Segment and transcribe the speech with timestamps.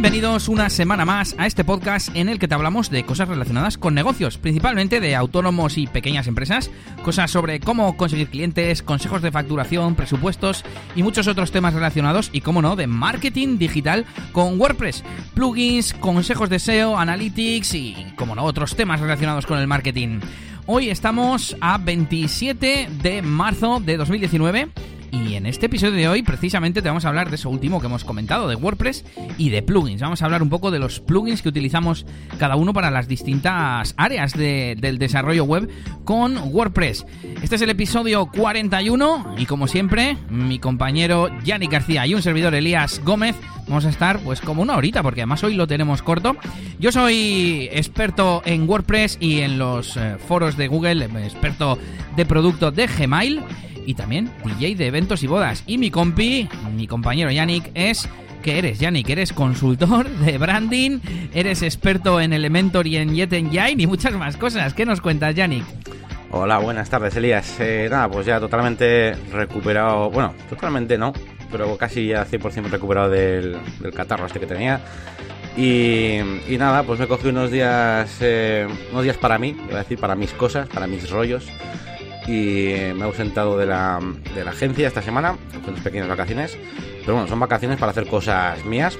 [0.00, 3.76] Bienvenidos una semana más a este podcast en el que te hablamos de cosas relacionadas
[3.76, 6.70] con negocios, principalmente de autónomos y pequeñas empresas,
[7.04, 10.64] cosas sobre cómo conseguir clientes, consejos de facturación, presupuestos
[10.96, 16.48] y muchos otros temas relacionados y, como no, de marketing digital con WordPress, plugins, consejos
[16.48, 20.20] de SEO, analytics y, como no, otros temas relacionados con el marketing.
[20.64, 24.70] Hoy estamos a 27 de marzo de 2019
[25.10, 27.86] y en este episodio de hoy, precisamente, te vamos a hablar de eso último que
[27.86, 29.04] hemos comentado, de WordPress
[29.38, 30.00] y de plugins.
[30.00, 32.06] Vamos a hablar un poco de los plugins que utilizamos
[32.38, 35.68] cada uno para las distintas áreas del desarrollo web
[36.04, 37.06] con WordPress.
[37.42, 42.54] Este es el episodio 41 y como siempre, mi compañero Yannick García y un servidor
[42.54, 43.36] Elías Gómez
[43.70, 46.36] vamos a estar pues como una horita porque además hoy lo tenemos corto.
[46.78, 51.78] Yo soy experto en WordPress y en los eh, foros de Google, experto
[52.16, 53.42] de producto de Gmail
[53.90, 55.64] y también DJ de eventos y bodas.
[55.66, 58.08] Y mi compi, mi compañero Yannick, es...
[58.42, 59.10] ¿Qué eres, Yannick?
[59.10, 61.00] Eres consultor de branding,
[61.34, 64.72] eres experto en Elementor y en Jet Engine y muchas más cosas.
[64.72, 65.64] ¿Qué nos cuentas, Yannick?
[66.30, 67.60] Hola, buenas tardes, Elías.
[67.60, 70.08] Eh, nada, pues ya totalmente recuperado.
[70.08, 71.12] Bueno, totalmente no,
[71.52, 73.58] pero casi ya 100% recuperado del,
[73.94, 74.80] catarro este que tenía.
[75.54, 76.20] Y,
[76.56, 80.14] nada, pues me cogí unos días, eh, unos días para mí, iba a decir, para
[80.14, 81.46] mis cosas, para mis rollos
[82.26, 84.00] y me he ausentado de la,
[84.34, 86.56] de la agencia esta semana, con unas pequeñas vacaciones.
[87.00, 88.98] Pero bueno, son vacaciones para hacer cosas mías.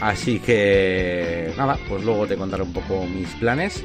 [0.00, 3.84] Así que nada, pues luego te contaré un poco mis planes.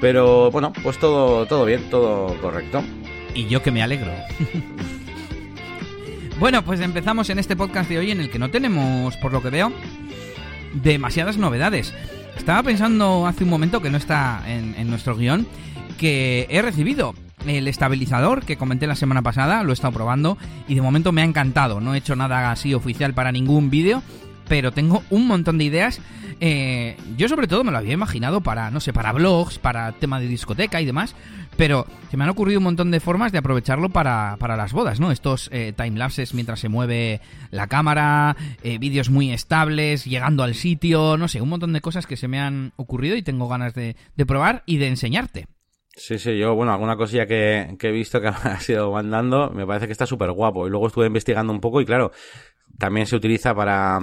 [0.00, 2.82] Pero bueno, pues todo, todo bien, todo correcto.
[3.34, 4.10] Y yo que me alegro.
[6.38, 9.42] bueno, pues empezamos en este podcast de hoy en el que no tenemos, por lo
[9.42, 9.72] que veo,
[10.74, 11.94] demasiadas novedades.
[12.36, 15.46] Estaba pensando hace un momento que no está en, en nuestro guion
[15.98, 17.14] que he recibido
[17.46, 21.22] el estabilizador que comenté la semana pasada, lo he estado probando y de momento me
[21.22, 21.80] ha encantado.
[21.80, 24.02] No he hecho nada así oficial para ningún vídeo,
[24.48, 26.00] pero tengo un montón de ideas.
[26.40, 30.18] Eh, yo sobre todo me lo había imaginado para, no sé, para blogs, para tema
[30.18, 31.14] de discoteca y demás,
[31.56, 34.98] pero se me han ocurrido un montón de formas de aprovecharlo para, para las bodas,
[34.98, 35.12] ¿no?
[35.12, 41.16] Estos eh, timelapses mientras se mueve la cámara, eh, vídeos muy estables, llegando al sitio,
[41.16, 43.96] no sé, un montón de cosas que se me han ocurrido y tengo ganas de
[44.26, 45.46] probar y de enseñarte.
[45.94, 49.86] Sí, sí, yo, bueno, alguna cosilla que, he visto que ha sido mandando, me parece
[49.86, 50.66] que está súper guapo.
[50.66, 52.12] Y luego estuve investigando un poco y claro,
[52.78, 54.00] también se utiliza para,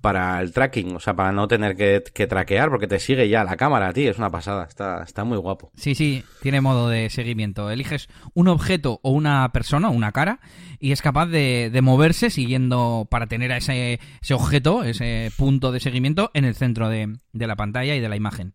[0.00, 3.56] para el tracking, o sea, para no tener que, traquear, porque te sigue ya la
[3.56, 5.72] cámara, tío, es una pasada, está, está muy guapo.
[5.74, 7.70] Sí, sí, tiene modo de seguimiento.
[7.70, 10.38] Eliges un objeto o una persona, una cara,
[10.78, 15.80] y es capaz de, moverse siguiendo para tener a ese, ese, objeto, ese punto de
[15.80, 18.54] seguimiento en el centro de, la pantalla y de la imagen.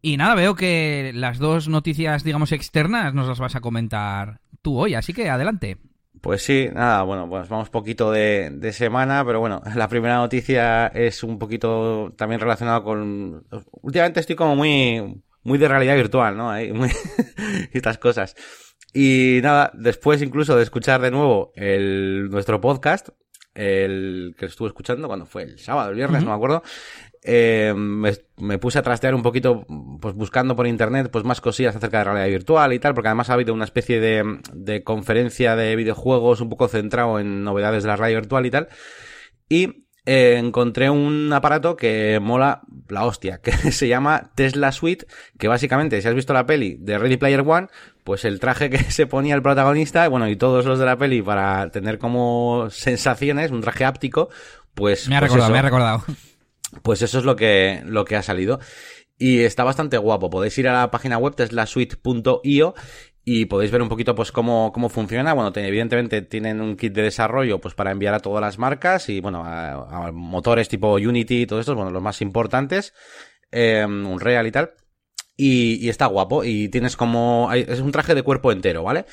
[0.00, 4.78] Y nada, veo que las dos noticias, digamos, externas nos las vas a comentar tú
[4.78, 5.78] hoy, así que adelante.
[6.20, 10.88] Pues sí, nada, bueno, pues vamos poquito de, de, semana, pero bueno, la primera noticia
[10.88, 13.46] es un poquito también relacionada con...
[13.82, 16.50] Últimamente estoy como muy, muy de realidad virtual, ¿no?
[16.50, 16.90] Hay muy...
[17.72, 18.34] estas cosas.
[18.92, 23.10] Y nada, después incluso de escuchar de nuevo el, nuestro podcast,
[23.54, 26.62] el que estuve escuchando cuando fue el sábado, el viernes, no me acuerdo,
[27.22, 29.66] eh, me, puse a trastear un poquito,
[30.00, 33.30] pues buscando por internet, pues más cosillas acerca de realidad virtual y tal, porque además
[33.30, 37.88] ha habido una especie de, de conferencia de videojuegos un poco centrado en novedades de
[37.88, 38.68] la realidad virtual y tal.
[39.48, 45.06] Y eh, encontré un aparato que mola la hostia, que se llama Tesla Suite,
[45.38, 47.66] que básicamente, si has visto la peli de Ready Player One,
[48.04, 51.20] pues el traje que se ponía el protagonista, bueno, y todos los de la peli
[51.20, 54.30] para tener como sensaciones, un traje áptico,
[54.72, 55.10] pues...
[55.10, 56.04] Me ha pues recordado, me ha recordado.
[56.82, 58.60] Pues eso es lo que, lo que ha salido.
[59.18, 60.30] Y está bastante guapo.
[60.30, 62.74] Podéis ir a la página web teslasuite.io
[63.24, 65.34] y podéis ver un poquito pues cómo, cómo funciona.
[65.34, 69.20] Bueno, evidentemente tienen un kit de desarrollo pues para enviar a todas las marcas y
[69.20, 72.94] bueno, a, motores tipo Unity y todos estos, bueno, los más importantes,
[73.50, 74.72] eh, Unreal y tal.
[75.36, 76.42] Y, y, está guapo.
[76.42, 77.50] Y tienes como.
[77.52, 79.04] Es un traje de cuerpo entero, ¿vale?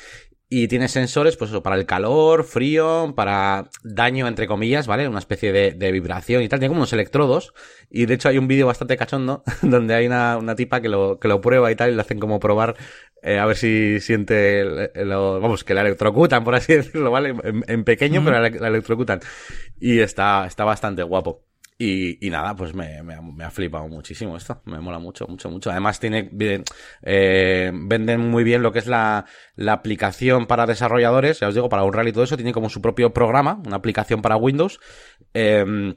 [0.48, 5.08] Y tiene sensores, pues eso, para el calor, frío, para daño, entre comillas, ¿vale?
[5.08, 6.60] Una especie de, de vibración y tal.
[6.60, 7.52] Tiene como unos electrodos.
[7.90, 11.18] Y de hecho hay un vídeo bastante cachondo donde hay una, una tipa que lo,
[11.18, 12.76] que lo prueba y tal y le hacen como probar
[13.22, 17.34] eh, a ver si siente, lo, vamos, que la electrocutan, por así decirlo, ¿vale?
[17.66, 19.20] En, pequeño, pero la, la, electrocutan.
[19.80, 21.45] Y está, está bastante guapo.
[21.78, 24.62] Y, y nada, pues me, me, me, ha flipado muchísimo esto.
[24.64, 25.70] Me mola mucho, mucho, mucho.
[25.70, 26.30] Además tiene,
[27.02, 29.26] eh, venden muy bien lo que es la,
[29.56, 31.40] la aplicación para desarrolladores.
[31.40, 34.22] Ya os digo, para Unreal y todo eso, tiene como su propio programa, una aplicación
[34.22, 34.80] para Windows.
[35.34, 35.94] Eh,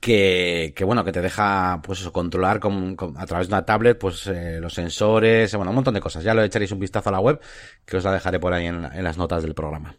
[0.00, 3.98] que, que, bueno, que te deja, pues eso, controlar con, a través de una tablet,
[3.98, 6.24] pues eh, los sensores, bueno, un montón de cosas.
[6.24, 7.40] Ya lo echaréis un vistazo a la web,
[7.84, 9.96] que os la dejaré por ahí en, en las notas del programa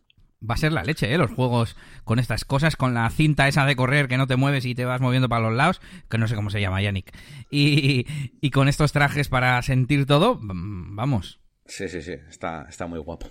[0.50, 1.18] va a ser la leche, ¿eh?
[1.18, 4.66] Los juegos con estas cosas, con la cinta esa de correr que no te mueves
[4.66, 7.12] y te vas moviendo para los lados, que no sé cómo se llama, Yannick.
[7.50, 8.06] Y,
[8.42, 11.40] y con estos trajes para sentir todo, mm, vamos.
[11.66, 13.28] Sí, sí, sí, está, está muy guapo.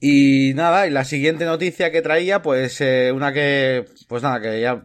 [0.00, 4.60] Y nada, y la siguiente noticia que traía, pues eh, una que, pues nada, que
[4.60, 4.84] ya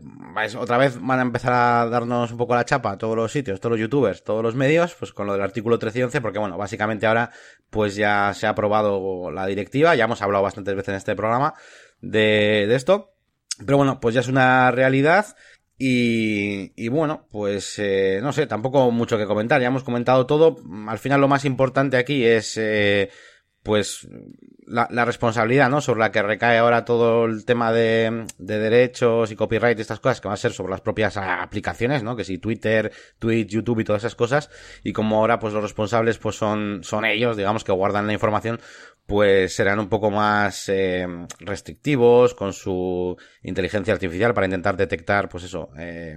[0.57, 3.71] otra vez van a empezar a darnos un poco la chapa todos los sitios, todos
[3.71, 6.57] los youtubers, todos los medios, pues con lo del artículo 13 y 11, porque bueno,
[6.57, 7.31] básicamente ahora
[7.69, 11.53] pues ya se ha aprobado la directiva, ya hemos hablado bastantes veces en este programa
[12.01, 13.13] de, de esto,
[13.65, 15.35] pero bueno, pues ya es una realidad
[15.77, 20.57] y, y, bueno, pues eh, no sé, tampoco mucho que comentar, ya hemos comentado todo,
[20.87, 22.57] al final lo más importante aquí es...
[22.57, 23.09] Eh,
[23.63, 24.07] pues
[24.69, 25.81] la, la, responsabilidad, ¿no?
[25.81, 29.99] Sobre la que recae ahora todo el tema de, de, derechos y copyright y estas
[29.99, 32.15] cosas que va a ser sobre las propias aplicaciones, ¿no?
[32.15, 34.49] Que si Twitter, Twitch, YouTube y todas esas cosas.
[34.83, 38.59] Y como ahora, pues los responsables, pues son, son ellos, digamos, que guardan la información,
[39.09, 41.05] pues serán un poco más eh,
[41.39, 46.15] restrictivos con su inteligencia artificial para intentar detectar, pues eso, eh,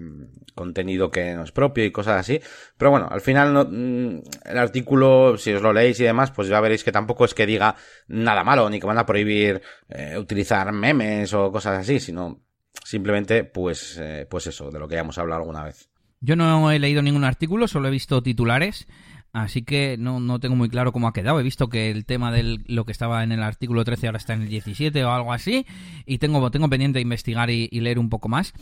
[0.54, 2.38] contenido que no es propio y cosas así.
[2.76, 6.48] Pero bueno, al final no, mm, el artículo, si os lo leéis y demás, pues
[6.48, 7.74] ya veréis que tampoco es que diga
[8.08, 12.42] nada malo, ni que van a prohibir eh, utilizar memes o cosas así, sino
[12.84, 15.88] simplemente, pues, eh, pues eso, de lo que ya hemos hablado alguna vez.
[16.20, 18.86] Yo no he leído ningún artículo, solo he visto titulares.
[19.32, 21.40] Así que no, no tengo muy claro cómo ha quedado.
[21.40, 24.34] He visto que el tema de lo que estaba en el artículo 13 ahora está
[24.34, 25.66] en el 17 o algo así.
[26.04, 28.52] Y tengo, tengo pendiente investigar y, leer un poco más.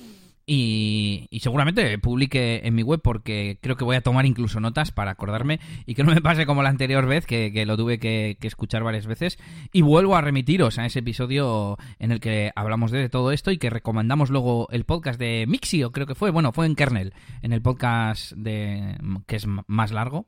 [0.46, 5.11] Y, seguramente publique en mi web porque creo que voy a tomar incluso notas para
[5.11, 8.84] acordarme y que no me pase como la anterior vez que, lo tuve que, escuchar
[8.84, 9.38] varias veces
[9.72, 13.58] y vuelvo a remitiros a ese episodio en el que hablamos de todo esto y
[13.58, 17.52] que recomendamos luego el podcast de Mixio creo que fue bueno fue en Kernel en
[17.52, 18.96] el podcast de
[19.26, 20.26] que es más largo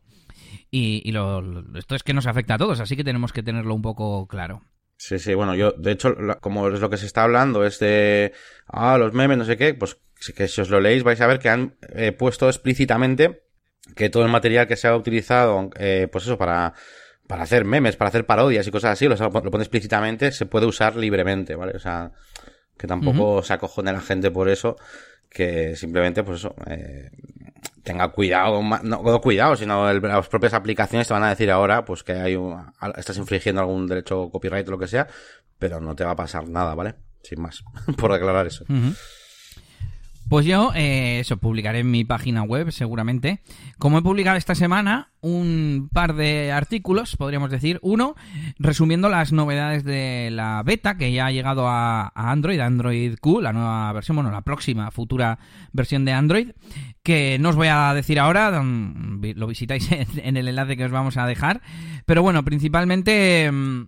[0.70, 1.42] y, lo,
[1.76, 4.62] esto es que nos afecta a todos, así que tenemos que tenerlo un poco claro.
[4.96, 8.32] Sí, sí, bueno, yo, de hecho, como es lo que se está hablando, es de,
[8.68, 9.98] ah, los memes, no sé qué, pues
[10.36, 13.42] que si os lo leéis vais a ver que han eh, puesto explícitamente
[13.96, 16.74] que todo el material que se ha utilizado, eh, pues eso, para,
[17.26, 20.66] para hacer memes, para hacer parodias y cosas así, lo, lo pone explícitamente, se puede
[20.66, 21.72] usar libremente, ¿vale?
[21.74, 22.12] O sea,
[22.78, 24.76] que tampoco se acojone la gente por eso,
[25.28, 27.10] que simplemente, pues eso, eh,
[27.82, 32.12] tenga cuidado, no cuidado, sino las propias aplicaciones te van a decir ahora, pues que
[32.12, 32.38] hay
[32.96, 35.08] estás infringiendo algún derecho copyright o lo que sea,
[35.58, 36.94] pero no te va a pasar nada, ¿vale?
[37.22, 37.62] Sin más,
[37.96, 38.64] por aclarar eso.
[40.32, 43.42] Pues yo, eh, eso, publicaré en mi página web, seguramente.
[43.76, 47.78] Como he publicado esta semana un par de artículos, podríamos decir.
[47.82, 48.14] Uno,
[48.58, 53.52] resumiendo las novedades de la beta, que ya ha llegado a, Android, Android Q, la
[53.52, 55.38] nueva versión, bueno, la próxima futura
[55.72, 56.52] versión de Android,
[57.02, 59.86] que no os voy a decir ahora, lo visitáis
[60.16, 61.60] en el enlace que os vamos a dejar.
[62.06, 63.82] Pero bueno, principalmente mm,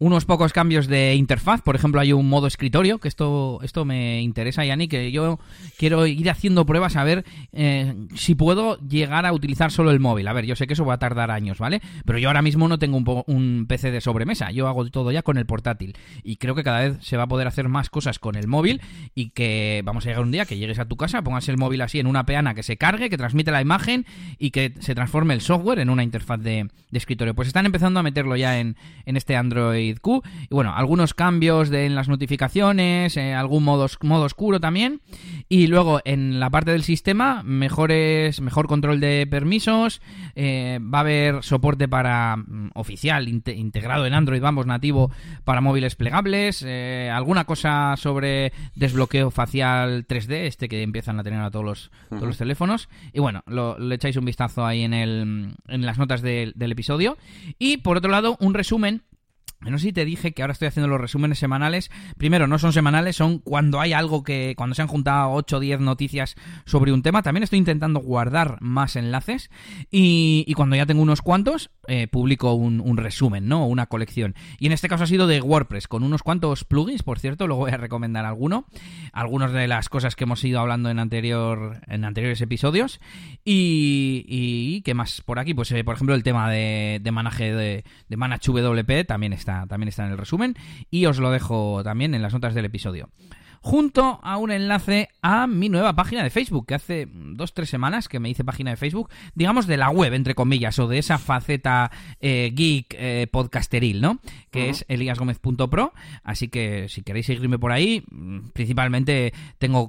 [0.00, 1.60] unos pocos cambios de interfaz.
[1.62, 5.40] Por ejemplo, hay un modo escritorio, que esto, esto me interesa, Yanni, que yo
[5.76, 10.28] quiero ir haciendo pruebas a ver eh, si puedo llegar a utilizar solo el móvil.
[10.28, 11.82] A ver, yo sé que eso va a tardar años, ¿vale?
[12.04, 15.22] Pero yo ahora mismo no tengo un, un PC de sobremesa, yo hago todo ya
[15.22, 15.96] con el portátil.
[16.22, 18.80] Y creo que cada vez se va a poder hacer más cosas con el móvil
[19.16, 21.80] y que vamos a llegar un día que llegues a tu casa, pongas el móvil
[21.80, 24.06] así en una peana que se cargue, que transmite la imagen
[24.38, 27.34] y que se transforme el software en una interfaz de, de escritorio.
[27.34, 30.22] Pues están empezando a meterlo ya en, en este Android Q.
[30.50, 35.00] Y bueno, algunos cambios de, en las notificaciones, eh, algún modo, modo oscuro también.
[35.48, 40.00] Y luego en la parte del sistema, mejores, mejor control de permisos.
[40.34, 45.10] Eh, va a haber soporte para mm, oficial, integrado en Android, vamos, nativo
[45.44, 46.64] para móviles plegables.
[46.66, 51.90] Eh, alguna cosa sobre desbloqueo facial 3D, este que empiezan a tener a todos los,
[52.08, 52.88] todos los teléfonos.
[53.12, 57.16] Y bueno, lo, le echáis un vistazo ahí en, el, en las notas del episodio.
[57.58, 59.02] Y por otro lado, un resumen
[59.60, 61.90] no si te dije que ahora estoy haciendo los resúmenes semanales.
[62.16, 64.54] Primero, no son semanales, son cuando hay algo que.
[64.56, 67.22] cuando se han juntado 8 o 10 noticias sobre un tema.
[67.22, 69.50] También estoy intentando guardar más enlaces.
[69.90, 73.66] Y, cuando ya tengo unos cuantos, eh, publico un, resumen, ¿no?
[73.66, 74.34] Una colección.
[74.58, 77.62] Y en este caso ha sido de WordPress, con unos cuantos plugins, por cierto, luego
[77.62, 78.66] voy a recomendar alguno.
[79.12, 83.00] Algunas de las cosas que hemos ido hablando en, anterior, en anteriores episodios.
[83.44, 85.54] Y, y ¿qué más por aquí?
[85.54, 89.47] Pues, eh, por ejemplo, el tema de, de Manage de, de Manage WP también está
[89.68, 90.54] también está en el resumen
[90.90, 93.08] y os lo dejo también en las notas del episodio.
[93.60, 98.08] Junto a un enlace a mi nueva página de Facebook, que hace dos, tres semanas
[98.08, 101.18] que me hice página de Facebook, digamos de la web, entre comillas, o de esa
[101.18, 104.20] faceta eh, geek eh, podcasteril, ¿no?
[104.50, 109.88] Que es eliasgomez.pro, así que si queréis seguirme por ahí, mm, principalmente tengo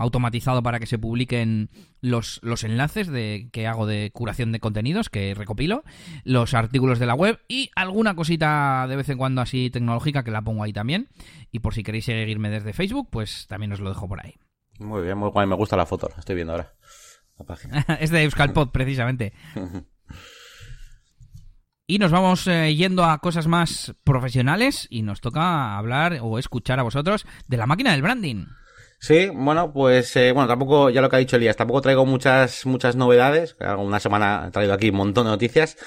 [0.00, 5.08] automatizado para que se publiquen los, los enlaces de, que hago de curación de contenidos,
[5.08, 5.84] que recopilo,
[6.24, 10.30] los artículos de la web y alguna cosita de vez en cuando así tecnológica que
[10.30, 11.08] la pongo ahí también.
[11.50, 14.34] Y por si queréis seguirme desde Facebook, pues también os lo dejo por ahí.
[14.78, 15.46] Muy bien, muy guay.
[15.46, 16.74] Me gusta la foto, la estoy viendo ahora.
[17.38, 17.84] La página.
[18.00, 19.32] es de Euskalpod, precisamente.
[21.90, 26.78] Y nos vamos eh, yendo a cosas más profesionales y nos toca hablar o escuchar
[26.78, 28.44] a vosotros de la máquina del branding.
[29.00, 32.66] Sí, bueno, pues eh, bueno, tampoco, ya lo que ha dicho Elías, tampoco traigo muchas,
[32.66, 33.56] muchas novedades.
[33.78, 35.78] Una semana he traído aquí un montón de noticias.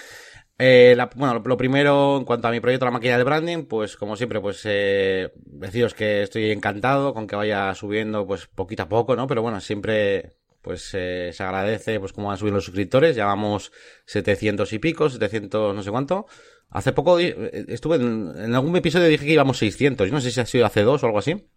[0.57, 4.15] Eh, bueno, lo primero, en cuanto a mi proyecto La Máquina de Branding, pues como
[4.15, 9.15] siempre, pues eh, deciros que estoy encantado con que vaya subiendo pues poquito a poco,
[9.15, 9.25] ¿no?
[9.27, 13.71] Pero bueno, siempre pues eh, se agradece pues cómo van subiendo los suscriptores, ya vamos
[14.05, 16.27] 700 y pico, 700 no sé cuánto.
[16.69, 20.31] Hace poco eh, estuve en, en algún episodio dije que íbamos 600, yo no sé
[20.31, 21.47] si ha sido hace dos o algo así.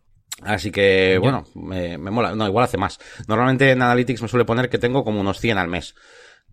[0.42, 2.34] Así que, bueno, me, me, mola.
[2.34, 2.98] No, igual hace más.
[3.28, 5.94] Normalmente en Analytics me suele poner que tengo como unos 100 al mes.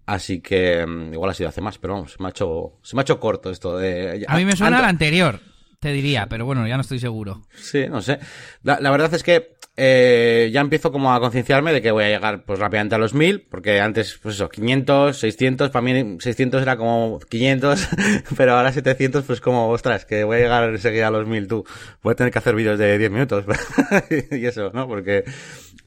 [0.06, 2.96] Así que mm, igual ha sido hace más, pero vamos, se me ha hecho, se
[2.96, 4.26] me ha hecho corto esto de...
[4.28, 5.40] A mí me suena al anterior,
[5.80, 7.44] te diría, pero bueno, ya no estoy seguro.
[7.56, 8.20] Sí, no sé.
[8.64, 12.10] La, la verdad es que eh, ya empiezo como a concienciarme de que voy a
[12.10, 16.62] llegar pues rápidamente a los 1000, porque antes, pues eso, 500, 600, para mí 600
[16.62, 17.90] era como 500,
[18.38, 21.66] pero ahora 700 pues como, ostras, que voy a llegar enseguida a los 1000 tú.
[22.04, 23.44] Voy a tener que hacer vídeos de 10 minutos
[24.32, 24.88] y eso, ¿no?
[24.88, 25.24] Porque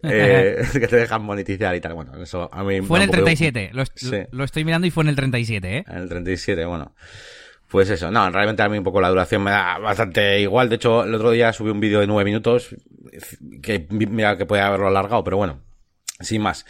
[0.02, 1.94] eh, que te dejan monetizar y tal.
[1.94, 2.80] Bueno, eso a mí...
[2.80, 3.84] Fue en el 37, lo,
[4.32, 5.84] lo, estoy mirando y fue en el 37, ¿eh?
[5.86, 6.92] En el 37, bueno.
[7.74, 10.68] Pues eso, no, realmente a mí un poco la duración me da bastante igual.
[10.68, 12.76] De hecho, el otro día subí un vídeo de nueve minutos
[13.60, 15.60] que mira que puede haberlo alargado, pero bueno,
[16.20, 16.64] sin más.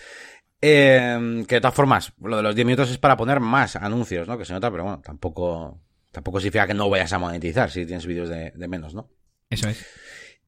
[0.62, 4.26] Eh, que de todas formas, lo de los 10 minutos es para poner más anuncios,
[4.26, 4.38] ¿no?
[4.38, 5.78] Que se nota, pero bueno, tampoco,
[6.10, 9.10] tampoco significa que no vayas a monetizar si tienes vídeos de, menos, ¿no?
[9.50, 9.84] Eso es.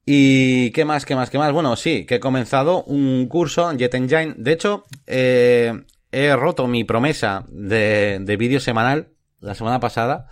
[0.06, 1.52] ¿Y qué más, qué más, qué más?
[1.52, 4.32] Bueno, sí, que he comenzado un curso en Jet Engine.
[4.38, 9.10] De hecho, eh, he roto mi promesa de, de vídeo semanal
[9.40, 10.28] la semana pasada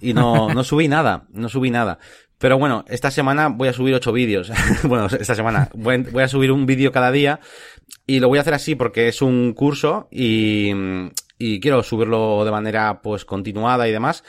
[0.00, 1.98] y no, no subí nada, no subí nada.
[2.38, 4.52] Pero bueno, esta semana voy a subir ocho vídeos.
[4.84, 7.40] bueno, esta semana voy, a subir un vídeo cada día
[8.06, 10.72] y lo voy a hacer así porque es un curso y,
[11.38, 14.24] y quiero subirlo de manera pues continuada y demás.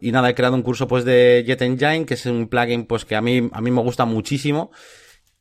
[0.00, 3.04] Y nada, he creado un curso pues de Jet Engine, que es un plugin pues
[3.04, 4.70] que a mí, a mí me gusta muchísimo.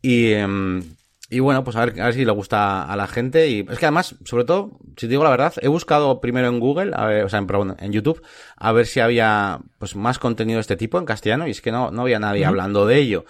[0.01, 0.96] Y, em,
[1.29, 3.49] y bueno, pues a ver, a ver si le gusta a la gente.
[3.49, 6.59] Y es que además, sobre todo, si te digo la verdad, he buscado primero en
[6.59, 8.21] Google, a ver, o sea, en, en YouTube,
[8.55, 11.47] a ver si había pues más contenido de este tipo en castellano.
[11.47, 13.25] Y es que no, no había nadie hablando de ello.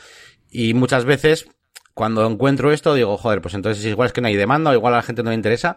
[0.51, 1.47] Y muchas veces,
[1.95, 4.93] cuando encuentro esto, digo, joder, pues entonces igual es que no hay demanda, o igual
[4.93, 5.75] a la gente no le interesa.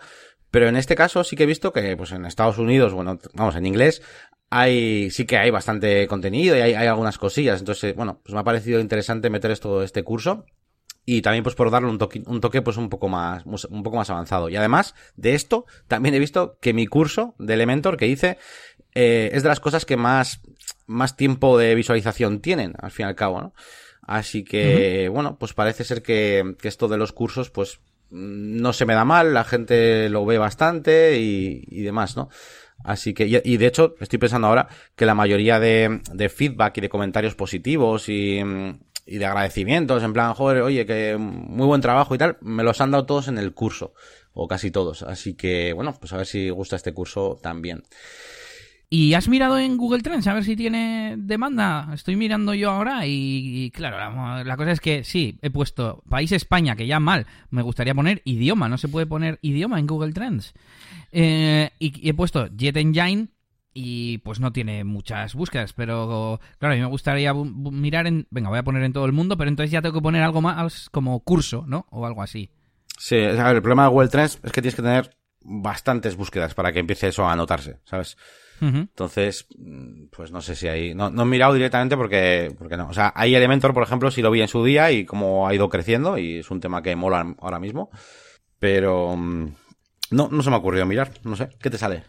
[0.51, 3.57] Pero en este caso sí que he visto que, pues en Estados Unidos, bueno, vamos,
[3.57, 4.03] en inglés,
[4.51, 7.61] hay, sí que hay bastante contenido y hay, hay algunas cosillas.
[7.61, 10.45] Entonces, bueno, pues me ha parecido interesante meter esto, este curso
[11.05, 13.97] y también pues por darle un toque, un toque pues un poco más, un poco
[13.97, 14.49] más avanzado.
[14.49, 18.39] Y además de esto, también he visto que mi curso de Elementor que hice
[18.95, 20.41] eh, es de las cosas que más,
[20.87, 23.55] más tiempo de visualización tienen, al fin y al cabo, ¿no?
[24.03, 27.81] Así que, bueno, pues parece ser que, que esto de los cursos, pues
[28.11, 32.29] no se me da mal, la gente lo ve bastante y, y demás, ¿no?
[32.83, 36.81] Así que, y, de hecho, estoy pensando ahora que la mayoría de, de feedback y
[36.81, 38.41] de comentarios positivos y,
[39.11, 42.81] y de agradecimientos, en plan, joder, oye, que muy buen trabajo y tal, me los
[42.81, 43.93] han dado todos en el curso,
[44.33, 45.03] o casi todos.
[45.03, 47.83] Así que, bueno, pues a ver si gusta este curso también.
[48.89, 51.91] ¿Y has mirado en Google Trends a ver si tiene demanda?
[51.93, 53.99] Estoy mirando yo ahora y, claro,
[54.45, 58.23] la, cosa es que sí, he puesto país España, que ya mal, me gustaría poner
[58.25, 60.55] idioma, no se puede poner idioma en Google Trends.
[61.11, 63.29] Eh, y, y, he puesto Jet Engine
[63.73, 68.49] y pues no tiene muchas búsquedas, pero claro, a mí me gustaría mirar en, venga,
[68.49, 70.91] voy a poner en todo el mundo, pero entonces ya tengo que poner algo más
[70.91, 71.87] como curso, ¿no?
[71.91, 72.51] O algo así.
[72.99, 76.55] Sí, a ver, el problema de Google Trends es que tienes que tener bastantes búsquedas
[76.55, 78.17] para que empiece eso a anotarse, ¿sabes?
[78.63, 79.47] Entonces,
[80.15, 83.11] pues no sé si hay, no, no he mirado directamente porque, porque no, o sea,
[83.17, 86.19] hay Elementor, por ejemplo, si lo vi en su día y cómo ha ido creciendo
[86.19, 87.91] y es un tema que mola ahora mismo,
[88.59, 89.47] pero mm,
[90.11, 92.05] no, no se me ha ocurrido mirar, no sé, ¿qué te sale?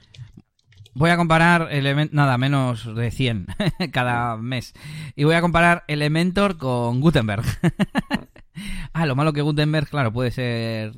[0.94, 3.48] Voy a comparar Element, nada, menos de 100
[3.92, 4.74] cada mes.
[5.16, 7.44] Y voy a comparar Elementor con Gutenberg.
[8.94, 10.94] ah, lo malo que Gutenberg, claro, puede ser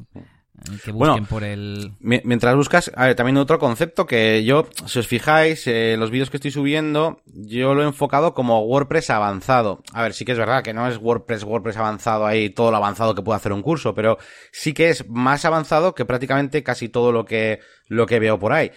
[0.84, 1.94] que busquen por el...
[2.00, 6.30] Mientras buscas, a ver, también otro concepto que yo, si os fijáis, eh, los vídeos
[6.30, 9.84] que estoy subiendo, yo lo he enfocado como WordPress avanzado.
[9.92, 12.78] A ver, sí que es verdad que no es WordPress, WordPress avanzado ahí, todo lo
[12.78, 14.18] avanzado que puede hacer un curso, pero
[14.52, 18.54] sí que es más avanzado que prácticamente casi todo lo que, lo que veo por
[18.54, 18.72] ahí.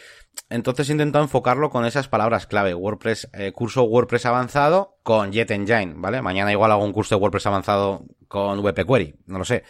[0.49, 2.75] Entonces he intentado enfocarlo con esas palabras clave.
[2.75, 6.23] WordPress, eh, curso WordPress avanzado con Jet Engine, ¿vale?
[6.23, 9.65] Mañana igual hago un curso de WordPress avanzado con WP Query, no lo sé.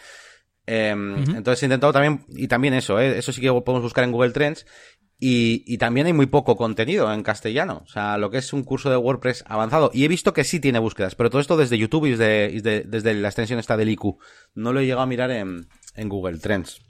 [0.65, 3.17] Em, entonces he intentado también, y también eso, ¿eh?
[3.17, 4.65] eso sí que podemos buscar en Google Trends.
[5.19, 7.81] Y, también hay muy poco contenido en castellano.
[7.83, 9.89] O sea, lo que es un curso de WordPress avanzado.
[9.91, 13.13] Y he visto que sí tiene búsquedas, pero todo esto desde YouTube y desde, desde,
[13.15, 14.19] la extensión esta del IQ.
[14.53, 15.67] No lo he llegado a mirar en,
[16.07, 16.81] Google Trends.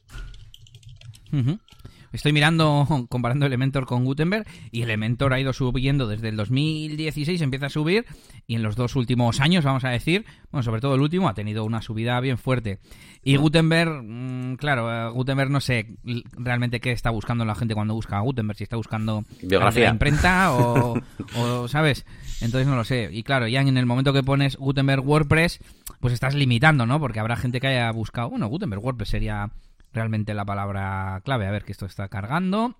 [2.18, 7.68] Estoy mirando, comparando Elementor con Gutenberg, y Elementor ha ido subiendo desde el 2016, empieza
[7.68, 8.08] a subir,
[8.48, 11.36] y en los dos últimos años, vamos a decir, bueno, sobre todo el último, ha
[11.36, 12.80] tenido una subida bien fuerte.
[13.24, 15.96] Y Gutenberg, mm, claro, eh, Gutenberg no sé
[16.32, 20.54] realmente qué está buscando la gente cuando busca a Gutenberg, si está buscando biografía imprenta
[20.54, 21.00] o,
[21.36, 22.04] o, ¿sabes?
[22.42, 23.10] Entonces no lo sé.
[23.12, 25.60] Y claro, ya en el momento que pones Gutenberg WordPress,
[26.00, 27.00] pues estás limitando, ¿no?
[27.00, 29.52] Porque habrá gente que haya buscado, bueno, Gutenberg WordPress sería
[29.98, 31.48] realmente la palabra clave.
[31.48, 32.78] A ver que esto está cargando.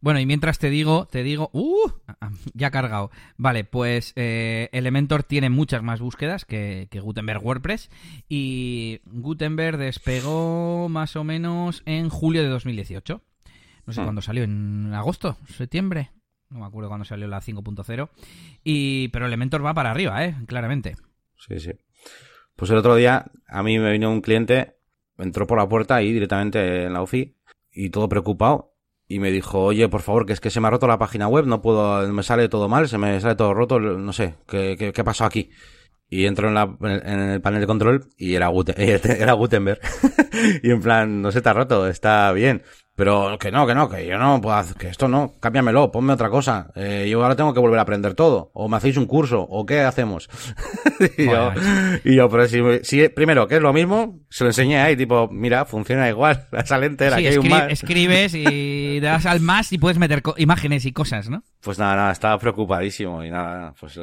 [0.00, 1.90] Bueno, y mientras te digo, te digo, ¡uh!
[2.52, 3.10] Ya ha cargado.
[3.38, 7.90] Vale, pues eh, Elementor tiene muchas más búsquedas que, Gutenberg WordPress.
[8.28, 13.22] Y Gutenberg despegó más o menos en julio de 2018.
[13.86, 14.04] No sé hmm.
[14.04, 16.10] cuándo salió, en agosto, septiembre.
[16.50, 18.10] No me acuerdo cuándo salió la 5.0.
[18.62, 20.34] Y, pero Elementor va para arriba, ¿eh?
[20.46, 20.96] Claramente.
[21.38, 21.70] Sí, sí.
[22.56, 24.76] Pues el otro día a mí me vino un cliente
[25.18, 27.36] entró por la puerta ahí directamente en la UFI
[27.72, 28.74] y todo preocupado
[29.06, 31.28] y me dijo, oye, por favor, que es que se me ha roto la página
[31.28, 34.76] web, no puedo, me sale todo mal, se me sale todo roto, no sé, ¿qué,
[34.78, 35.50] qué, qué pasó aquí?
[36.14, 39.80] Y entro en, la, en, el panel de control y era, era Gutenberg.
[40.62, 42.62] y en plan, no se te ha roto, está bien.
[42.94, 46.12] Pero que no, que no, que yo no puedo hacer, que esto no, cámbiamelo, ponme
[46.12, 46.70] otra cosa.
[46.76, 48.52] Eh, yo ahora tengo que volver a aprender todo.
[48.54, 50.30] O me hacéis un curso, o qué hacemos.
[51.18, 51.50] y, yo,
[52.04, 55.28] y, yo, pero si, si, primero, que es lo mismo, se lo enseñé ahí, tipo,
[55.32, 57.72] mira, funciona igual, esa lente era que hay un más.
[57.72, 61.42] escribes y das al más y puedes meter imágenes y cosas, ¿no?
[61.60, 63.98] Pues nada, nada, estaba preocupadísimo y nada, pues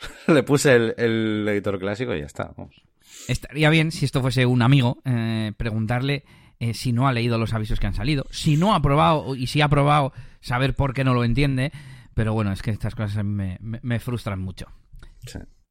[0.26, 2.52] le puse el, el, editor clásico y ya está.
[3.26, 6.24] Estaría bien si esto fuese un amigo, eh, preguntarle
[6.60, 9.46] eh, si no ha leído los avisos que han salido, si no ha probado y
[9.46, 11.72] si ha probado, saber por qué no lo entiende.
[12.14, 14.66] Pero bueno, es que estas cosas me, frustran mucho.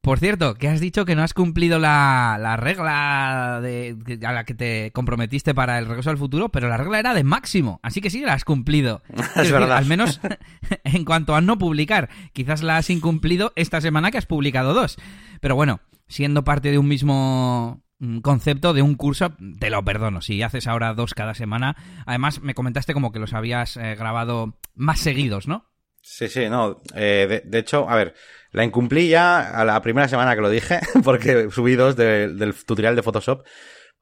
[0.08, 4.54] Por cierto, que has dicho que no has cumplido la, regla de, a la que
[4.54, 8.10] te comprometiste para el regreso al futuro, pero la regla era de máximo, así que
[8.10, 9.02] sí la has cumplido.
[9.36, 9.76] es, verdad.
[9.76, 10.22] al menos
[10.86, 12.08] en cuanto a no publicar.
[12.32, 14.96] Quizás la has incumplido esta semana que has publicado dos.
[15.42, 17.84] Pero bueno, siendo parte de un mismo
[18.22, 20.22] concepto de un curso, te lo perdono.
[20.22, 24.58] Si haces ahora dos cada semana, además me comentaste como que los habías eh, grabado
[24.74, 25.66] más seguidos, ¿no?
[26.10, 26.78] Sí, sí, no.
[26.96, 28.16] Eh, de, hecho, a ver,
[28.58, 32.96] la incumplí ya a la primera semana que lo dije, porque subí dos del tutorial
[32.96, 33.46] de Photoshop.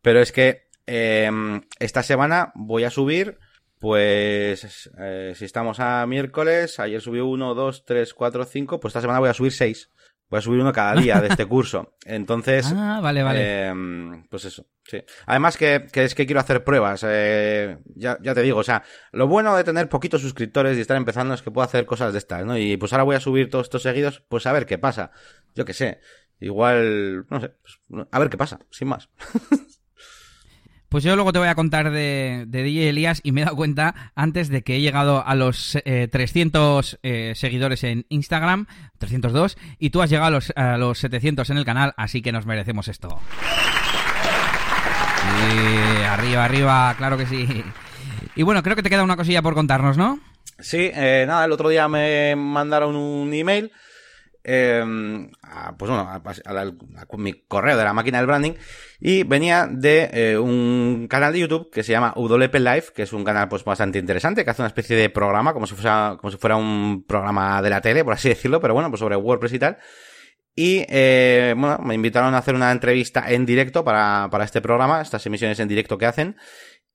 [0.02, 3.38] Pero es que em, esta semana voy a subir,
[3.80, 9.02] pues, eh, si estamos a miércoles, ayer subí uno, dos, tres, cuatro, cinco, pues esta
[9.02, 9.92] semana voy a subir seis.
[10.30, 11.96] Voy a subir uno cada día de este curso.
[12.06, 12.72] Entonces.
[12.76, 13.68] Ah, vale, vale.
[13.68, 15.04] Em, pues eso, sí.
[15.28, 17.06] Además que, es que quiero hacer pruebas.
[17.08, 20.98] Eh, ya, ya te digo, o sea, lo bueno de tener poquitos suscriptores y estar
[20.98, 22.58] empezando es que puedo hacer cosas de estas, ¿no?
[22.58, 25.12] Y pues ahora voy a subir todos estos seguidos, pues a ver qué pasa.
[25.54, 26.00] Yo qué sé.
[26.40, 29.10] Igual, no sé, pues, a ver qué pasa, sin más.
[30.90, 33.56] Pues yo luego te voy a contar de, de DJ Elías y me he dado
[33.56, 38.68] cuenta antes de que he llegado a los 300 eh, eh, seguidores en Instagram,
[39.00, 42.32] 302, y tú has llegado a los, a los 700 en el canal, así que
[42.32, 43.20] nos merecemos esto.
[46.10, 47.48] Arriba, arriba, claro que sí.
[48.36, 50.20] Y bueno, creo que te queda una cosilla por contarnos, ¿no?
[50.60, 53.72] Sí, eh, nada, el otro día me mandaron un email
[54.46, 54.84] eh,
[55.78, 58.54] pues bueno, a, mi correo de la máquina del branding
[59.00, 63.14] y venía de eh, un canal de YouTube que se llama WP Live, que es
[63.14, 66.32] un canal pues bastante interesante, que hace una especie de programa, como si fuera, como
[66.32, 69.54] si fuera un programa de la tele, por así decirlo, pero bueno, pues sobre WordPress
[69.54, 69.78] y tal.
[70.58, 75.02] Y eh, bueno, me invitaron a hacer una entrevista en directo para, para este programa,
[75.02, 76.38] estas emisiones en directo que hacen.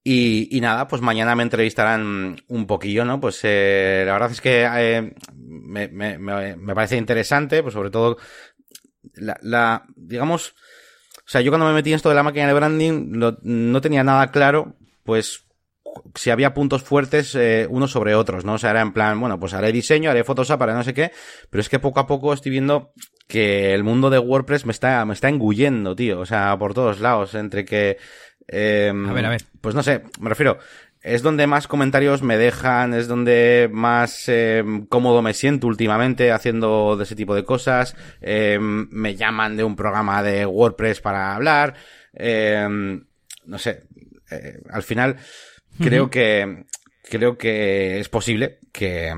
[0.03, 3.21] Y, y, nada, pues mañana me entrevistarán un poquillo, ¿no?
[3.21, 8.17] Pues eh, la verdad es que eh, me, me, me, parece interesante, pues sobre todo
[9.15, 10.55] la, la, digamos,
[11.19, 13.11] o sea, yo cuando me metí en esto de la máquina de branding
[13.43, 15.45] no tenía nada claro, pues
[16.15, 18.55] si había puntos fuertes eh, unos sobre otros, ¿no?
[18.55, 21.13] O sea, era en plan, bueno, pues haré diseño, haré Photoshop, haré no sé qué,
[21.49, 22.93] pero es que poco a poco estoy viendo
[23.27, 27.01] que el mundo de WordPress me está, me está engullendo, tío, o sea, por todos
[27.01, 27.99] lados, entre que
[28.53, 29.43] Em, A ver, a ver.
[29.61, 30.59] Pues no sé, me refiero,
[31.03, 36.97] es donde más comentarios me dejan, es donde más em, cómodo me siento últimamente haciendo
[36.97, 37.97] de ese tipo de cosas.
[38.21, 41.75] Em, me llaman de un programa de WordPress para hablar.
[43.47, 43.85] No sé,
[44.31, 45.17] eh, al final
[45.79, 46.65] creo que
[47.11, 49.13] creo que es posible que,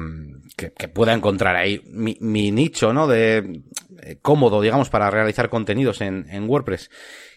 [0.57, 3.07] que, que pueda encontrar ahí mi, mi nicho, ¿no?
[3.07, 3.63] De
[4.03, 6.91] eh, cómodo, digamos, para realizar contenidos en, en WordPress.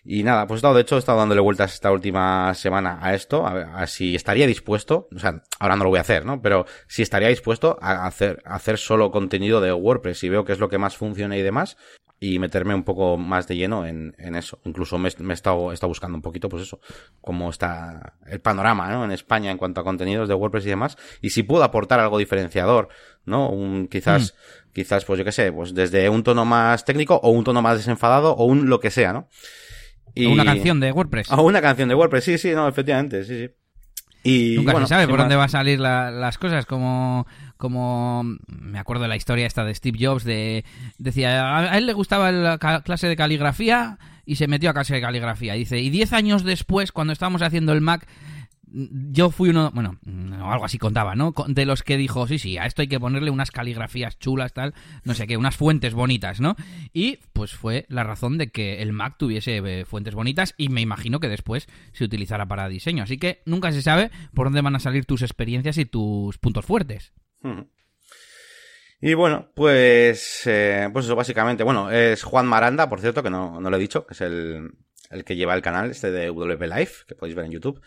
[0.03, 3.45] Y nada, pues he de hecho, he estado dándole vueltas esta última semana a esto,
[3.45, 6.41] a, a si estaría dispuesto, o sea, ahora no lo voy a hacer, ¿no?
[6.41, 10.53] Pero si estaría dispuesto a hacer, a hacer solo contenido de WordPress y veo que
[10.53, 11.77] es lo que más funciona y demás,
[12.25, 14.59] y meterme un poco más de lleno en, en eso.
[14.65, 16.79] Incluso me, me he, estado, he estado buscando un poquito, pues eso,
[17.21, 19.05] cómo está el panorama, ¿no?
[19.05, 22.17] En España en cuanto a contenidos de WordPress y demás, y si puedo aportar algo
[22.17, 22.89] diferenciador,
[23.25, 23.49] ¿no?
[23.49, 24.33] Un, quizás,
[24.73, 27.77] quizás, pues yo qué sé, pues desde un tono más técnico o un tono más
[27.77, 29.29] desenfadado o un lo que sea, ¿no?
[30.17, 31.31] O Una canción de WordPress.
[31.31, 33.53] O una canción de WordPress, sí, sí, no, efectivamente, sí, sí.
[34.25, 35.25] Y, Nunca bueno, se sabe por más.
[35.25, 39.63] dónde va a salir la- las cosas, como, como me acuerdo de la historia esta
[39.63, 40.65] de Steve Jobs, de
[40.97, 45.01] decía, a él le gustaba la clase de caligrafía y se metió a clase de
[45.01, 45.55] caligrafía.
[45.55, 48.07] Y dice, y diez años después, cuando estábamos haciendo el Mac,
[48.75, 49.99] yo fui uno, bueno,
[50.41, 51.33] o algo así contaba, ¿no?
[51.47, 54.73] De los que dijo, sí, sí, a esto hay que ponerle unas caligrafías chulas, tal,
[55.05, 56.57] no sé qué, unas fuentes bonitas, ¿no?
[56.91, 60.81] Y pues fue la razón de que el Mac tuviese eh, fuentes bonitas y me
[60.81, 63.03] imagino que después se utilizará para diseño.
[63.03, 66.65] Así que nunca se sabe por dónde van a salir tus experiencias y tus puntos
[66.65, 67.13] fuertes.
[68.99, 71.63] Y bueno, pues, eh, pues eso básicamente.
[71.63, 74.71] Bueno, es Juan Maranda, por cierto, que no, no lo he dicho, que es el,
[75.11, 77.81] el que lleva el canal este de WP Live, que podéis ver en YouTube.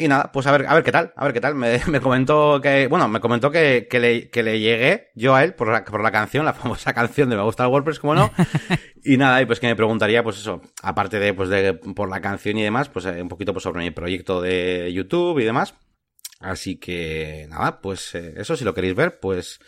[0.00, 1.56] Y nada, pues a ver, a ver qué tal, a ver qué tal.
[1.56, 5.42] Me, me comentó que, bueno, me comentó que, que, le, que le llegué yo a
[5.42, 8.14] él por la, por la canción, la famosa canción de Me gusta el WordPress, como
[8.14, 8.30] no.
[9.04, 12.20] y nada, y pues que me preguntaría, pues eso, aparte de, pues de, por la
[12.20, 15.74] canción y demás, pues eh, un poquito pues sobre mi proyecto de YouTube y demás.
[16.40, 19.58] Así que nada, pues eh, eso, si lo queréis ver, pues,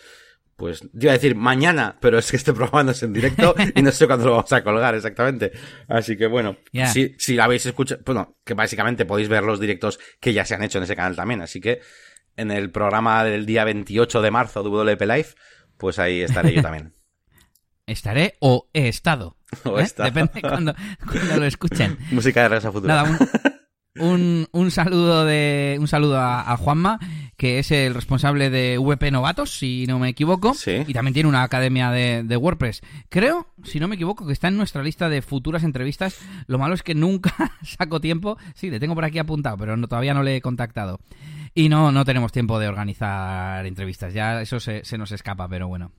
[0.60, 3.54] pues yo iba a decir mañana, pero es que este programa no es en directo
[3.74, 5.52] y no sé cuándo lo vamos a colgar exactamente.
[5.88, 6.86] Así que bueno, Ya.
[6.86, 10.54] si, si la habéis escuchado, bueno, que básicamente podéis ver los directos que ya se
[10.54, 11.40] han hecho en ese canal también.
[11.40, 11.80] Así que
[12.36, 15.28] en el programa del día 28 de marzo de WP Live,
[15.78, 16.94] pues ahí estaré yo también.
[17.86, 19.36] Estaré o he estado.
[19.64, 19.82] O ¿eh?
[19.82, 20.10] he estado.
[20.10, 20.74] Depende cuando,
[21.10, 21.98] cuando lo escuchen.
[22.12, 22.94] Música de Regreso a Futuro.
[22.94, 23.02] Nada,
[23.96, 27.00] un, un, un saludo de un saludo a, a Juanma,
[27.40, 30.84] que es el responsable de VP Novatos, si no me equivoco, Sí.
[30.86, 32.82] y también tiene una academia de, de WordPress.
[33.08, 36.18] Creo, si no me equivoco, que está en nuestra lista de futuras entrevistas.
[36.48, 38.36] Lo malo es que nunca saco tiempo.
[38.54, 41.00] Sí, le tengo por aquí apuntado, pero no, todavía no le he contactado.
[41.54, 44.12] Y no, no tenemos tiempo de organizar entrevistas.
[44.12, 45.92] Ya eso se, se nos escapa, pero bueno.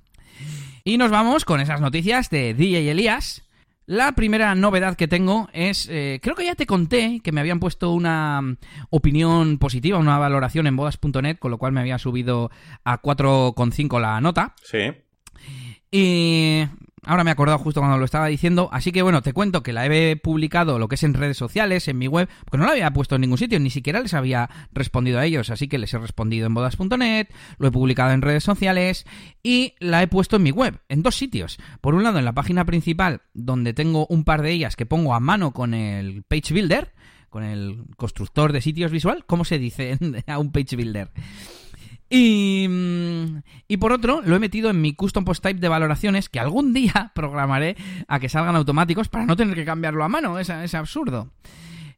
[0.83, 3.41] Y nos vamos con esas noticias de DJ Elías.
[3.85, 7.59] La primera novedad que tengo es, eh, creo que ya te conté que me habían
[7.59, 8.57] puesto una mm,
[8.89, 12.51] opinión positiva, una valoración en bodas.net, con lo cual me había subido
[12.83, 14.55] a 4,5 la nota.
[14.63, 14.91] Sí.
[15.91, 16.63] Y
[17.03, 18.69] ahora me he acordado justo cuando lo estaba diciendo.
[18.71, 21.87] Así que bueno, te cuento que la he publicado lo que es en redes sociales,
[21.87, 24.49] en mi web, porque no la había puesto en ningún sitio, ni siquiera les había
[24.73, 25.49] respondido a ellos.
[25.49, 29.05] Así que les he respondido en bodas.net, lo he publicado en redes sociales
[29.43, 31.59] y la he puesto en mi web, en dos sitios.
[31.81, 35.13] Por un lado, en la página principal, donde tengo un par de ellas que pongo
[35.13, 36.91] a mano con el Page Builder,
[37.29, 39.25] con el constructor de sitios visual.
[39.25, 41.09] ¿Cómo se dice a un Page Builder?
[42.13, 46.27] Y, mm, y por otro, lo he metido en mi custom post type de valoraciones
[46.27, 50.37] que algún día programaré a que salgan automáticos para no tener que cambiarlo a mano.
[50.37, 51.31] Es, es absurdo.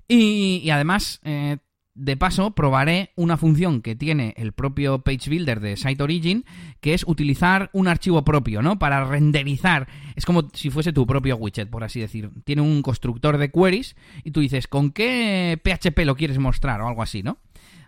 [0.07, 1.57] Y, y además, eh,
[1.95, 6.45] de paso, probaré una función que tiene el propio Page Builder de Site Origin,
[6.79, 8.77] que es utilizar un archivo propio, ¿no?
[8.77, 9.87] Para renderizar.
[10.15, 12.29] Es como si fuese tu propio widget, por así decir.
[12.43, 16.81] Tiene un constructor de queries y tú dices, ¿con qué PHP lo quieres mostrar?
[16.81, 17.39] O algo así, ¿no?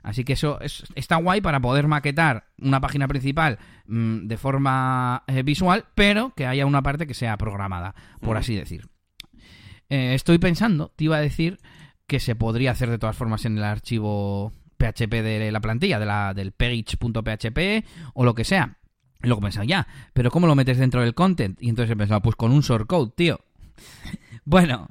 [0.06, 5.24] Así que eso es- está guay para poder maquetar una página principal mm, de forma
[5.26, 8.88] eh, visual, pero que haya una parte que sea programada, por así decir.
[9.90, 11.58] Eh, estoy pensando, te iba a decir
[12.08, 16.06] que se podría hacer de todas formas en el archivo PHP de la plantilla, de
[16.06, 18.78] la, del page.php o lo que sea.
[19.24, 21.58] Y luego he pensado, ya, pero ¿cómo lo metes dentro del content?
[21.62, 23.40] Y entonces he pensado, pues con un shortcode, tío.
[24.46, 24.88] bueno,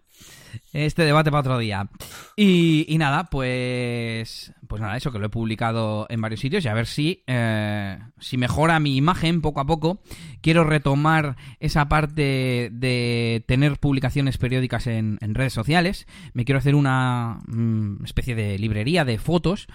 [0.73, 1.89] este debate para otro día.
[2.37, 6.69] Y, y nada, pues, pues nada, eso que lo he publicado en varios sitios y
[6.69, 10.01] a ver si, eh, si mejora mi imagen poco a poco.
[10.41, 16.09] Quiero retomar esa parte de tener publicaciones periódicas en, redes sociales.
[16.33, 19.69] Me quiero hacer una mm, especie de librería de fotos,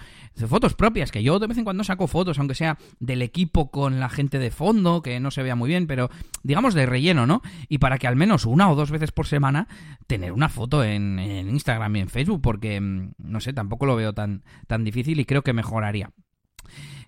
[0.46, 4.00] fotos propias, que yo de vez en cuando saco fotos, aunque sea del equipo con
[4.00, 6.10] la gente de fondo, que no se vea muy bien, pero
[6.42, 7.42] digamos de relleno, ¿no?
[7.68, 9.68] Y para que al menos una o dos veces por semana
[10.06, 14.12] tener una foto en, Instagram y en Facebook, porque, mm, no sé, tampoco lo veo
[14.12, 16.10] tan, tan difícil y creo que mejoraría.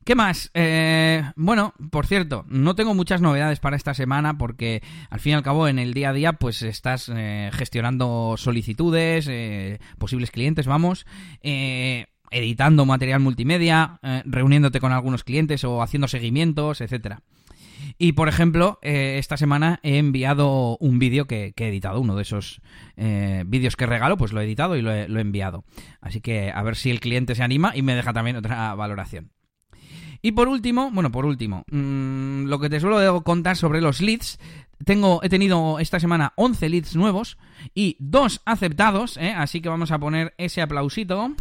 [0.04, 0.50] ¿Qué más?
[0.54, 5.35] Eh, bueno, por cierto, no tengo muchas novedades para esta semana porque al fin y
[5.35, 10.66] al cabo en el día a día pues estás eh, gestionando solicitudes, eh, posibles clientes,
[10.66, 11.06] vamos,
[12.32, 17.22] editando material multimedia, reuniéndote con algunos clientes o haciendo seguimientos, etcétera.
[17.98, 22.22] Y por ejemplo, eh, esta semana he enviado un vídeo que, he editado, uno de
[22.22, 22.60] esos
[22.96, 25.64] eh, vídeos que regalo, pues lo he editado y lo he, enviado.
[26.00, 29.30] Así que a ver si el cliente se anima y me deja también otra valoración.
[30.22, 34.38] Y por último, bueno, por último, mm, lo que te suelo contar sobre los leads.
[34.85, 37.38] Tengo, he tenido esta semana 11 leads nuevos
[37.74, 39.35] y dos aceptados, ¿eh?
[39.37, 41.35] así que vamos a poner ese aplausito.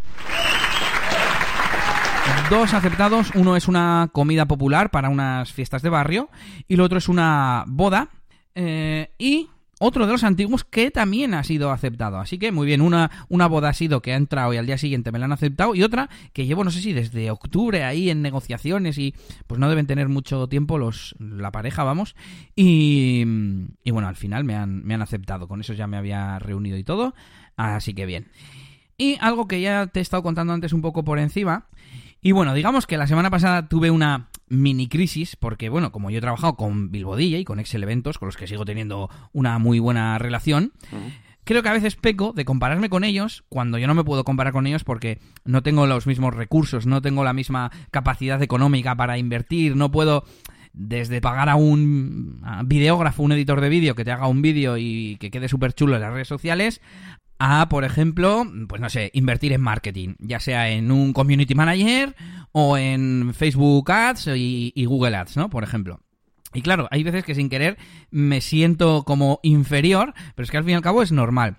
[2.49, 6.29] Dos aceptados, uno es una comida popular para unas fiestas de barrio
[6.67, 8.09] y el otro es una boda
[8.55, 9.49] eh, y
[9.83, 12.19] otro de los antiguos que también ha sido aceptado.
[12.19, 14.77] Así que muy bien, una, una boda ha sido que ha entrado y al día
[14.77, 18.11] siguiente me la han aceptado y otra que llevo no sé si desde octubre ahí
[18.11, 19.15] en negociaciones y
[19.47, 22.15] pues no deben tener mucho tiempo los la pareja, vamos.
[22.55, 23.25] Y,
[23.83, 26.77] y bueno, al final me han, me han aceptado, con eso ya me había reunido
[26.77, 27.15] y todo,
[27.57, 28.27] así que bien.
[28.97, 31.65] Y algo que ya te he estado contando antes un poco por encima
[32.21, 36.17] y bueno, digamos que la semana pasada tuve una mini crisis, porque bueno, como yo
[36.17, 39.79] he trabajado con Bilbo y con Excel Eventos, con los que sigo teniendo una muy
[39.79, 40.73] buena relación,
[41.45, 44.53] creo que a veces peco de compararme con ellos cuando yo no me puedo comparar
[44.53, 49.17] con ellos porque no tengo los mismos recursos, no tengo la misma capacidad económica para
[49.17, 50.25] invertir, no puedo
[50.73, 55.17] desde pagar a un videógrafo, un editor de vídeo que te haga un vídeo y
[55.19, 56.81] que quede súper chulo en las redes sociales,
[57.41, 62.15] a, por ejemplo, pues no sé, invertir en marketing, ya sea en un community manager
[62.51, 65.49] o en Facebook Ads y, Google Ads, ¿no?
[65.49, 65.99] Por ejemplo.
[66.53, 67.77] Y claro, hay veces que sin querer
[68.11, 71.57] me siento como inferior, pero es que al fin y al cabo es normal.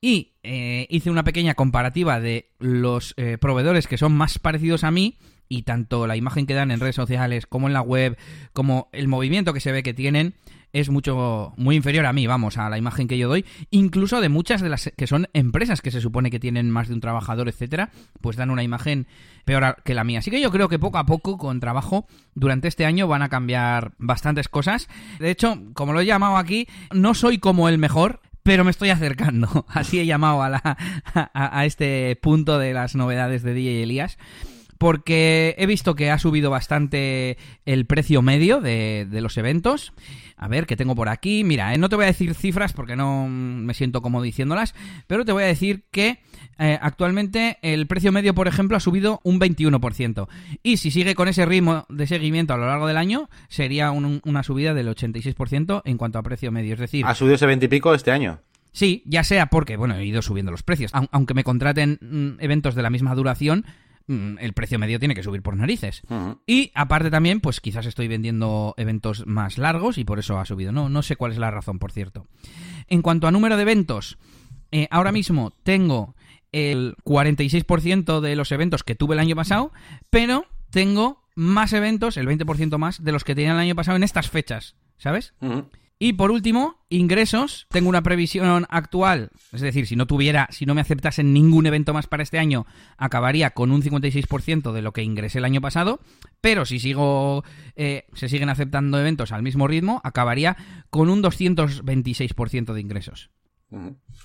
[0.00, 4.92] Y eh, hice una pequeña comparativa de los eh, proveedores que son más parecidos a
[4.92, 5.18] mí
[5.48, 8.16] y tanto la imagen que dan en redes sociales como en la web,
[8.52, 10.34] como el movimiento que se ve que tienen,
[10.72, 14.28] es mucho muy inferior a mí, vamos, a la imagen que yo doy, incluso de
[14.28, 17.48] muchas de las que son empresas que se supone que tienen más de un trabajador,
[17.48, 19.06] etcétera, pues dan una imagen
[19.44, 20.18] peor que la mía.
[20.18, 23.28] Así que yo creo que poco a poco con trabajo durante este año van a
[23.28, 24.88] cambiar bastantes cosas.
[25.18, 28.90] De hecho, como lo he llamado aquí, no soy como el mejor, pero me estoy
[28.90, 29.66] acercando.
[29.68, 30.76] Así he llamado a, la,
[31.34, 34.18] a, este punto de las novedades de DJ Elías
[34.78, 37.36] porque he visto que ha subido bastante
[37.66, 39.92] el precio medio de, los eventos.
[40.36, 41.42] A ver, ¿qué tengo por aquí?
[41.42, 44.74] Mira, eh, no te voy a decir cifras porque no me siento como diciéndolas,
[45.08, 46.20] pero te voy a decir que
[46.60, 50.28] eh, actualmente el precio medio, por ejemplo, ha subido un 21%.
[50.62, 54.42] Y si sigue con ese ritmo de seguimiento a lo largo del año, sería una
[54.44, 56.74] subida del 86% en cuanto a precio medio.
[56.74, 57.04] Es decir...
[57.04, 58.40] ¿Ha subido ese 20 y pico este año?
[58.72, 60.92] Sí, ya sea porque, bueno, he ido subiendo los precios.
[60.92, 63.64] Aunque me contraten mm, eventos de la misma duración,
[64.08, 66.02] el precio medio tiene que subir por narices.
[66.46, 70.72] Y aparte también, pues quizás estoy vendiendo eventos más largos y por eso ha subido.
[70.72, 72.26] No, no sé cuál es la razón, por cierto.
[72.88, 74.18] En cuanto a número de eventos,
[74.72, 76.14] eh, ahora mismo tengo
[76.52, 79.72] el 46% de los eventos que tuve el año pasado,
[80.10, 84.02] pero tengo más eventos, el 20% más, de los que tenía el año pasado en
[84.02, 85.34] estas fechas, ¿sabes?
[85.98, 87.66] Y por último, ingresos.
[87.70, 91.92] Tengo una previsión actual, es decir, si no tuviera, si no me aceptasen ningún evento
[91.92, 96.00] más para este año, acabaría con un 56% de lo que ingresé el año pasado.
[96.40, 100.56] Pero si sigo, eh, se siguen aceptando eventos al mismo ritmo, acabaría
[100.90, 103.30] con un 226% de ingresos.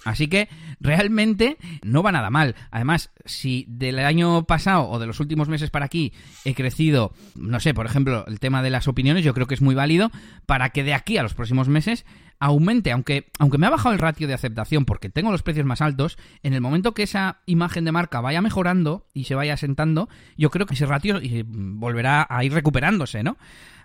[0.05, 2.55] Así que realmente no va nada mal.
[2.71, 6.13] Además, si del año pasado o de los últimos meses para aquí
[6.45, 9.61] he crecido, no sé, por ejemplo, el tema de las opiniones, yo creo que es
[9.61, 10.11] muy válido
[10.45, 12.05] para que de aquí a los próximos meses
[12.39, 15.81] aumente, aunque, aunque me ha bajado el ratio de aceptación porque tengo los precios más
[15.81, 20.09] altos, en el momento que esa imagen de marca vaya mejorando y se vaya asentando,
[20.37, 23.37] yo creo que ese ratio volverá a ir recuperándose, ¿no?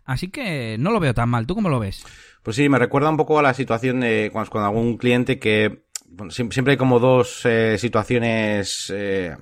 [0.09, 1.47] Así que no lo veo tan mal.
[1.47, 2.03] ¿Tú cómo lo ves?
[2.43, 5.85] Pues sí, me recuerda un poco a la situación de cuando, algún cliente que
[6.31, 9.37] siempre hay como dos eh, situaciones eh,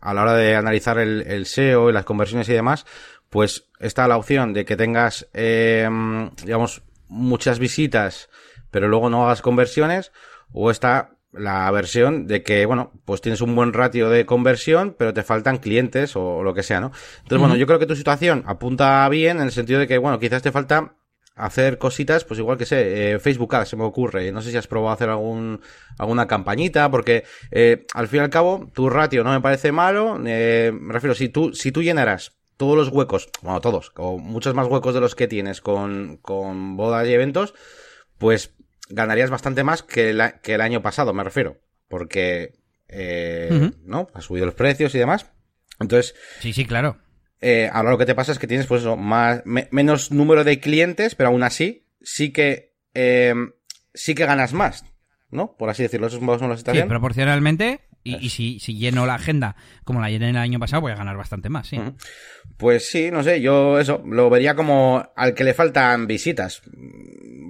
[0.00, 2.86] a la hora de analizar el, SEO y las conversiones y demás.
[3.30, 5.88] Pues está la opción de que tengas, eh,
[6.44, 8.30] digamos, muchas visitas,
[8.70, 10.12] pero luego no hagas conversiones,
[10.52, 15.14] o está la versión de que, bueno, pues tienes un buen ratio de conversión, pero
[15.14, 16.92] te faltan clientes o, lo que sea, ¿no?
[17.18, 20.18] Entonces, bueno, yo creo que tu situación apunta bien en el sentido de que, bueno,
[20.18, 20.96] quizás te falta
[21.36, 24.32] hacer cositas, pues igual que sé, eh, Facebook Ads se me ocurre.
[24.32, 25.60] No sé si has probado hacer algún,
[25.98, 30.18] alguna campañita, porque eh, al fin y al cabo, tu ratio no me parece malo.
[30.26, 34.54] Eh, me refiero, si tú, si tú llenaras todos los huecos, bueno, todos, o muchos
[34.54, 37.52] más huecos de los que tienes con, con bodas y eventos,
[38.16, 38.54] pues
[38.88, 41.58] ganarías bastante más que el, que el año pasado, me refiero.
[41.88, 42.54] Porque,
[42.88, 44.08] eh, ¿no?
[44.14, 45.30] Ha subido los precios y demás.
[45.80, 46.14] Entonces.
[46.40, 46.98] Sí, sí, claro.
[47.40, 50.58] Eh, ahora lo que te pasa es que tienes, pues eso, más, menos número de
[50.58, 53.34] clientes, pero aún así, sí que, eh,
[53.94, 54.84] sí que ganas más.
[55.30, 55.56] ¿no?
[55.56, 59.14] Por así decirlo, esos modos no los está Sí, proporcionalmente, y, si, si, lleno la
[59.14, 61.80] agenda como la llené el año pasado, voy a ganar bastante más, sí.
[62.56, 66.62] Pues sí, no sé, yo eso, lo vería como al que le faltan visitas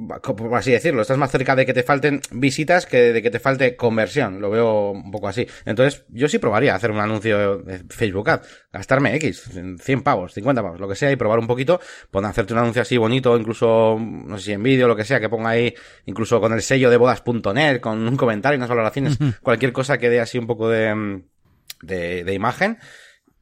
[0.07, 3.39] por así decirlo, estás más cerca de que te falten visitas que de que te
[3.39, 5.47] falte conversión, lo veo un poco así.
[5.65, 8.43] Entonces, yo sí probaría hacer un anuncio de Facebook Ad,
[8.73, 12.53] gastarme X, 100 pavos, 50 pavos, lo que sea, y probar un poquito, poner hacerte
[12.53, 15.51] un anuncio así bonito, incluso, no sé si en vídeo, lo que sea, que ponga
[15.51, 15.75] ahí,
[16.07, 20.21] incluso con el sello de bodas.net, con un comentario, unas valoraciones, cualquier cosa que dé
[20.21, 21.23] así un poco de,
[21.83, 22.79] de, de imagen,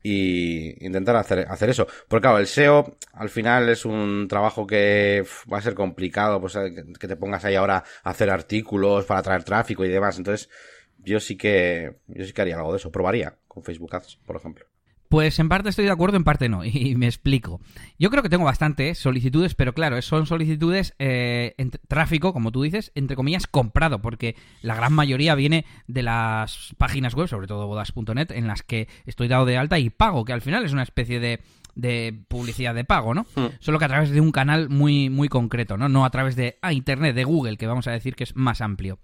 [0.06, 1.88] y intentar hacer, hacer eso.
[2.06, 6.56] Porque claro, el SEO al final es un trabajo que va a ser complicado, pues
[7.00, 10.18] que te pongas ahí ahora a hacer artículos para atraer tráfico y demás.
[10.18, 10.50] Entonces,
[10.98, 12.92] yo sí que, yo sí que haría algo de eso.
[12.92, 14.66] Probaría con Facebook Ads, por ejemplo.
[15.14, 17.60] Pues en parte estoy de acuerdo, en parte no, y me explico.
[18.00, 22.62] Yo creo que tengo bastantes solicitudes, pero claro, son solicitudes eh, en tráfico, como tú
[22.62, 27.68] dices, entre comillas, comprado, porque la gran mayoría viene de las páginas web, sobre todo
[27.68, 30.82] bodas.net, en las que estoy dado de alta y pago, que al final es una
[30.82, 33.24] especie de, publicidad de pago, ¿no?
[33.36, 33.50] Hmm.
[33.60, 35.88] Solo que a través de un canal muy, muy concreto, ¿no?
[35.88, 38.60] No a través de ah, Internet, de Google, que vamos a decir que es más
[38.60, 38.98] amplio.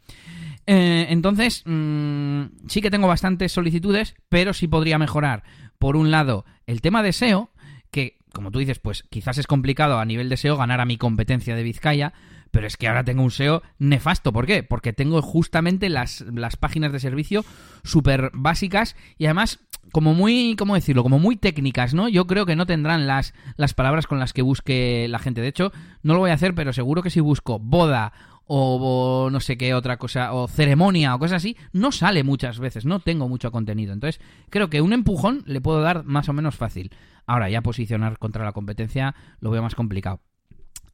[0.66, 5.44] Eh, entonces, mm, sí que tengo bastantes solicitudes, pero sí podría mejorar
[5.80, 7.50] por un lado, el tema de SEO,
[7.90, 10.98] que, como tú dices, pues quizás es complicado a nivel de SEO ganar a mi
[10.98, 12.12] competencia de Vizcaya,
[12.50, 14.30] pero es que ahora tengo un SEO nefasto.
[14.30, 14.62] ¿Por qué?
[14.62, 17.46] Porque tengo justamente las, las páginas de servicio
[17.82, 21.02] súper básicas y además como muy, ¿cómo decirlo?
[21.02, 22.10] Como muy técnicas, ¿no?
[22.10, 25.40] Yo creo que no tendrán las, las palabras con las que busque la gente.
[25.40, 28.12] De hecho, no lo voy a hacer, pero seguro que si busco boda
[28.52, 32.84] o, no sé qué otra cosa, o ceremonia o cosas así, no sale muchas veces,
[32.84, 33.92] no tengo mucho contenido.
[33.92, 36.90] Entonces, creo que un empujón le puedo dar más o menos fácil.
[37.26, 40.20] Ahora, ya posicionar contra la competencia lo veo más complicado.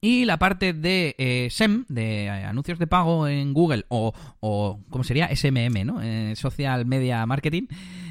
[0.03, 4.81] Y la parte de eh, SEM, de eh, anuncios de pago en Google, o, o
[4.90, 5.35] ¿cómo sería?
[5.35, 6.03] SMM, ¿no?
[6.03, 7.69] Eh, Social Media Marketing.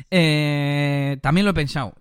[0.10, 1.94] también lo he pensado.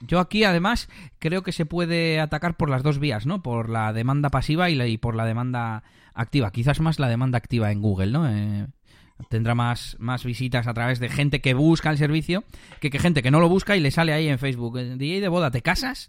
[0.00, 0.88] yo aquí, además,
[1.20, 3.42] creo que se puede atacar por las dos vías, ¿no?
[3.42, 6.50] Por la demanda pasiva y, y por la demanda activa.
[6.50, 8.28] Quizás más la demanda activa en Google, ¿no?
[8.28, 8.66] Eh,
[9.28, 12.44] tendrá más, más visitas a través de gente que busca el servicio
[12.80, 14.78] que, que gente que no lo busca y le sale ahí en Facebook.
[14.78, 16.08] Eh, DJ de boda, ¿te casas?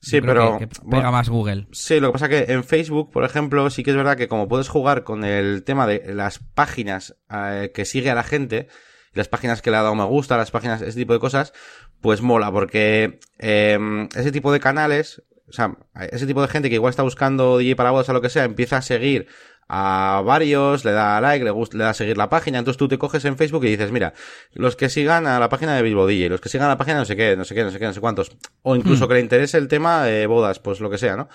[0.00, 0.58] Sí, pero.
[0.90, 1.66] pega más Google.
[1.72, 4.48] Sí, lo que pasa que en Facebook, por ejemplo, sí que es verdad que como
[4.48, 8.68] puedes jugar con el tema de las páginas eh, que sigue a la gente,
[9.12, 11.52] las páginas que le ha dado me gusta, las páginas, ese tipo de cosas,
[12.00, 15.22] pues mola, porque ese tipo de canales
[15.54, 15.76] sea,
[16.10, 18.44] ese tipo de gente que igual está buscando DJ para bodas o lo que sea,
[18.44, 19.28] empieza a seguir
[19.68, 22.88] a varios, le da like, le, gusta, le da a seguir la página, entonces tú
[22.88, 24.12] te coges en Facebook y dices, mira,
[24.52, 26.98] los que sigan a la página de Bilbo DJ, los que sigan a la página
[26.98, 29.08] no sé qué, no sé qué, no sé qué, no sé cuántos, o incluso hmm.
[29.08, 31.28] que le interese el tema de bodas, pues lo que sea, ¿no?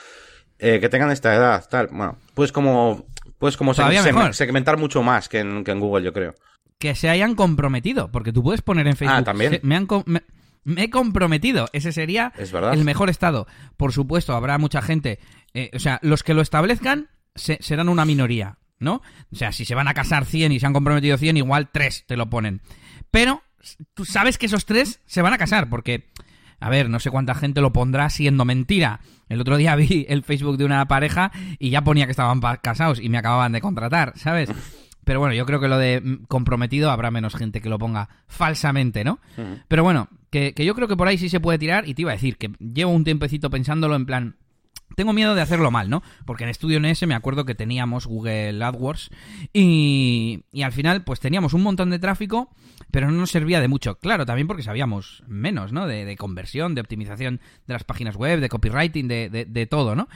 [0.59, 3.07] Eh, que tengan esta edad, tal, bueno, pues como,
[3.39, 6.35] pues como segmentar mucho más que en, que en Google, yo creo.
[6.77, 9.17] Que se hayan comprometido, porque tú puedes poner en Facebook.
[9.17, 9.59] Ah, también.
[9.63, 10.21] Me han, me
[10.77, 11.67] he comprometido.
[11.73, 13.47] Ese sería el mejor estado.
[13.77, 15.19] Por supuesto, habrá mucha gente.
[15.53, 19.01] Eh, o sea, los que lo establezcan serán una minoría, ¿no?
[19.31, 22.05] O sea, si se van a casar 100 y se han comprometido 100, igual 3
[22.07, 22.61] te lo ponen.
[23.11, 23.41] Pero
[23.93, 26.09] tú sabes que esos 3 se van a casar, porque.
[26.61, 28.99] A ver, no sé cuánta gente lo pondrá siendo mentira.
[29.29, 32.99] El otro día vi el Facebook de una pareja y ya ponía que estaban casados
[32.99, 34.49] y me acababan de contratar, ¿sabes?
[35.09, 39.03] Pero bueno, yo creo que lo de comprometido habrá menos gente que lo ponga falsamente,
[39.03, 39.17] ¿no?
[39.67, 42.11] Pero bueno, que, yo creo que por ahí sí se puede tirar y te iba
[42.11, 44.35] a decir que llevo un tiempecito pensándolo en plan...
[44.95, 46.03] Tengo miedo de hacerlo mal, ¿no?
[46.27, 49.09] Porque en Estudio NS me acuerdo que teníamos Google AdWords
[49.51, 52.51] y, y al final pues teníamos un montón de tráfico,
[52.91, 53.95] pero no nos servía de mucho.
[53.95, 55.87] Claro, también porque sabíamos menos, ¿no?
[55.87, 60.07] De, conversión, de optimización de las páginas web, de copywriting, de, de, de todo, ¿no?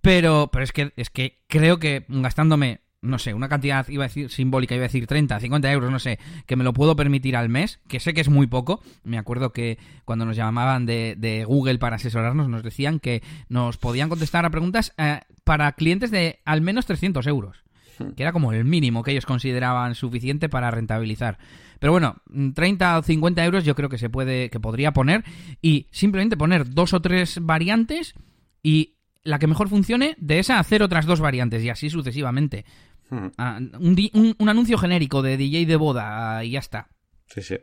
[0.00, 4.08] Pero, pero es que, es que creo que gastándome no sé, una cantidad, iba a
[4.08, 7.36] decir simbólica, iba a decir 30, 50 euros, no sé, que me lo puedo permitir
[7.36, 8.82] al mes, que sé que es muy poco.
[9.04, 13.78] Me acuerdo que cuando nos llamaban de, de Google para asesorarnos, nos decían que nos
[13.78, 17.64] podían contestar a preguntas eh, para clientes de al menos 300 euros.
[18.16, 21.38] que era como el mínimo que ellos consideraban suficiente para rentabilizar.
[21.78, 22.16] Pero bueno,
[22.54, 25.24] 30 o 50 euros yo creo que se puede, que podría poner
[25.62, 28.14] y simplemente poner dos o tres variantes
[28.62, 32.64] y la que mejor funcione, de esa hacer otras dos variantes y así sucesivamente.
[33.10, 33.28] Hmm.
[33.36, 36.88] Ah, un, un, anuncio genérico de DJ de boda y ya está.
[37.26, 37.56] Sí, sí.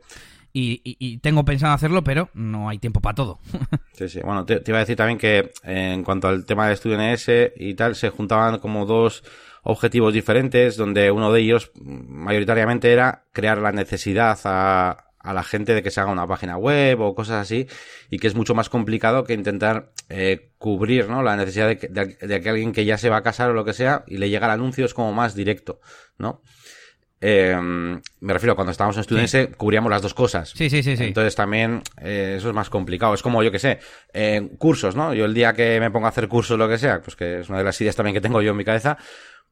[0.52, 3.38] Y, tengo pensado hacerlo, pero no hay tiempo para todo.
[3.92, 4.20] Sí, sí.
[4.20, 7.74] Bueno, te, iba a decir también que en cuanto al tema de estudio NS y
[7.74, 9.24] tal, se juntaban como dos
[9.64, 15.74] objetivos diferentes, donde uno de ellos mayoritariamente era crear la necesidad a, a la gente
[15.74, 17.66] de que se haga una página web o cosas así
[18.08, 21.22] y que es mucho más complicado que intentar eh, cubrir ¿no?
[21.22, 23.62] la necesidad de que, de, que, alguien que ya se va a casar o lo
[23.62, 25.80] que sea y le llega el anuncio es como más directo,
[26.16, 26.40] ¿no?
[27.20, 27.56] Eh,
[28.20, 30.50] me refiero, cuando estábamos en estudiantes cubríamos las dos cosas.
[30.50, 30.96] Sí, sí, sí.
[30.96, 31.04] sí.
[31.04, 33.12] Entonces también eh, eso es más complicado.
[33.12, 33.80] Es como, yo que sé,
[34.12, 35.12] eh, cursos, ¿no?
[35.14, 37.48] Yo el día que me pongo a hacer cursos, lo que sea, pues que es
[37.48, 38.98] una de las ideas también que tengo yo en mi cabeza,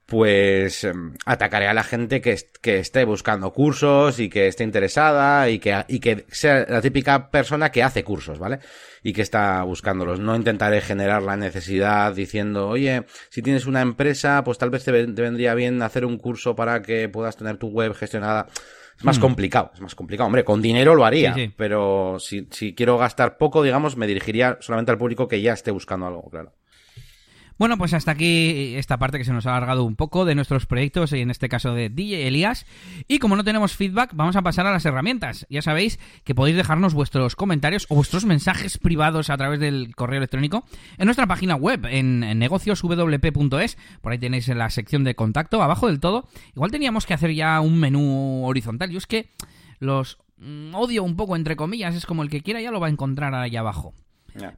[0.06, 5.50] pues em, atacaré a la gente que, que, esté buscando cursos y que esté interesada
[5.50, 8.60] y que, y que sea la típica persona que hace cursos, ¿vale?
[9.02, 10.20] Y que está buscándolos.
[10.20, 14.92] No intentaré generar la necesidad diciendo, oye, si tienes una empresa, pues tal vez te,
[14.92, 18.46] vendría bien hacer un curso para que puedas tener tu web gestionada.
[18.96, 19.22] Es más hmm.
[19.22, 20.26] complicado, es más complicado.
[20.28, 24.92] Hombre, con dinero lo haría, pero si, si quiero gastar poco, digamos, me dirigiría solamente
[24.92, 26.52] al público que ya esté buscando algo, claro.
[27.58, 30.66] Bueno, pues hasta aquí esta parte que se nos ha alargado un poco de nuestros
[30.66, 32.66] proyectos y en este caso de DJ Elías.
[33.08, 35.46] Y como no tenemos feedback, vamos a pasar a las herramientas.
[35.48, 40.18] Ya sabéis que podéis dejarnos vuestros comentarios o vuestros mensajes privados a través del correo
[40.18, 40.64] electrónico
[40.98, 43.78] en nuestra página web, en, negocioswp.es.
[44.02, 46.28] Por ahí tenéis en la sección de contacto, abajo del todo.
[46.54, 48.90] Igual teníamos que hacer ya un menú horizontal.
[48.90, 49.30] Yo es que
[49.78, 52.88] los mm, odio un poco, entre comillas, es como el que quiera ya lo va
[52.88, 53.94] a encontrar ahí abajo.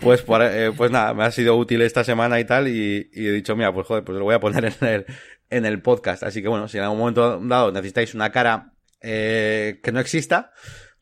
[0.00, 2.68] pues, eh, pues nada, me ha sido útil esta semana y tal.
[2.68, 5.06] Y, he dicho, mira, pues joder, pues lo voy a poner en el,
[5.50, 6.22] en el podcast.
[6.22, 10.52] Así que bueno, si en algún momento dado necesitáis una cara eh, que no exista,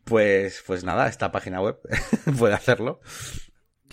[0.05, 1.79] pues, pues nada, esta página web
[2.39, 3.03] puede hacerlo.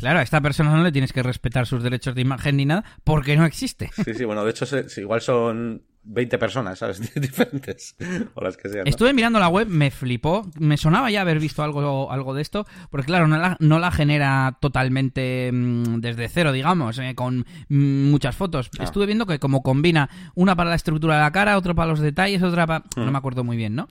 [0.01, 2.83] Claro, a esta persona no le tienes que respetar sus derechos de imagen ni nada
[3.03, 3.91] porque no existe.
[4.03, 4.65] Sí, sí, bueno, de hecho,
[4.97, 7.13] igual son 20 personas, ¿sabes?
[7.21, 7.95] Diferentes.
[8.33, 8.87] O las que sean.
[8.87, 10.49] Estuve mirando la web, me flipó.
[10.57, 13.91] Me sonaba ya haber visto algo, algo de esto, porque claro, no la, no la
[13.91, 18.71] genera totalmente mm, desde cero, digamos, eh, con mm, muchas fotos.
[18.79, 18.83] Ah.
[18.83, 21.99] Estuve viendo que como combina una para la estructura de la cara, otra para los
[21.99, 22.85] detalles, otra para...
[22.95, 23.11] No mm.
[23.11, 23.87] me acuerdo muy bien, ¿no?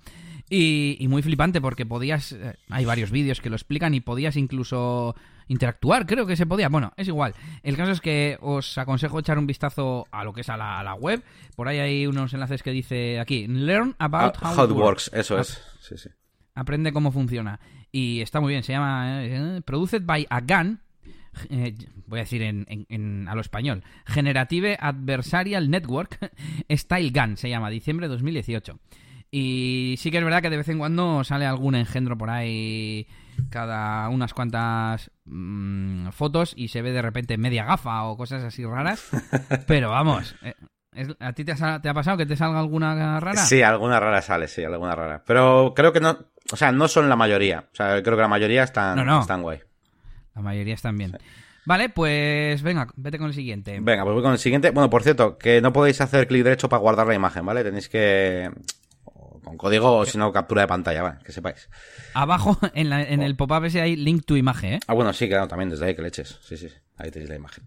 [0.53, 2.33] Y, y muy flipante porque podías...
[2.33, 5.15] Eh, hay varios vídeos que lo explican y podías incluso
[5.51, 6.69] interactuar, creo que se podía.
[6.69, 7.35] Bueno, es igual.
[7.63, 10.95] El caso es que os aconsejo echar un vistazo a lo que es a la,
[10.95, 11.23] web.
[11.57, 15.11] Por ahí hay unos enlaces que dice aquí, learn about ah, how, it works.
[15.13, 15.61] Eso es.
[15.81, 16.09] Sí, sí.
[16.55, 17.59] Aprende cómo funciona.
[17.91, 20.81] Y está muy bien, se llama eh, Produced by a Gun.
[21.49, 21.75] Eh,
[22.07, 26.19] voy a decir en, a lo español, Generative Adversarial Network
[26.69, 28.79] Style Gun se llama, diciembre de 2018.
[29.31, 33.07] Y sí que es verdad que de vez en cuando sale algún engendro por ahí
[33.49, 38.65] cada unas cuantas mm, fotos y se ve de repente media gafa o cosas así
[38.65, 39.09] raras.
[39.67, 40.55] Pero vamos, eh,
[41.19, 43.41] ¿a ti te ha, pasado que te salga alguna rara?
[43.41, 45.23] Sí, alguna rara sale, sí, alguna rara.
[45.27, 46.19] Pero creo que no,
[46.53, 47.69] o sea, no son la mayoría.
[47.73, 49.61] O sea, creo que la mayoría están, están guay.
[50.35, 51.17] La mayoría están bien.
[51.67, 53.79] Vale, pues venga, vete con el siguiente.
[53.81, 54.71] Venga, pues voy con el siguiente.
[54.71, 57.63] Bueno, por cierto, que no podéis hacer clic derecho para guardar la imagen, ¿vale?
[57.63, 58.51] Tenéis que
[59.51, 61.69] con código o si no captura de pantalla, vale, que sepáis.
[62.15, 64.81] Abajo en, en el pop-up ese hay link to imagen, ¿eh?
[64.87, 66.39] Ah, bueno, sí, claro, también desde ahí que le eches.
[66.41, 67.65] Sí, sí, ahí tenéis la imagen.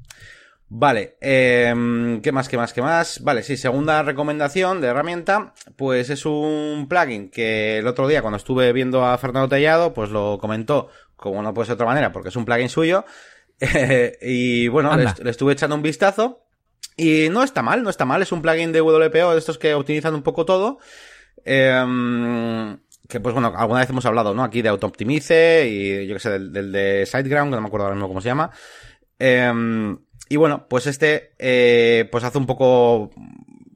[0.69, 3.21] Vale, eh, ¿qué más, qué más, qué más?
[3.21, 8.37] Vale, sí, segunda recomendación de herramienta, pues es un plugin que el otro día cuando
[8.37, 12.13] estuve viendo a Fernando Tellado, pues lo comentó, como no puede ser de otra manera,
[12.13, 13.03] porque es un plugin suyo,
[14.21, 16.43] y bueno, le, le, estuve echando un vistazo,
[16.95, 19.73] y no está mal, no está mal, es un plugin de WPO de estos que
[19.73, 20.79] optimizan un poco todo,
[21.45, 22.77] Em,
[23.07, 24.43] que pues bueno, alguna vez hemos hablado, ¿no?
[24.43, 27.85] Aquí de AutoOptimize y yo que sé, del, del de SiteGround, que no me acuerdo
[27.85, 28.51] ahora mismo cómo se llama.
[29.19, 29.97] Em,
[30.29, 33.11] y bueno, pues este, eh, pues hace un poco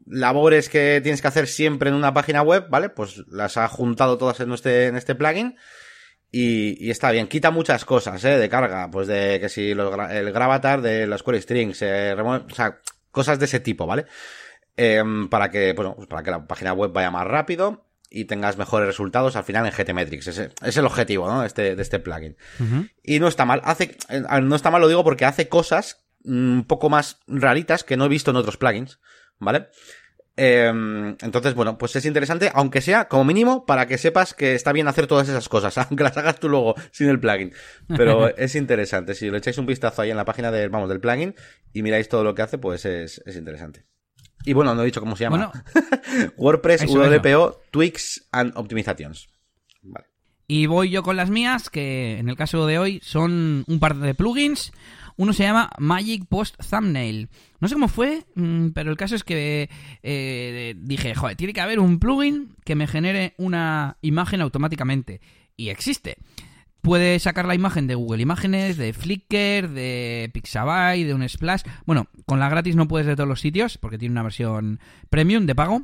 [0.05, 2.89] labores que tienes que hacer siempre en una página web, ¿vale?
[2.89, 5.55] Pues las ha juntado todas en este, en este plugin.
[6.31, 8.37] Y, y está bien, quita muchas cosas, ¿eh?
[8.37, 12.79] De carga, pues de que si el gravatar de los query strings, eh, o sea,
[13.11, 14.05] cosas de ese tipo, ¿vale?
[14.77, 18.57] Em, para que, bueno, pues para que la página web vaya más rápido y tengas
[18.57, 20.27] mejores resultados al final en GTmetrix.
[20.27, 21.41] Ese es el objetivo, ¿no?
[21.41, 22.37] De este, de este plugin.
[23.03, 23.61] Y no está mal.
[23.63, 27.83] Hace, eh, no está mal, lo digo porque hace cosas mm, un poco más raritas
[27.83, 28.99] que no he visto en otros plugins,
[29.39, 29.67] ¿vale?
[30.39, 34.71] Em, entonces, bueno, pues es interesante, aunque sea como mínimo para que sepas que está
[34.71, 37.51] bien hacer todas esas cosas, aunque las hagas tú luego sin el plugin.
[37.87, 39.15] Pero es interesante.
[39.15, 41.33] Si le echáis un vistazo ahí en la página del, vamos, del plugin
[41.73, 43.85] y miráis todo lo que hace, pues es, es interesante.
[44.47, 45.51] Y bueno, no he dicho cómo se llama.
[45.51, 49.27] Bueno, WordPress Eso, WPO Tweaks and Optimizations.
[49.81, 50.07] Vale.
[50.47, 53.97] Y voy yo con las mías, que en el caso de hoy son un par
[53.97, 54.71] de plugins.
[55.17, 57.27] Uno se llama Magic Post Thumbnail.
[57.59, 59.69] No sé cómo fue, mm, pero el caso es que
[60.01, 65.19] eh, dije, joder, tiene que haber un plugin que me genere una imagen automáticamente.
[65.57, 66.15] Y existe.
[66.87, 71.63] Puedes sacar la imagen de Google Imágenes, de Flickr, de Pixabay, de un Splash.
[71.85, 74.79] Bueno, con la gratis no puedes de todos los sitios, porque tiene una versión
[75.09, 75.81] premium de pago.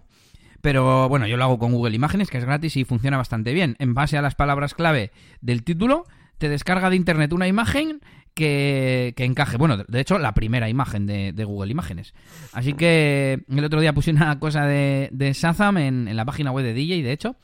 [0.61, 3.75] Pero bueno, yo lo hago con Google Imágenes, que es gratis y funciona bastante bien.
[3.79, 6.05] En base a las palabras clave del título,
[6.37, 7.99] te descarga de internet una imagen
[8.33, 9.57] que, que encaje.
[9.57, 12.13] Bueno, de hecho, la primera imagen de, de Google Imágenes.
[12.53, 16.51] Así que el otro día puse una cosa de, de Shazam en, en la página
[16.51, 17.35] web de DJ, de hecho.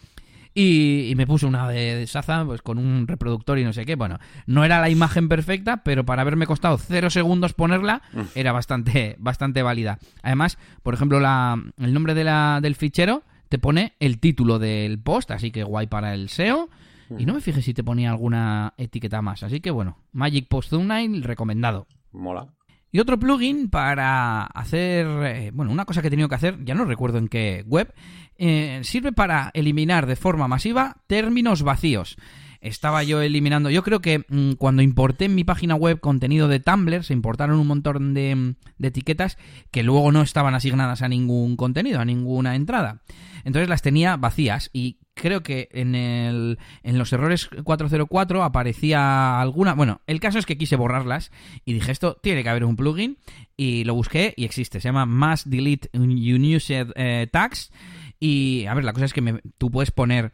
[0.61, 3.85] Y, y me puse una de, de Shazam pues, con un reproductor y no sé
[3.85, 3.95] qué.
[3.95, 8.01] Bueno, no era la imagen perfecta, pero para haberme costado cero segundos ponerla,
[8.35, 9.99] era bastante, bastante válida.
[10.21, 14.99] Además, por ejemplo, la, el nombre de la, del fichero te pone el título del
[14.99, 16.69] post, así que guay para el SEO.
[17.17, 19.43] Y no me fijé si te ponía alguna etiqueta más.
[19.43, 21.87] Así que bueno, Magic Post Thumbnail recomendado.
[22.11, 22.49] Mola.
[22.91, 26.73] Y otro plugin para hacer, eh, bueno, una cosa que he tenido que hacer, ya
[26.73, 27.93] no recuerdo en qué web,
[28.37, 32.17] eh, sirve para eliminar de forma masiva términos vacíos.
[32.61, 36.59] Estaba yo eliminando, yo creo que mm, cuando importé en mi página web contenido de
[36.59, 39.37] Tumblr, se importaron un montón de, mm, de etiquetas
[39.71, 43.01] que luego no estaban asignadas a ningún contenido, a ninguna entrada.
[43.45, 49.73] Entonces las tenía vacías y creo que en, el, en los errores 404 aparecía alguna...
[49.73, 51.31] Bueno, el caso es que quise borrarlas
[51.65, 53.17] y dije, esto tiene que haber un plugin
[53.55, 54.79] y lo busqué y existe.
[54.79, 57.71] Se llama Mass Delete Unused eh, Tags
[58.19, 60.31] y, a ver, la cosa es que tú puedes poner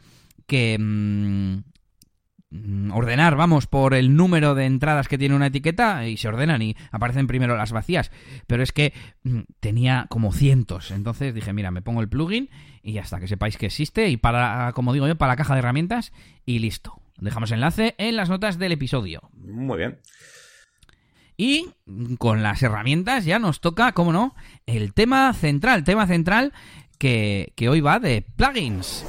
[0.48, 0.78] que...
[0.80, 1.75] mm,
[2.92, 6.76] ordenar, vamos, por el número de entradas que tiene una etiqueta y se ordenan y
[6.92, 8.12] aparecen primero las vacías.
[8.48, 10.92] Pero es que mm, tenía como cientos.
[10.92, 12.50] Entonces dije, mira, me pongo el plugin
[12.84, 15.54] y ya está, que sepáis que existe y para, como digo yo, para la caja
[15.54, 16.14] de herramientas
[16.46, 17.00] y listo.
[17.18, 19.30] Dejamos enlace en las notas del episodio.
[19.34, 20.00] Muy bien.
[21.38, 21.70] Y
[22.18, 26.54] con las herramientas ya nos toca, como no, el tema central, tema central
[26.98, 29.06] que, que hoy va de plugins.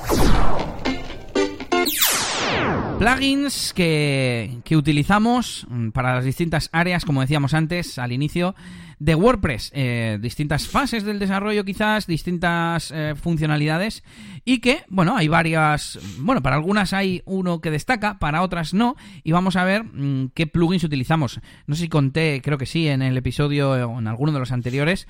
[2.99, 8.55] Plugins que, que utilizamos mm, para las distintas áreas, como decíamos antes al inicio,
[8.99, 9.71] de WordPress.
[9.75, 14.03] Eh, distintas fases del desarrollo quizás, distintas eh, funcionalidades
[14.47, 15.99] y que, bueno, hay varias...
[16.19, 20.31] Bueno, para algunas hay uno que destaca, para otras no, y vamos a ver mm,
[20.35, 21.41] qué plugins utilizamos.
[21.67, 24.53] No sé si conté, creo que sí, en el episodio o en alguno de los
[24.53, 25.07] anteriores,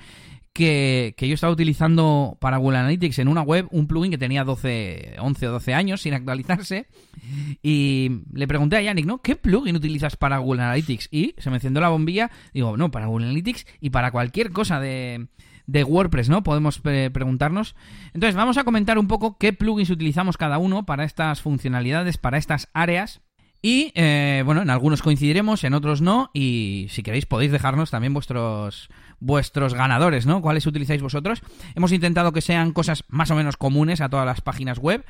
[0.57, 5.17] que, yo estaba utilizando para Google Analytics en una web un plugin que tenía 12,
[5.19, 6.87] 11 o 12 años sin actualizarse
[7.61, 9.21] y le pregunté a Yannick, ¿no?
[9.21, 11.09] ¿Qué plugin utilizas para Google Analytics?
[11.11, 14.79] Y se me encendió la bombilla, digo, no, para Google Analytics y para cualquier cosa
[14.79, 15.27] de,
[15.67, 16.41] de WordPress, ¿no?
[16.41, 17.75] Podemos eh, preguntarnos.
[18.15, 22.39] Entonces, vamos a comentar un poco qué plugins utilizamos cada uno para estas funcionalidades, para
[22.39, 23.21] estas áreas.
[23.61, 26.31] Y eh, bueno, en algunos coincidiremos, en otros no.
[26.33, 28.89] Y si queréis podéis dejarnos también vuestros
[29.19, 30.41] vuestros ganadores, ¿no?
[30.41, 31.41] ¿Cuáles utilizáis vosotros?
[31.75, 35.03] Hemos intentado que sean cosas más o menos comunes a todas las páginas web.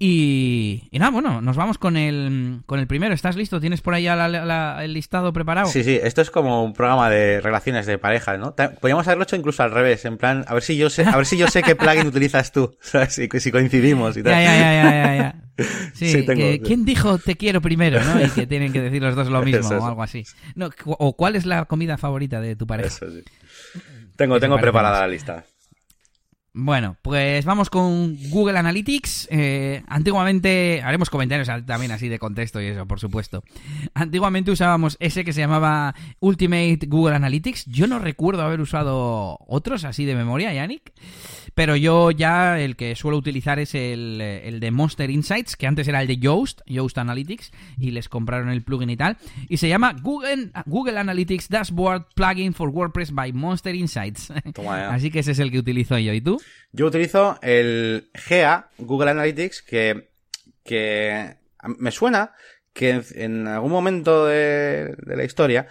[0.00, 3.14] Y, y nada, bueno, nos vamos con el, con el primero.
[3.14, 3.58] ¿Estás listo?
[3.60, 5.68] ¿Tienes por ahí ya la- la- el listado preparado?
[5.68, 8.54] Sí, sí, esto es como un programa de relaciones de pareja, ¿no?
[8.80, 11.26] Podríamos haberlo hecho incluso al revés, en plan, a ver si yo sé, a ver
[11.26, 13.14] si yo sé qué plugin utilizas tú, ¿sabes?
[13.14, 14.32] Si, si coincidimos y tal.
[14.32, 15.34] Ya, ya, ya, ya.
[15.92, 18.24] Sí, Sí, tengo- que, ¿quién dijo te quiero primero, no?
[18.24, 20.22] Y que tienen que decir los dos lo mismo Eso, o algo así.
[20.54, 22.86] No, o cuál es la comida favorita de tu pareja.
[22.88, 23.24] Eso sí.
[24.18, 25.44] Tengo, ¿Qué te tengo preparada la lista.
[26.52, 29.28] Bueno, pues vamos con Google Analytics.
[29.30, 33.44] Eh, antiguamente, haremos comentarios también así de contexto y eso, por supuesto.
[33.94, 37.66] Antiguamente usábamos ese que se llamaba Ultimate Google Analytics.
[37.66, 40.92] Yo no recuerdo haber usado otros así de memoria, Yannick.
[41.58, 45.88] Pero yo ya el que suelo utilizar es el, el, de Monster Insights, que antes
[45.88, 49.16] era el de Yoast, Yoast Analytics, y les compraron el plugin y tal.
[49.48, 54.30] Y se llama Google, Google Analytics Dashboard Plugin for WordPress by Monster Insights.
[54.68, 56.12] Así que ese es el que utilizo yo.
[56.12, 56.40] ¿Y tú?
[56.70, 60.10] Yo utilizo el GA, Google Analytics, que,
[60.62, 61.38] que
[61.76, 62.34] me suena
[62.72, 65.66] que en, algún momento de, la historia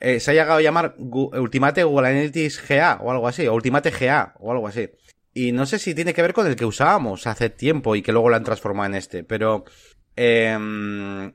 [0.00, 3.92] eh, se ha llegado a llamar Ultimate Google Analytics GA o algo así, o Ultimate
[3.92, 4.90] GA o algo así.
[5.34, 8.12] Y no sé si tiene que ver con el que usábamos hace tiempo y que
[8.12, 9.64] luego lo han transformado en este, pero
[10.16, 11.32] em,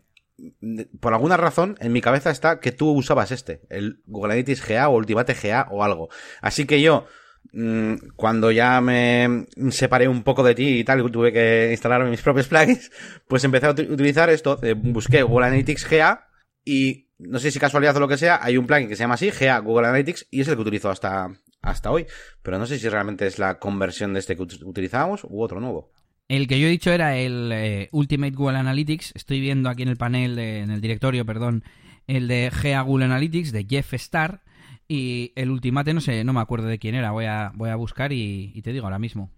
[0.99, 4.89] por alguna razón en mi cabeza está que tú usabas este, el Google Analytics GA
[4.89, 6.09] o Ultimate GA o algo.
[6.41, 7.05] Así que yo
[7.51, 12.21] Mm, cuando ya me separé un poco de ti y tal, tuve que instalar mis
[12.21, 12.91] propios plugins,
[13.27, 16.27] pues empecé a utilizar esto, busqué Google Analytics GA
[16.65, 19.15] y no sé si casualidad o lo que sea, hay un plugin que se llama
[19.15, 21.29] así, GA Google Analytics, y es el que utilizo hasta,
[21.63, 22.05] hasta hoy.
[22.43, 25.91] Pero no sé si realmente es la conversión de este que utilizábamos u otro nuevo.
[26.27, 29.13] El que yo he dicho era el eh, Ultimate Google Analytics.
[29.15, 31.63] Estoy viendo aquí en el panel, en el directorio, perdón,
[32.07, 34.41] el de GA Google Analytics de Jeff Starr.
[34.87, 37.11] Y el ultimate, no sé, no me acuerdo de quién era.
[37.11, 39.31] Voy a, voy a buscar y, te digo ahora mismo.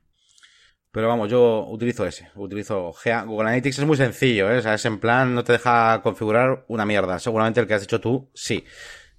[0.91, 3.23] Pero vamos, yo utilizo ese, utilizo GA.
[3.23, 4.57] Google Analytics es muy sencillo, ¿eh?
[4.57, 7.19] O sea, es en plan, no te deja configurar una mierda.
[7.19, 8.63] Seguramente el que has hecho tú, sí.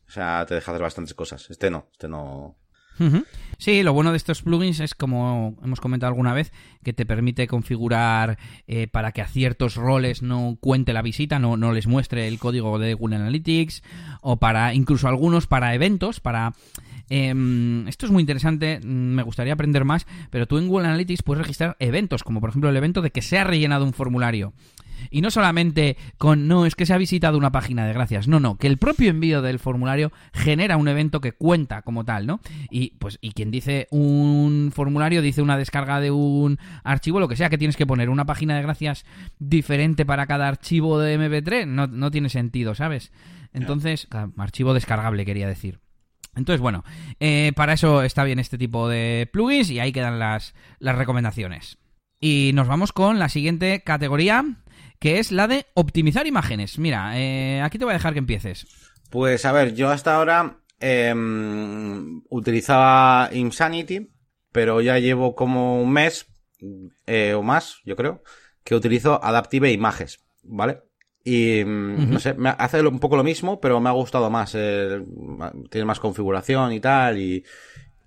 [0.09, 1.51] O sea, te deja hacer bastantes cosas.
[1.51, 2.57] Este no, este no,
[3.59, 7.47] Sí, lo bueno de estos plugins es, como hemos comentado alguna vez, que te permite
[7.47, 12.29] configurar eh, para que a ciertos roles no cuente la visita, no, no les muestre
[12.29, 13.83] el código de Google Analytics,
[14.21, 16.53] o para incluso algunos para eventos, para
[17.09, 21.43] Em, esto es muy interesante, me gustaría aprender más, pero tú en Google Analytics puedes
[21.43, 24.53] registrar eventos, como por ejemplo el evento de que se ha rellenado un formulario.
[25.11, 28.41] Y no solamente con, no, es que se ha visitado una página de gracias, no,
[28.41, 32.41] no, que el propio envío del formulario genera un evento que cuenta como tal, ¿no?
[32.71, 37.37] Y pues, y quien dice un formulario dice una descarga de un archivo, lo que
[37.37, 39.05] sea, que tienes que poner una página de gracias
[39.39, 43.13] diferente para cada archivo de MP3, no, no tiene sentido, ¿sabes?
[43.53, 45.81] Entonces, archivo descargable quería decir.
[46.35, 46.85] Entonces, bueno,
[47.19, 51.79] eh, para eso está bien este tipo de plugins y ahí quedan las, las recomendaciones.
[52.21, 54.45] Y nos vamos con la siguiente categoría,
[54.99, 56.79] que es la de optimizar imágenes.
[56.79, 58.67] Mira, eh, aquí te voy a dejar que empieces.
[59.11, 64.11] Pues a ver, yo hasta ahora em, utilizaba Insanity,
[64.53, 66.27] pero ya llevo como un mes
[67.07, 68.23] eh, o más, yo creo,
[68.65, 70.83] que utilizo Adaptive Images, ¿vale?
[71.25, 74.53] Y mm, no sé, me hace un poco lo mismo, pero me ha gustado más.
[74.53, 77.45] tiene más configuración y tal, y,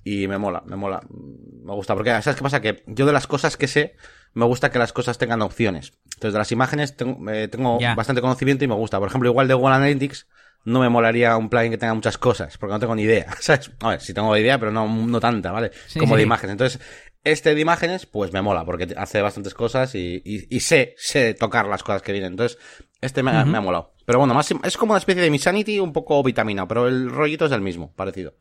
[0.09, 1.01] y me mola, me mola.
[1.09, 2.61] Me gusta, porque ¿sabes qué pasa?
[2.61, 3.95] Que yo de las cosas que sé,
[4.33, 5.93] me gusta que las cosas tengan opciones.
[6.05, 8.97] Entonces, de las imágenes tengo, eh, tengo bastante conocimiento y me gusta.
[8.97, 10.27] Por ejemplo, igual de Google Analytics,
[10.65, 13.71] no me molaría un plugin que tenga muchas cosas, porque no tengo ni idea, ¿sabes?
[13.81, 15.71] A ver, sí tengo idea, pero no, no tanta, ¿vale?
[15.97, 16.53] Como de imágenes.
[16.53, 16.81] Entonces,
[17.23, 21.67] este de imágenes, pues me mola, porque hace bastantes cosas y, y, sé, sé tocar
[21.67, 22.33] las cosas que vienen.
[22.33, 22.57] Entonces,
[23.01, 23.93] este me, me ha molado.
[24.05, 27.45] Pero bueno, más, es como una especie de Misanity un poco vitamina, pero el rollito
[27.45, 28.33] es el mismo, parecido.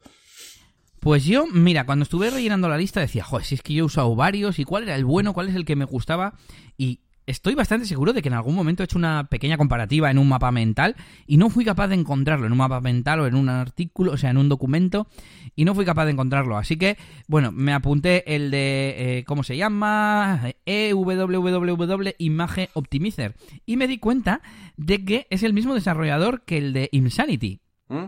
[1.01, 3.87] Pues yo, mira, cuando estuve rellenando la lista decía, joder, si es que yo he
[3.87, 6.35] usado varios y cuál era el bueno, cuál es el que me gustaba.
[6.77, 10.19] Y estoy bastante seguro de que en algún momento he hecho una pequeña comparativa en
[10.19, 10.97] un mapa mental
[11.27, 14.17] y no fui capaz de encontrarlo en un mapa mental o en un artículo, o
[14.17, 15.07] sea, en un documento,
[15.55, 16.57] y no fui capaz de encontrarlo.
[16.57, 16.97] Así que,
[17.27, 20.41] bueno, me apunté el de, eh, ¿cómo se llama?
[20.65, 23.35] EWWW Image Optimizer.
[23.67, 24.41] Y me di cuenta
[24.77, 27.61] de que es el mismo desarrollador que el de Insanity.
[27.89, 28.07] ¿Mm?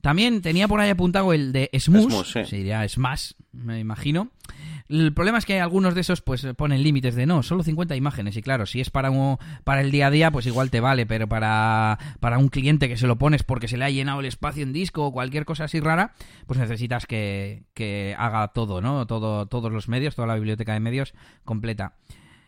[0.00, 4.30] También tenía por ahí apuntado el de Smooth, sería Smash, me imagino.
[4.88, 8.36] El problema es que algunos de esos pues ponen límites de no, solo 50 imágenes
[8.36, 11.06] y claro, si es para un, para el día a día pues igual te vale,
[11.06, 14.26] pero para, para un cliente que se lo pones porque se le ha llenado el
[14.26, 16.14] espacio en disco o cualquier cosa así rara,
[16.46, 19.06] pues necesitas que, que haga todo, ¿no?
[19.06, 21.94] Todo, todos los medios, toda la biblioteca de medios completa.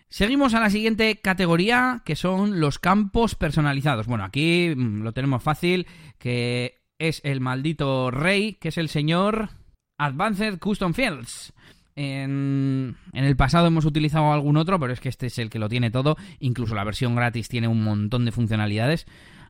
[0.08, 4.06] Seguimos a la siguiente categoría, que son los campos personalizados.
[4.06, 5.86] Bueno, aquí mm, lo tenemos fácil,
[6.18, 9.50] que es el maldito rey, que es el señor
[9.98, 11.52] Advanced Custom Fields.
[11.96, 15.68] En, el pasado hemos utilizado algún otro, pero es que este es el que lo
[15.68, 16.16] tiene todo.
[16.38, 19.06] Incluso la versión gratis tiene un montón de funcionalidades.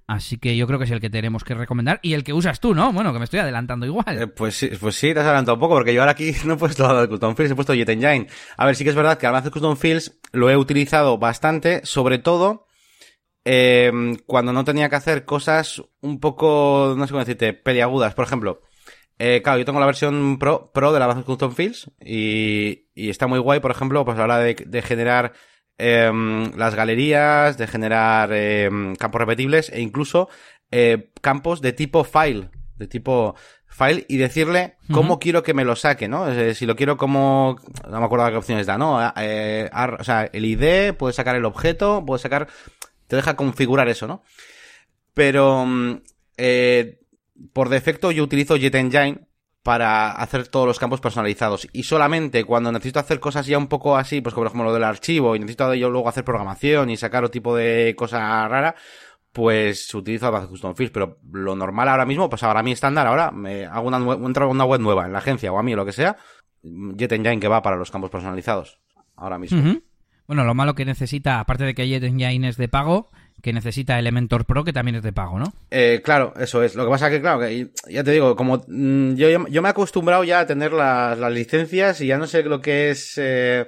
[0.07, 2.59] Así que yo creo que es el que tenemos que recomendar y el que usas
[2.59, 2.93] tú, ¿no?
[2.93, 4.21] Bueno, que me estoy adelantando igual.
[4.21, 6.55] Eh, pues, sí, pues sí, te has adelantado un poco, porque yo ahora aquí no
[6.55, 8.27] he puesto de Custom Fields, he puesto Jet Engine.
[8.57, 12.19] A ver, sí que es verdad que Advanced Custom Fields lo he utilizado bastante, sobre
[12.19, 12.67] todo
[13.45, 13.93] eh,
[14.27, 18.15] cuando no tenía que hacer cosas un poco, no sé cómo decirte, peliagudas.
[18.15, 18.63] Por ejemplo,
[19.19, 23.11] eh, claro, yo tengo la versión Pro, Pro de la Advanced Custom Fields y, y
[23.11, 25.33] está muy guay, por ejemplo, pues a la hora de, de generar
[25.79, 26.13] eh,
[26.57, 30.29] las galerías, de generar eh, campos repetibles e incluso
[30.71, 33.35] eh, campos de tipo file, de tipo
[33.67, 36.27] file y decirle cómo quiero que me lo saque, ¿no?
[36.55, 37.57] si lo quiero como,
[37.91, 39.01] no me acuerdo qué opciones da, ¿no?
[39.17, 42.49] Eh, o sea, el ID, puedes sacar el objeto, puedes sacar,
[43.13, 44.23] te deja configurar eso, ¿no?
[45.13, 46.01] Pero, mm,
[46.39, 46.99] eh,
[47.53, 49.29] por defecto yo utilizo JetEngine
[49.63, 51.69] para hacer todos los campos personalizados.
[51.75, 54.85] Y solamente cuando necesito hacer cosas ya un poco así, pues como ejemplo lo del
[54.85, 58.77] archivo, y necesito yo luego hacer programación y sacar otro tipo de cosa rara,
[59.31, 60.95] pues utilizo Advanced Custom Fields.
[60.95, 64.81] Pero lo normal ahora mismo, pues ahora mi estándar, ahora me hago una, una web
[64.81, 66.17] nueva en la agencia o a mí o lo que sea,
[66.63, 68.79] JetEngine que va para los campos personalizados.
[69.17, 69.83] Ahora mismo.
[70.33, 73.11] Bueno, lo malo que necesita, aparte de que JetEngine es de pago,
[73.43, 75.53] que necesita Elementor Pro, que también es de pago, ¿no?
[75.71, 76.75] Eh, claro, eso es.
[76.75, 79.71] Lo que pasa que, claro, que ya te digo, como mm, yo, yo me he
[79.71, 83.19] acostumbrado ya a tener las, las licencias y ya no sé lo que es...
[83.19, 83.67] Eh,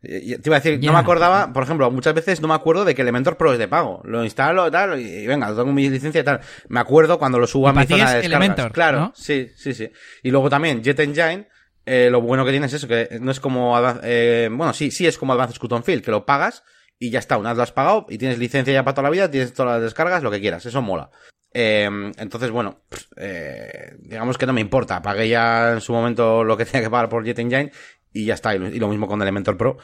[0.00, 2.94] te iba a decir, no me acordaba, por ejemplo, muchas veces no me acuerdo de
[2.94, 4.00] que Elementor Pro es de pago.
[4.04, 6.40] Lo instalo tal y, venga, tengo mi licencia y tal.
[6.68, 8.24] Me acuerdo cuando lo subo a mi zona de descargas.
[8.24, 9.90] Elementor, claro, sí, sí, sí.
[10.22, 11.48] Y luego también JetEngine,
[11.86, 15.06] eh, lo bueno que tiene es eso, que no es como, eh, bueno, sí, sí
[15.06, 16.62] es como Advanced Custom Field, que lo pagas
[16.98, 19.10] y ya está, una vez lo has pagado y tienes licencia ya para toda la
[19.10, 21.10] vida, tienes todas las descargas, lo que quieras, eso mola.
[21.52, 22.80] Eh, entonces, bueno,
[23.16, 26.90] eh, digamos que no me importa, pagué ya en su momento lo que tenía que
[26.90, 27.70] pagar por JetEngine
[28.12, 29.78] y ya está, y lo, mismo con Elementor Pro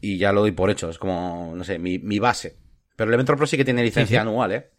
[0.00, 2.56] y ya lo doy por hecho, es como, no sé, mi, mi base.
[2.96, 4.70] Pero Elementor Pro sí que tiene licencia anual, ¿eh?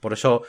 [0.00, 0.42] Por eso.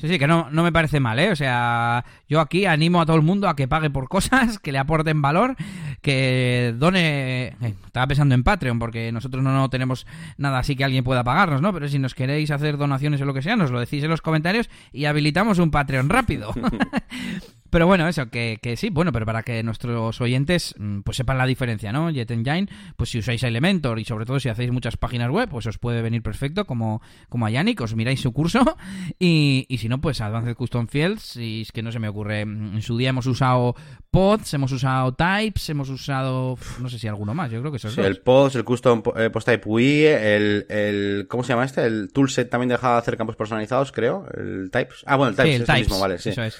[0.00, 1.30] Sí, sí, que no, no me parece mal, ¿eh?
[1.30, 4.72] O sea, yo aquí animo a todo el mundo a que pague por cosas, que
[4.72, 5.54] le aporten valor,
[6.02, 7.54] que done.
[7.60, 10.06] Eh, estaba pensando en Patreon, porque nosotros no, no, tenemos
[10.38, 11.72] nada así que alguien pueda pagarnos, ¿no?
[11.72, 14.22] Pero si nos queréis hacer donaciones o lo que sea, nos lo decís en los
[14.22, 16.52] comentarios y habilitamos un Patreon rápido.
[17.76, 21.36] Pero bueno, eso, que, que, sí, bueno, pero para que nuestros oyentes mm, pues sepan
[21.36, 22.08] la diferencia, ¿no?
[22.08, 25.66] Jet Engine, pues si usáis Elementor y sobre todo si hacéis muchas páginas web, pues
[25.66, 28.78] os puede venir perfecto como, como a Yannick, os miráis su curso
[29.18, 32.46] y, y si no, pues Advanced Custom Fields y es que no se me ocurre,
[32.46, 33.74] mm, en su día hemos usado
[34.10, 37.90] pods, hemos usado types, hemos usado, no sé si alguno más, yo creo que eso
[37.90, 41.84] sí, el pods, el custom eh, post type UI, el, el, ¿cómo se llama este?
[41.84, 45.02] El toolset también deja de hacer campos personalizados, creo, el types.
[45.04, 46.30] Ah, bueno, el types es el mismo, vale, sí.
[46.30, 46.58] Eso es.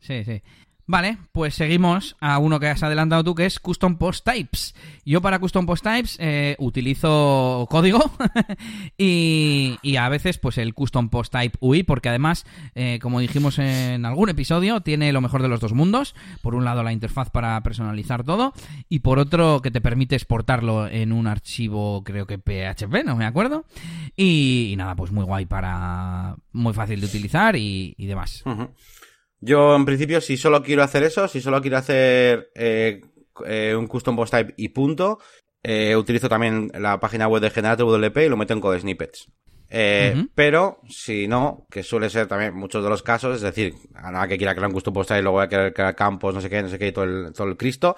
[0.00, 0.42] Sí, sí.
[0.90, 4.74] Vale, pues seguimos a uno que has adelantado tú, que es Custom Post Types.
[5.04, 8.10] Yo para Custom Post Types eh, utilizo código
[8.98, 12.44] y, a veces pues el Custom Post Type UI, porque además,
[12.74, 16.16] eh, como dijimos en algún episodio, tiene lo mejor de los dos mundos.
[16.42, 18.52] Por un lado la interfaz para personalizar todo
[18.88, 23.26] y por otro que te permite exportarlo en un archivo, creo que PHP, no me
[23.26, 23.64] acuerdo.
[24.16, 26.34] Y, nada, pues muy guay para...
[26.52, 28.42] muy fácil de utilizar y, demás.
[29.40, 33.00] Yo, en principio, si solo quiero hacer eso, si solo quiero hacer eh,
[33.46, 35.18] eh, un custom post type y punto,
[35.62, 39.30] eh, utilizo también la página web de Generate WP y lo meto en code snippets.
[40.34, 44.28] Pero, si no, que suele ser también muchos de los casos, es decir, a nada
[44.28, 46.50] que quiera crear un custom post type, luego voy a querer crear campos, no sé
[46.50, 47.96] qué, no sé qué, y todo el, todo el Cristo.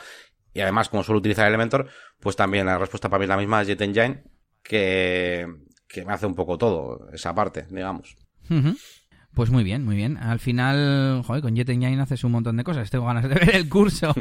[0.54, 1.88] Y además, como suelo utilizar Elementor,
[2.20, 4.22] pues también la respuesta para mí es la misma, es JetEngine,
[4.62, 5.46] que,
[5.88, 8.16] que me hace un poco todo, esa parte, digamos.
[9.34, 10.18] Pues muy bien, muy bien.
[10.18, 12.90] Al final, joder, con JetEngine haces un montón de cosas.
[12.90, 14.14] Tengo ganas de ver el curso.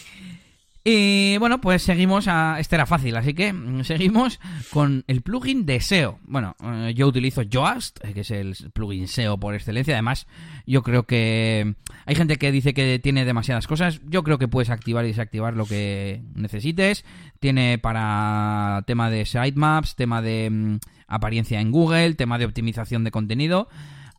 [0.84, 2.60] y bueno, pues seguimos a...
[2.60, 3.54] Este era fácil, así que
[3.84, 4.38] seguimos
[4.70, 6.18] con el plugin de SEO.
[6.24, 9.94] Bueno, eh, yo utilizo Yoast, eh, que es el plugin SEO por excelencia.
[9.94, 10.26] Además,
[10.66, 11.74] yo creo que...
[12.04, 14.02] Hay gente que dice que tiene demasiadas cosas.
[14.04, 17.06] Yo creo que puedes activar y desactivar lo que necesites.
[17.40, 23.10] Tiene para tema de sitemaps, tema de mm, apariencia en Google, tema de optimización de
[23.10, 23.68] contenido.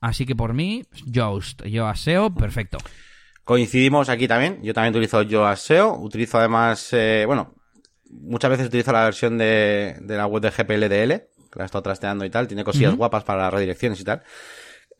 [0.01, 2.77] Así que por mí, Yoast, Yoast SEO, perfecto.
[3.43, 4.59] Coincidimos aquí también.
[4.63, 5.95] Yo también utilizo Yoast SEO.
[5.95, 7.55] Utilizo además, eh, bueno,
[8.09, 11.13] muchas veces utilizo la versión de, la web de GPLDL,
[11.51, 12.47] que la he estado trasteando y tal.
[12.47, 14.23] Tiene cosillas guapas para las redirecciones y tal.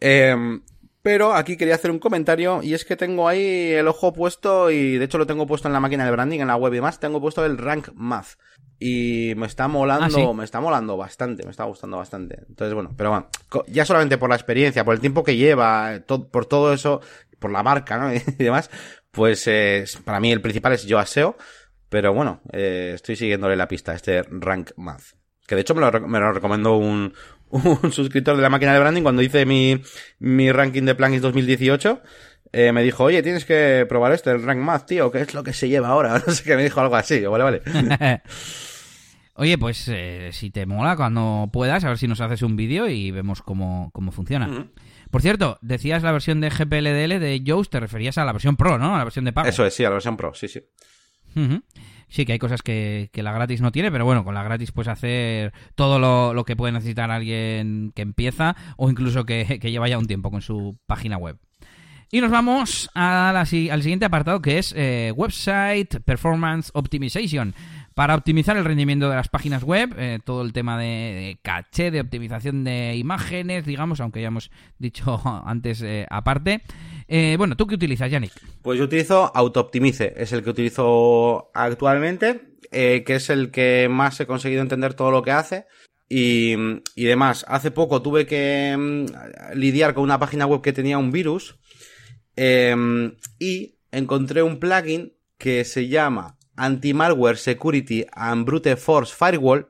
[0.01, 0.59] Eh,
[1.01, 4.97] pero aquí quería hacer un comentario y es que tengo ahí el ojo puesto y
[4.97, 6.99] de hecho lo tengo puesto en la máquina de branding, en la web y más,
[6.99, 8.37] tengo puesto el Rank Math
[8.79, 12.43] y me está molando, ah, me está molando bastante, me está gustando bastante.
[12.47, 13.27] Entonces bueno, pero bueno,
[13.67, 15.99] ya solamente por la experiencia, por el tiempo que lleva,
[16.31, 17.01] por todo eso,
[17.39, 18.13] por la marca ¿no?
[18.39, 18.69] y demás,
[19.11, 21.37] pues eh, para mí el principal es yo aseo,
[21.89, 25.15] pero bueno, eh, estoy siguiéndole la pista a este Rank Math.
[25.45, 27.13] Que de hecho me lo, me lo recomendó un,
[27.49, 29.81] un suscriptor de la máquina de branding cuando hice mi,
[30.19, 32.01] mi ranking de plugins 2018.
[32.51, 35.43] Eh, me dijo, oye, tienes que probar esto, el Rank Math, tío, ¿qué es lo
[35.43, 36.21] que se lleva ahora?
[36.25, 37.61] No sé qué, me dijo algo así, vale, vale.
[39.35, 42.89] Oye, pues eh, si te mola, cuando puedas, a ver si nos haces un vídeo
[42.89, 44.67] y vemos cómo, cómo funciona.
[45.11, 48.77] Por cierto, decías la versión de GPLDL de Yoast, te referías a la versión Pro,
[48.77, 48.95] ¿no?
[48.95, 49.47] A la versión de pago.
[49.47, 50.61] Eso es, sí, a la versión Pro, sí, sí.
[52.09, 54.89] Sí, que hay cosas que, la gratis no tiene, pero bueno, con la gratis puedes
[54.89, 60.07] hacer todo lo, que puede necesitar alguien que empieza o incluso que, lleva ya un
[60.07, 61.37] tiempo con su página web.
[62.11, 67.53] Y nos vamos al siguiente apartado que es eh, Website Performance Optimization.
[67.93, 72.01] Para optimizar el rendimiento de las páginas web, eh, todo el tema de, caché, de
[72.01, 74.49] optimización de imágenes, digamos, aunque ya hemos
[74.79, 76.61] dicho antes eh, aparte.
[77.37, 78.33] Bueno, ¿tú qué utilizas, Yannick?
[78.63, 82.41] Pues yo utilizo AutoOptimize, es el que utilizo actualmente,
[82.71, 85.65] que es el que más he conseguido entender todo lo que hace.
[86.07, 86.55] Y,
[86.95, 91.11] y demás, hace poco tuve que mm, lidiar con una página web que tenía un
[91.11, 91.59] virus
[92.41, 99.67] eh, y encontré un plugin que se llama Anti-Malware Security and Brute Force Firewall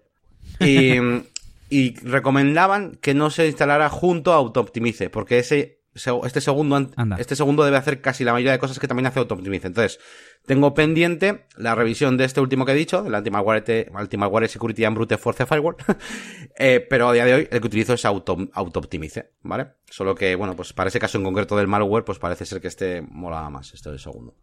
[0.59, 0.93] y,
[1.71, 7.17] y recomendaban que no se instalara junto a AutoOptimize, porque ese se- este segundo Anda.
[7.19, 9.67] este segundo debe hacer casi la mayoría de cosas que también hace AutoOptimize.
[9.67, 9.99] Entonces,
[10.45, 14.95] tengo pendiente la revisión de este último que he dicho, el Anti-Malware Anti-Malware Security and
[14.95, 15.75] Brute Force Firewall,
[16.61, 19.67] Eh, pero a día de hoy el que utilizo es Auto, AutoOptimize, ¿vale?
[19.85, 22.67] Solo que, bueno, pues para ese caso en concreto del malware, pues parece ser que
[22.67, 24.35] este mola más, este del segundo.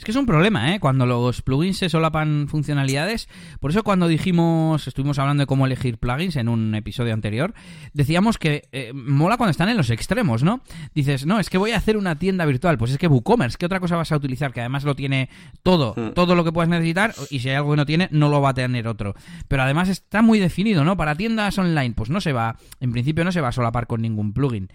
[0.00, 0.80] Es que es un problema, ¿eh?
[0.80, 3.28] Cuando los plugins se solapan funcionalidades.
[3.60, 7.52] Por eso cuando dijimos, estuvimos hablando de cómo elegir plugins en un episodio anterior,
[7.92, 10.62] decíamos que eh, mola cuando están en los extremos, ¿no?
[10.94, 12.78] Dices, no, es que voy a hacer una tienda virtual.
[12.78, 14.54] Pues es que WooCommerce, ¿qué otra cosa vas a utilizar?
[14.54, 15.28] Que además lo tiene
[15.62, 16.12] todo, Hmm.
[16.14, 18.48] todo lo que puedes necesitar, y si hay algo que no tiene, no lo va
[18.48, 19.14] a tener otro.
[19.48, 20.96] Pero además está muy definido, ¿no?
[20.96, 24.00] Para tiendas online, pues no se va, en principio no se va a solapar con
[24.00, 24.70] ningún plugin.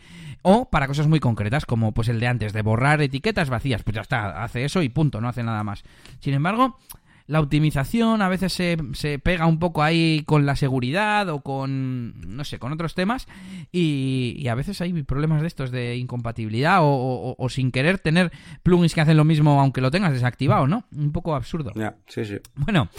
[0.48, 3.96] O para cosas muy concretas, como pues el de antes, de borrar etiquetas vacías, pues
[3.96, 5.84] ya está, hace eso y punto, no hace nada más.
[6.20, 6.78] Sin embargo,
[7.26, 12.14] la optimización a veces se, se pega un poco ahí con la seguridad o con,
[12.28, 13.26] no sé, con otros temas
[13.72, 17.98] y, y a veces hay problemas de estos de incompatibilidad o, o- o sin querer
[17.98, 18.32] tener
[18.62, 20.84] plugins que hacen lo mismo aunque lo tengas desactivado, ¿no?
[20.96, 21.72] Un poco absurdo.
[21.76, 22.38] Ya, sí, sí.
[22.56, 22.90] Bueno,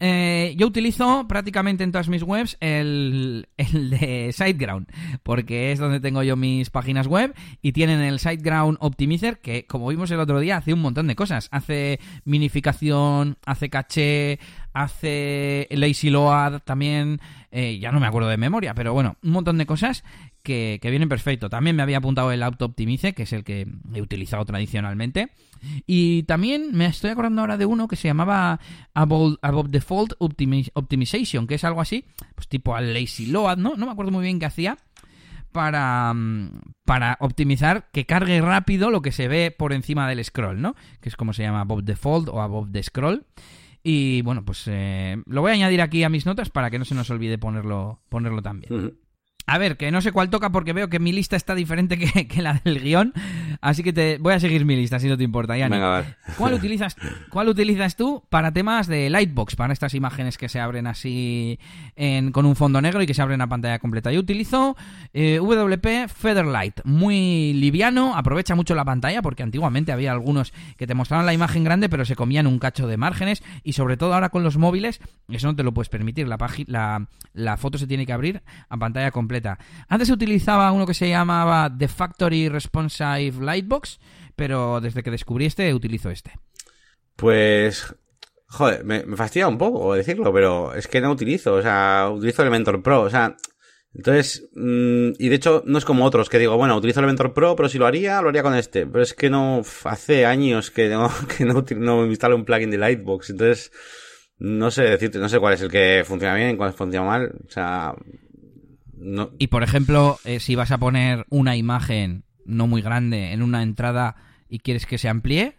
[0.00, 4.88] eh, yo utilizo prácticamente en todas mis webs el, el de SiteGround,
[5.22, 9.88] porque es donde tengo yo mis páginas web y tienen el SiteGround Optimizer que, como
[9.88, 11.48] vimos el otro día, hace un montón de cosas.
[11.52, 14.38] Hace minificación, hace caché,
[14.72, 17.20] hace lazy load también,
[17.50, 20.04] eh, ya no me acuerdo de memoria, pero bueno, un montón de cosas
[20.44, 21.50] que, vienen perfecto.
[21.50, 25.30] También me había apuntado el Auto Optimize, que es el que he utilizado tradicionalmente.
[25.86, 28.60] Y también me estoy acordando ahora de uno que se llamaba
[28.94, 32.04] Above, Above Default Optimi- Optimization, que es algo así,
[32.36, 33.74] pues tipo al Lazy Load, ¿no?
[33.76, 34.78] No me acuerdo muy bien qué hacía.
[35.52, 40.60] Para, mm, para optimizar que cargue rápido lo que se ve por encima del scroll,
[40.60, 40.74] ¿no?
[41.00, 43.24] Que es como se llama Above Default o Above the Scroll.
[43.82, 46.84] Y bueno, pues eh, lo voy a añadir aquí a mis notas para que no
[46.84, 48.94] se nos olvide ponerlo, ponerlo también.
[49.46, 52.26] A ver, que no sé cuál toca porque veo que mi lista está diferente que,
[52.26, 53.12] que la del guion.
[53.60, 55.76] Así que te voy a seguir mi lista, si no te importa, Yanni.
[55.76, 56.16] Venga, a ver.
[56.38, 56.96] ¿Cuál utilizas,
[57.30, 59.54] ¿Cuál utilizas tú para temas de Lightbox?
[59.56, 61.58] Para estas imágenes que se abren así
[61.94, 64.10] en- con un fondo negro y que se abren a pantalla completa.
[64.12, 64.76] Yo utilizo
[65.12, 66.80] eh, WP Featherlight.
[66.84, 71.64] Muy liviano, aprovecha mucho la pantalla porque antiguamente había algunos que te mostraban la imagen
[71.64, 75.00] grande pero se comían un cacho de márgenes y sobre todo ahora con los móviles
[75.28, 76.26] eso no te lo puedes permitir.
[76.28, 79.33] La, la foto se tiene que abrir a pantalla completa.
[79.88, 83.98] Antes se utilizaba uno que se llamaba The Factory Responsive Lightbox,
[84.36, 86.32] pero desde que descubrí este utilizo este.
[87.16, 87.94] Pues,
[88.46, 92.82] joder, me, fastidia un poco decirlo, pero es que no utilizo, o sea, utilizo Elementor
[92.82, 93.36] Pro, o sea,
[93.94, 97.54] entonces, mm, y de hecho no es como otros que digo, bueno, utilizo Elementor Pro,
[97.54, 100.88] pero si lo haría, lo haría con este, pero es que no, hace años que
[100.88, 103.70] no, que no, no instalo un plugin de Lightbox, entonces,
[104.38, 107.50] no sé decirte, no sé cuál es el que funciona bien, cuál funciona mal, o
[107.50, 107.94] sea,
[109.04, 113.42] no, Y por ejemplo, eh, si vas a poner una imagen no muy grande en
[113.42, 114.16] una entrada
[114.48, 115.58] y quieres que se amplíe,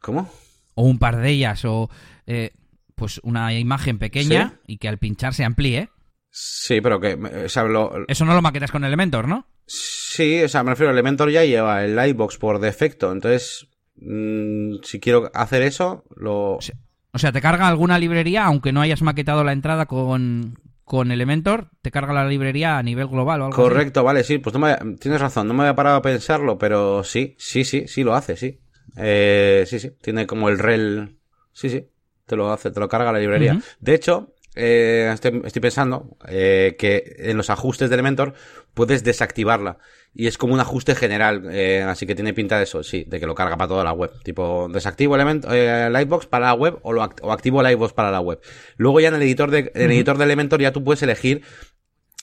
[0.00, 0.30] ¿cómo?
[0.74, 1.90] o un par de ellas, o
[2.26, 2.52] eh,
[2.94, 5.90] pues una imagen pequeña y que al pinchar se amplíe,
[6.36, 9.46] Sí, pero que, o sea, lo, eso no lo maquetas con Elementor, ¿no?
[9.66, 14.98] Sí, o sea, me refiero, Elementor ya lleva el Lightbox por defecto, entonces, mm, si
[14.98, 16.56] quiero hacer eso, lo...
[16.56, 21.70] O sea, te carga alguna librería, aunque no hayas maquetado la entrada con, con Elementor,
[21.82, 23.62] te carga la librería a nivel global o algo así.
[23.62, 27.02] Correcto, vale, sí, pues no me, tienes razón, no me había parado a pensarlo, pero
[27.04, 28.60] sí, sí, sí, sí lo hace, sí.
[28.96, 31.18] Eh, sí, sí, tiene como el rel,
[31.52, 31.88] sí, sí,
[32.26, 33.58] te lo hace, te lo carga la librería.
[33.80, 38.34] De hecho, eh, estoy, estoy pensando eh, que en los ajustes de Elementor
[38.74, 39.78] puedes desactivarla.
[40.16, 43.18] Y es como un ajuste general, eh, así que tiene pinta de eso, sí, de
[43.18, 44.12] que lo carga para toda la web.
[44.22, 48.12] Tipo, desactivo Element, eh, Lightbox para la web o, lo act- o activo Lightbox para
[48.12, 48.40] la web.
[48.76, 51.42] Luego ya en el editor de, en el editor de Elementor ya tú puedes elegir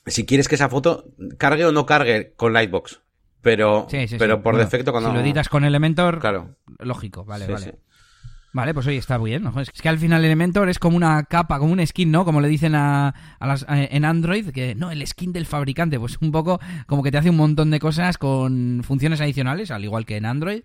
[0.06, 1.06] si quieres que esa foto
[1.38, 3.02] cargue o no cargue con Lightbox.
[3.42, 4.16] Pero, Sí, sí, sí.
[4.20, 5.10] pero por Bueno, defecto cuando...
[5.10, 6.56] Si lo editas con Elementor, Claro.
[6.80, 7.76] lógico, vale, vale.
[8.54, 9.44] Vale, pues oye, está bien.
[9.44, 9.60] ¿no?
[9.62, 12.26] Es que al final Elementor es como una capa, como un skin, ¿no?
[12.26, 16.00] Como le dicen a, a las, a- en Android, que no, el skin del fabricante,
[16.00, 19.84] pues un poco como que te hace un montón de cosas con funciones adicionales, al
[19.86, 20.64] igual que en Android.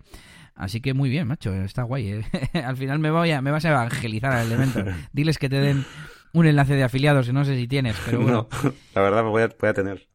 [0.55, 2.07] Así que muy bien, macho, está guay.
[2.09, 2.25] ¿eh?
[2.65, 4.93] al final me, voy a, me vas a evangelizar a Elementor.
[5.13, 5.85] Diles que te den
[6.33, 8.47] un enlace de afiliados, no sé si tienes, pero bueno.
[8.63, 10.07] No, la verdad voy a, voy a tener.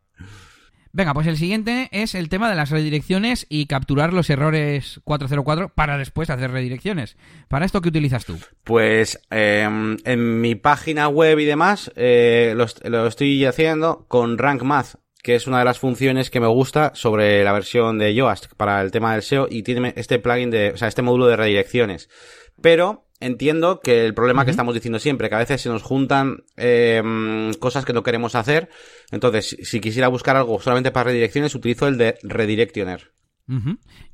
[0.95, 5.71] Venga, pues el siguiente es el tema de las redirecciones y capturar los errores 404
[5.75, 7.17] para después hacer redirecciones.
[7.49, 8.39] ¿Para esto qué utilizas tú?
[8.63, 9.67] Pues eh,
[10.05, 15.35] en mi página web y demás eh, lo, lo estoy haciendo con Rank Math, que
[15.35, 18.91] es una de las funciones que me gusta sobre la versión de Yoast para el
[18.91, 22.11] tema del SEO y tiene este plugin de, o sea, este módulo de redirecciones.
[22.61, 26.45] Pero entiendo que el problema que estamos diciendo siempre, que a veces se nos juntan
[26.57, 27.03] eh,
[27.59, 28.69] cosas que no queremos hacer.
[29.11, 33.13] Entonces, si- si quisiera buscar algo solamente para redirecciones, utilizo el de Redirectioner.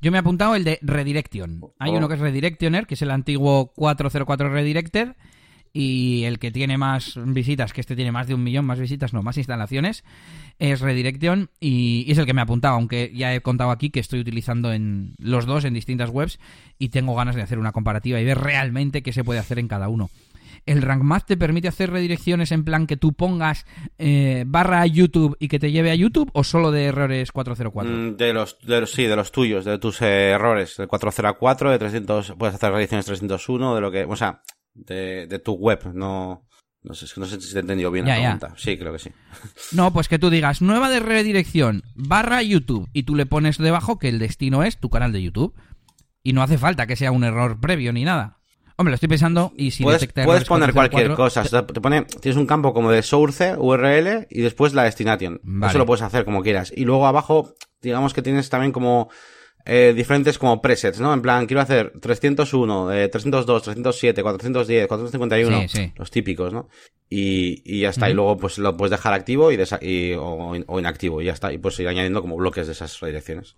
[0.01, 1.61] Yo me he apuntado el de Redirection.
[1.79, 1.97] Hay Oh.
[1.97, 5.09] uno que es Redirectioner, que es el antiguo 404 Redirected,
[5.73, 9.13] y el que tiene más visitas, que este tiene más de un millón, más visitas,
[9.13, 10.03] no, más instalaciones,
[10.57, 13.99] es Redirection, y, es el que me he apuntado, aunque ya he contado aquí que
[13.99, 16.39] estoy utilizando en los dos en distintas webs,
[16.77, 19.67] y tengo ganas de hacer una comparativa y ver realmente qué se puede hacer en
[19.67, 20.09] cada uno.
[20.65, 23.65] ¿El Rank Math te permite hacer redirecciones en plan que tú pongas
[23.97, 27.91] eh, barra YouTube y que te lleve a YouTube o solo de errores 404?
[27.91, 31.71] Mm, De los, de los, sí, de los tuyos, de tus eh, errores, del 404,
[31.71, 34.41] de 300, puedes hacer redirecciones 301, de lo que, o sea,
[34.73, 36.47] de, de tu web, no,
[36.83, 38.37] no sé, no si te he entendido bien Ya, la ya.
[38.37, 38.53] pregunta.
[38.57, 39.11] Sí, creo que sí.
[39.71, 43.99] No, pues que tú digas nueva de redirección barra YouTube y tú le pones debajo
[43.99, 45.53] que el destino es tu canal de YouTube.
[46.21, 48.39] Y no hace falta que sea un error previo ni nada.
[48.75, 52.03] Hombre, lo estoy pensando y si puedes puedes poner cualquier 404, cosa, sea, te pone,
[52.21, 55.39] tienes un campo como de source, URL y después la destination.
[55.43, 55.69] Vale.
[55.71, 56.71] Eso lo puedes hacer como quieras.
[56.73, 59.09] Y luego abajo, digamos que tienes también como,
[59.65, 61.13] eh, diferentes como presets, ¿no?
[61.13, 65.93] En plan, quiero hacer 301, eh, 302, 307, 410, 451, Sí, sí.
[65.95, 66.69] los típicos, ¿no?
[67.09, 68.09] Y, y ya está.
[68.09, 71.33] Y luego pues lo puedes dejar activo y, desa- y- o, o inactivo y ya
[71.33, 71.51] está.
[71.51, 73.55] Y pues ir añadiendo como bloques de esas redirecciones.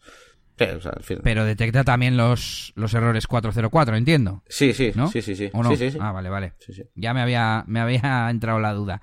[0.57, 4.43] Sí, o sea, al fin- Pero detecta también los, los errores 404, entiendo.
[4.47, 5.07] sí, sí, ¿No?
[5.07, 5.49] sí, sí, sí.
[5.53, 5.71] ¿O no?
[5.71, 5.97] Sí, sí, sí.
[5.99, 6.53] Ah, vale, vale.
[6.59, 6.83] Sí, sí.
[6.95, 9.01] Ya me había, me había entrado la duda.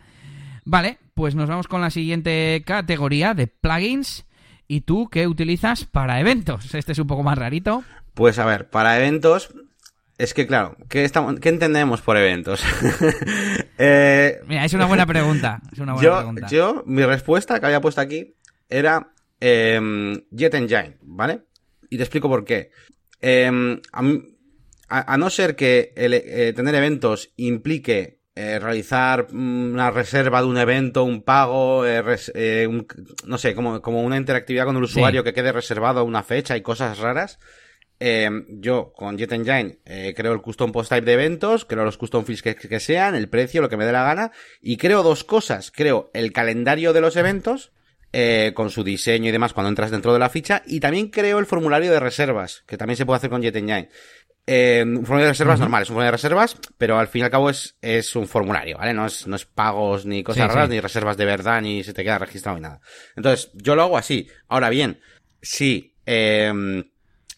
[0.65, 4.25] Vale, pues nos vamos con la siguiente categoría de plugins.
[4.71, 6.75] ¿Y tú qué utilizas para eventos?
[6.75, 7.83] Este es un poco más rarito.
[8.13, 9.49] Pues a ver, para eventos,
[10.19, 12.63] es que claro, ¿qué, estamos, qué entendemos por eventos?
[13.81, 15.61] Eh, Mira, es una buena pregunta.
[15.73, 16.47] Es una buena yo, pregunta.
[16.49, 18.35] yo, mi respuesta que había puesto aquí
[18.69, 21.43] era eh, Jet Engine, ¿vale?
[21.89, 22.73] Y te explico por qué.
[23.21, 23.81] Eh,
[24.89, 30.47] a, no ser que el, eh, tener eventos implique eh, realizar mm, una reserva de
[30.47, 32.87] un evento, un pago, eh, res- eh, un-
[33.27, 36.61] no sé, como, como una interactividad con el usuario que quede reservado una fecha y
[36.63, 37.39] cosas raras.
[38.01, 39.81] Eh, yo con Jet Engine
[40.15, 43.29] creo el custom post type de eventos, creo los custom fields que, que sean, el
[43.29, 44.31] precio, lo que me dé la gana,
[44.63, 45.73] y creo dos cosas.
[45.73, 47.73] Creo el calendario de los eventos,
[48.55, 51.47] con su diseño y demás cuando entras dentro de la ficha, y también creo el
[51.47, 53.89] formulario de reservas, que también se puede hacer con Jet Engine.
[54.51, 57.25] Eh, un formulario de reservas normal, es un formulario de reservas, pero al fin y
[57.25, 58.95] al cabo es, es un formulario, ¿vale?
[58.95, 60.75] No es, no es pagos ni cosas Sí, raras, sí.
[60.75, 62.81] ni reservas de verdad, ni se te queda registrado ni nada.
[63.15, 64.27] Entonces, yo lo hago así.
[64.49, 65.01] Ahora bien,
[65.43, 66.83] si, eh,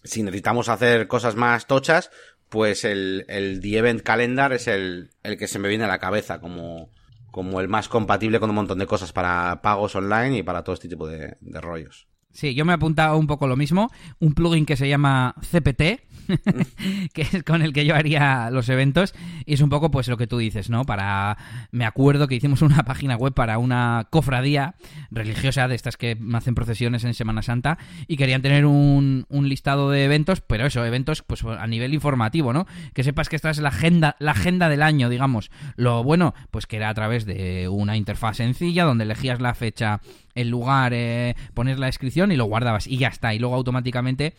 [0.05, 2.11] si necesitamos hacer cosas más tochas,
[2.49, 5.99] pues el, el The Event Calendar es el, el que se me viene a la
[5.99, 6.91] cabeza como,
[7.33, 10.75] como el más compatible con un montón de cosas para pagos online y para todo
[10.75, 12.07] este tipo de, de rollos.
[12.33, 13.91] Sí, yo me he apuntado un poco lo mismo.
[14.21, 15.83] Un plugin que se llama CPT,
[17.13, 19.15] que es con el que yo haría los eventos.
[19.47, 20.85] Y es un poco pues lo que tú dices, ¿no?
[20.85, 21.37] Para.
[21.71, 24.75] Me acuerdo que hicimos una página web para una cofradía
[25.11, 27.79] religiosa de estas que hacen procesiones en Semana Santa.
[28.07, 32.67] Y querían tener un, listado de eventos, pero eso, eventos pues a nivel informativo, ¿no?
[32.95, 35.51] Que sepas que esta es la agenda, la agenda del año, digamos.
[35.77, 40.01] Lo bueno, pues que era a través de una interfaz sencilla donde elegías la fecha
[40.35, 43.35] el lugar, eh, pones la descripción y lo guardabas y ya está.
[43.35, 44.35] Y luego automáticamente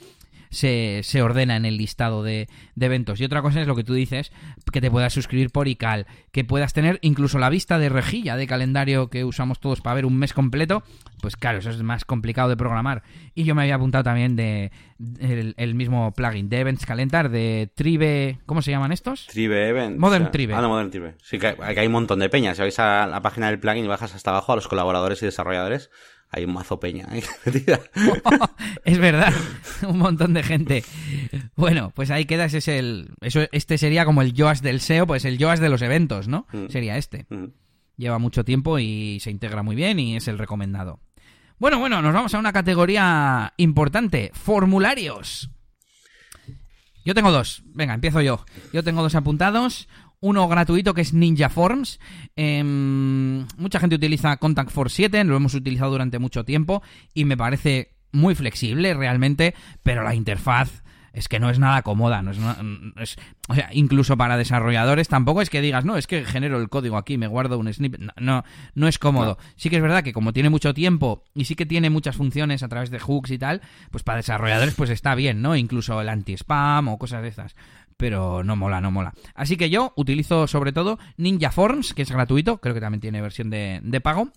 [0.51, 3.19] se, se ordena en el listado de, de eventos.
[3.19, 4.31] Y otra cosa es lo que tú dices,
[4.71, 8.45] que te puedas suscribir por iCal, que puedas tener incluso la vista de rejilla de
[8.45, 10.83] calendario que usamos todos para ver un mes completo.
[11.21, 13.03] Pues claro, eso es más complicado de programar.
[13.33, 14.71] Y yo me había apuntado también de,
[15.19, 18.39] el, el mismo plugin de Events Calendar de Tribe.
[18.45, 19.27] ¿Cómo se llaman estos?
[19.27, 19.97] Tribe Event.
[19.97, 20.53] Modern o sea, Tribe.
[20.53, 21.15] Ah, no, Modern Tribe.
[21.23, 22.57] Sí, que, que hay un montón de peñas.
[22.57, 25.25] Si vais a la página del plugin y bajas hasta abajo a los colaboradores y
[25.25, 25.89] desarrolladores,
[26.31, 27.07] hay un mazo peña
[27.45, 27.79] metida.
[28.85, 29.33] es verdad,
[29.87, 30.83] un montón de gente.
[31.55, 33.11] Bueno, pues ahí queda, ese es el.
[33.21, 36.47] Eso, este sería como el Yoast del SEO, pues el Yoast de los eventos, ¿no?
[36.53, 36.67] Mm.
[36.69, 37.25] Sería este.
[37.29, 37.47] Mm.
[37.97, 40.99] Lleva mucho tiempo y se integra muy bien y es el recomendado.
[41.59, 45.51] Bueno, bueno, nos vamos a una categoría importante: formularios.
[47.03, 47.63] Yo tengo dos.
[47.65, 48.45] Venga, empiezo yo.
[48.73, 49.87] Yo tengo dos apuntados.
[50.21, 51.99] Uno gratuito que es Ninja Forms.
[52.35, 57.35] Em, mucha gente utiliza Contact Force 7, lo hemos utilizado durante mucho tiempo y me
[57.35, 63.17] parece muy flexible realmente, pero la interfaz es que no es nada cómoda, no es,
[63.49, 66.97] o sea, incluso para desarrolladores tampoco es que digas, no, es que genero el código
[66.97, 68.45] aquí, me guardo un snippet, no,
[68.75, 69.37] no, es cómodo.
[69.57, 72.63] Sí que es verdad que como tiene mucho tiempo y sí que tiene muchas funciones
[72.63, 73.61] a través de hooks y tal,
[73.91, 75.55] pues para desarrolladores pues está bien, ¿no?
[75.55, 77.55] Incluso el anti-spam o cosas de esas.
[78.01, 79.13] Pero no mola, no mola.
[79.35, 83.21] Así que yo utilizo sobre todo Ninja Forms, que es gratuito, creo que también tiene
[83.21, 84.31] versión de, de pago.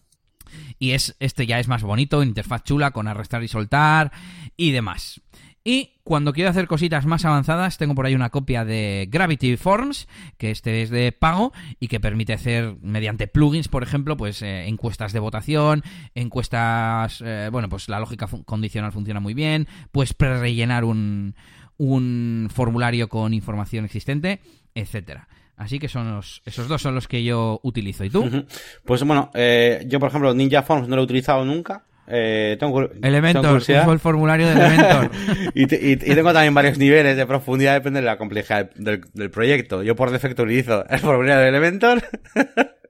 [0.78, 4.12] Y es, este ya es más bonito, interfaz chula con arrastrar y soltar
[4.58, 5.22] y demás.
[5.66, 10.08] Y cuando quiero hacer cositas más avanzadas, tengo por ahí una copia de Gravity Forms,
[10.36, 14.66] que este es de pago y que permite hacer mediante plugins, por ejemplo, pues eh,
[14.66, 15.82] encuestas de votación,
[16.14, 21.34] encuestas, eh, bueno, pues la lógica condicional funciona muy bien, pues pre-rellenar un,
[21.78, 24.40] un formulario con información existente,
[24.74, 25.28] etcétera.
[25.56, 28.04] Así que son los, esos dos son los que yo utilizo.
[28.04, 28.46] ¿Y tú?
[28.84, 31.84] Pues bueno, eh, yo por ejemplo Ninja Forms no lo he utilizado nunca.
[32.06, 35.10] Eh, tengo, Elementor, uso el formulario de Elementor.
[35.54, 39.82] y, tengo también varios niveles de profundidad, depende de la complejidad del, proyecto.
[39.82, 42.02] Yo por defecto utilizo el formulario de Elementor,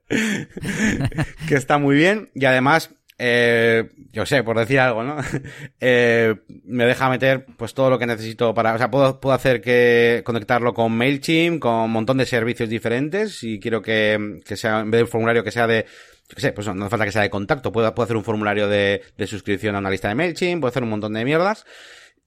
[1.49, 5.17] que está muy bien, y además, eh, yo sé, por decir algo, ¿no?
[5.81, 6.35] eh,
[6.65, 10.23] me deja meter pues todo lo que necesito para, o sea, puedo, puedo hacer que
[10.25, 14.91] conectarlo con MailChimp, con un montón de servicios diferentes, y quiero que, que sea, en
[14.91, 15.87] vez de un formulario que sea de
[16.29, 19.03] yo sé, pues no hace falta que sea de contacto, puedo, hacer un formulario de,
[19.27, 21.67] suscripción a una lista de MailChimp, puedo hacer un montón de mierdas,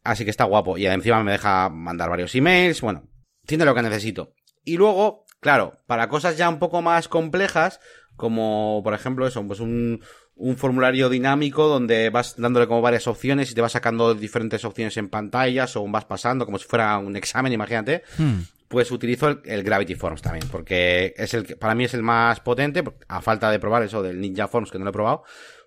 [0.04, 3.10] así que está guapo, y encima me deja mandar varios emails, bueno,
[3.46, 4.34] tiene lo que necesito.
[4.64, 7.80] Y luego, claro, para cosas ya un poco más complejas,
[8.16, 10.02] como por ejemplo eso, pues un,
[10.38, 14.96] un formulario dinámico donde vas dándole como varias opciones y te vas sacando diferentes opciones
[14.98, 18.04] en pantallas o vas pasando como si fuera un examen, imagínate.
[18.18, 22.04] Hmm pues utilizo el, Gravity Forms también, porque es el que, para mí es el
[22.04, 25.24] más potente, a falta de probar eso del Ninja Forms que no lo he probado,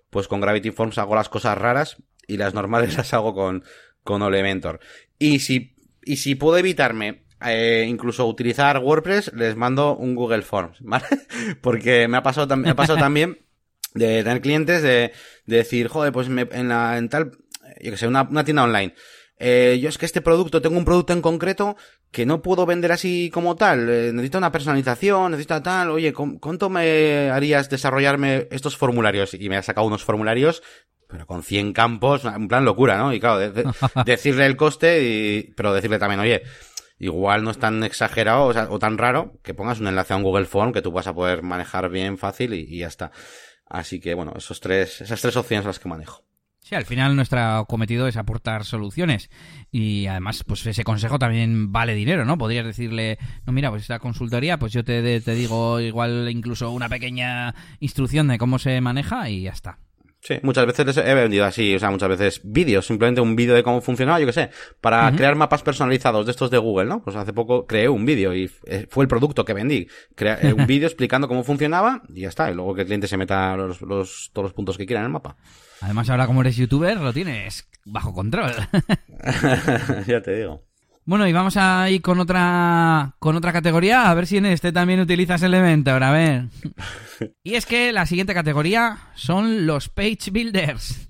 [0.09, 1.97] pues con Gravity Forms hago las cosas raras
[2.27, 3.63] y las normales las hago con,
[4.03, 4.79] con Elementor.
[5.17, 10.77] Y si, y si puedo evitarme eh, incluso utilizar WordPress, les mando un Google Forms,
[10.81, 11.05] ¿vale?
[11.61, 13.39] Porque me ha pasado, me ha pasado también
[13.93, 15.11] de tener clientes de,
[15.45, 17.31] de decir, joder, pues me, en la, en tal,
[17.81, 18.93] yo que sé, una, una tienda online
[19.43, 21.75] eh, yo es que este producto, tengo un producto en concreto
[22.11, 26.69] que no puedo vender así como tal, eh, necesito una personalización, necesito tal, oye, ¿cuánto
[26.69, 29.33] me harías desarrollarme estos formularios?
[29.33, 30.61] Y me ha sacado unos formularios,
[31.07, 33.15] pero con 100 campos, en plan locura, ¿no?
[33.15, 33.39] Y claro,
[34.05, 36.43] decirle el coste, y, pero decirle también, oye,
[36.99, 40.45] igual no es tan exagerado o, tan raro que pongas un enlace a un Google
[40.45, 43.11] Form que tú vas a poder manejar bien fácil y, y ya está.
[43.71, 46.23] Así que bueno, esos tres, esas tres opciones las que manejo.
[46.59, 49.31] Sí, al final nuestro cometido es aportar soluciones
[49.71, 52.37] y además pues ese consejo también vale dinero, ¿no?
[52.37, 56.87] Podrías decirle, no mira, pues esta consultoría, pues yo te, te digo igual incluso una
[56.87, 59.79] pequeña instrucción de cómo se maneja y ya está.
[60.21, 63.63] Sí, muchas veces he vendido así, o sea, muchas veces vídeos, simplemente un vídeo de
[63.63, 64.49] cómo funcionaba, yo qué sé,
[64.79, 67.03] para crear mapas personalizados de estos de Google, ¿no?
[67.03, 69.87] Pues hace poco creé un vídeo y fue el producto que vendí.
[70.13, 73.07] Creé eh, un vídeo explicando cómo funcionaba y ya está, y luego que el cliente
[73.07, 75.37] se meta los, los, todos los puntos que quiera en el mapa.
[75.81, 78.51] Además, ahora como eres youtuber, lo tienes bajo control.
[80.07, 80.70] ya te digo.
[81.11, 84.71] Bueno, y vamos a ir con otra con otra categoría, a ver si en este
[84.71, 86.45] también utilizas Elementor, a ver.
[87.43, 91.09] Y es que la siguiente categoría son los page builders.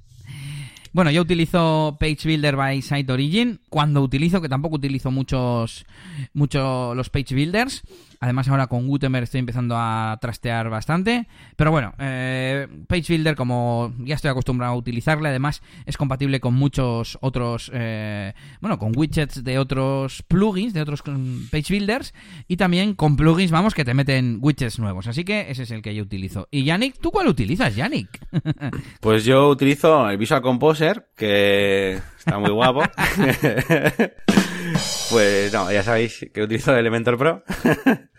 [0.91, 3.61] Bueno, yo utilizo Page Builder by Site Origin.
[3.69, 5.85] Cuando utilizo, que tampoco utilizo muchos,
[6.33, 7.83] muchos los Page Builders.
[8.21, 11.27] Además, ahora con Gutenberg estoy empezando a trastear bastante.
[11.55, 16.53] Pero bueno, eh, Page Builder, como ya estoy acostumbrado a utilizarle, además es compatible con
[16.53, 22.13] muchos otros, eh, bueno, con widgets de otros plugins, de otros mm, Page Builders.
[22.47, 25.07] Y también con plugins, vamos, que te meten widgets nuevos.
[25.07, 26.47] Así que ese es el que yo utilizo.
[26.51, 28.19] Y Yannick, ¿tú cuál utilizas, Yannick?
[28.99, 32.83] pues yo utilizo el Visual Composer, que está muy guapo.
[35.09, 37.43] pues no, ya sabéis que utilizo Elementor Pro.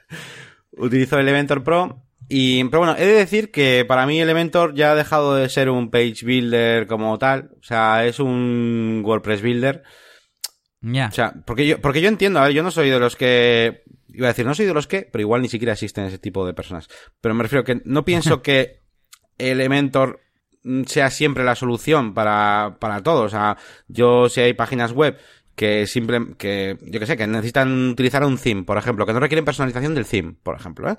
[0.72, 2.04] Utilizo Elementor Pro.
[2.28, 5.68] Y, pero bueno, he de decir que para mí Elementor ya ha dejado de ser
[5.68, 7.50] un page builder como tal.
[7.60, 9.82] O sea, es un WordPress builder.
[10.80, 11.08] Ya.
[11.08, 13.82] O sea, porque yo, porque yo entiendo, a ver, yo no soy de los que,
[14.08, 16.46] iba a decir, no soy de los que, pero igual ni siquiera existen ese tipo
[16.46, 16.88] de personas.
[17.20, 18.82] Pero me refiero que no pienso que
[19.38, 20.20] Elementor
[20.86, 23.22] sea siempre la solución para, para todo.
[23.22, 23.56] O sea,
[23.88, 25.18] yo si hay páginas web
[25.55, 29.20] que simple, que yo que sé, que necesitan utilizar un theme, por ejemplo, que no
[29.20, 30.97] requieren personalización del theme, por ejemplo, ¿eh?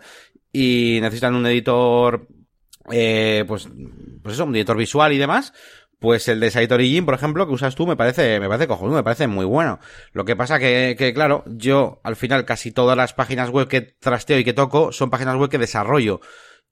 [0.52, 2.28] y necesitan un editor,
[2.92, 3.68] eh, pues,
[4.22, 5.54] pues eso, un editor visual y demás,
[6.00, 8.98] Pues el de Site Origin, por ejemplo, que usas tú, me parece, me parece cojonudo,
[8.98, 9.80] me parece muy bueno.
[10.12, 13.82] Lo que pasa que, que, claro, yo, al final, casi todas las páginas web que
[13.82, 16.20] trasteo y que toco son páginas web que desarrollo.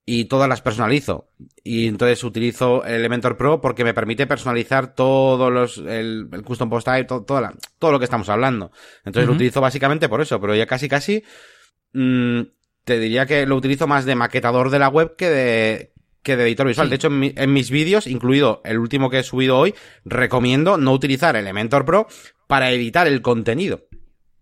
[0.06, 1.30] Y todas las personalizo.
[1.64, 6.88] Y entonces utilizo Elementor Pro porque me permite personalizar todos los, el, el custom post
[6.88, 8.72] type, todo, todo, la, todo lo que estamos hablando.
[9.06, 11.24] Entonces lo utilizo básicamente por eso, pero ya casi casi,
[11.94, 12.42] mmm,
[12.84, 16.44] te diría que lo utilizo más de maquetador de la web que de, que de
[16.46, 16.88] editor visual.
[16.88, 16.90] Sí.
[16.90, 20.78] De hecho, en, mi, en, mis vídeos, incluido el último que he subido hoy, recomiendo
[20.78, 22.08] no utilizar Elementor Pro
[22.48, 23.86] para editar el contenido.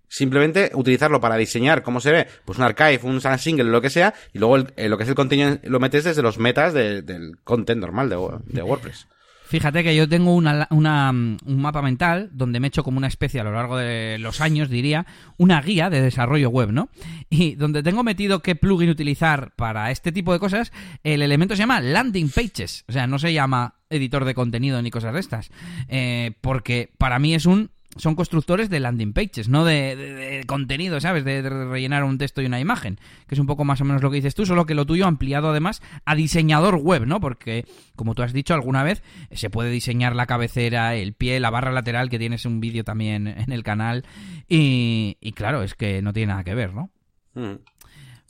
[0.09, 4.13] Simplemente utilizarlo para diseñar cómo se ve, pues un archive, un single, lo que sea,
[4.33, 7.03] y luego el, eh, lo que es el contenido lo metes desde los metas de,
[7.03, 9.07] del content normal de, WordPress.
[9.45, 13.07] Fíjate que yo tengo una, una, un mapa mental donde me he hecho como una
[13.07, 15.07] especie a lo largo de los años, diría,
[15.37, 16.89] una guía de desarrollo web, ¿no?
[17.31, 20.71] Y donde tengo metido qué plugin utilizar para este tipo de cosas,
[21.03, 22.83] el elemento se llama landing pages.
[22.87, 25.51] O sea, no se llama editor de contenido ni cosas de estas.
[25.87, 30.43] Eh, porque para mí es un son constructores de landing pages, no de, de, de
[30.45, 31.25] contenido, ¿sabes?
[31.25, 34.01] De, de, rellenar un texto y una imagen, que es un poco más o menos
[34.01, 37.19] lo que dices tú, solo que lo tuyo ampliado además a diseñador web, ¿no?
[37.19, 41.49] Porque, como tú has dicho alguna vez, se puede diseñar la cabecera, el pie, la
[41.49, 44.05] barra lateral, que tienes un vídeo también en el canal,
[44.47, 46.91] y, y, claro, es que no tiene nada que ver, ¿no?
[47.33, 47.55] Mm.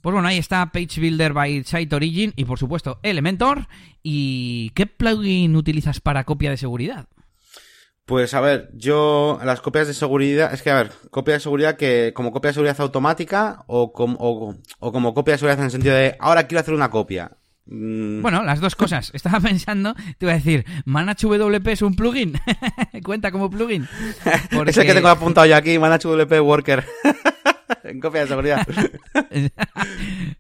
[0.02, 3.68] Pues bueno, ahí está Page Builder by Site Origin y por supuesto Elementor.
[4.02, 7.10] ¿Y qué plugin utilizas para copia de seguridad?
[8.10, 11.78] Pues a ver, yo las copias de seguridad, es que a ver, copia de seguridad
[11.78, 15.66] que como copia de seguridad automática o, com, o, o como copia de seguridad en
[15.66, 17.38] el sentido de ahora quiero hacer una copia.
[17.68, 18.24] Mm.
[18.24, 19.12] Bueno, las dos cosas.
[19.14, 22.34] Estaba pensando, te iba a decir, Manage WP es un plugin.
[23.04, 23.88] Cuenta como plugin.
[24.52, 24.72] Porque...
[24.72, 26.84] Es el que tengo apuntado yo aquí, Manage WP Worker.
[27.84, 28.68] en copia de seguridad.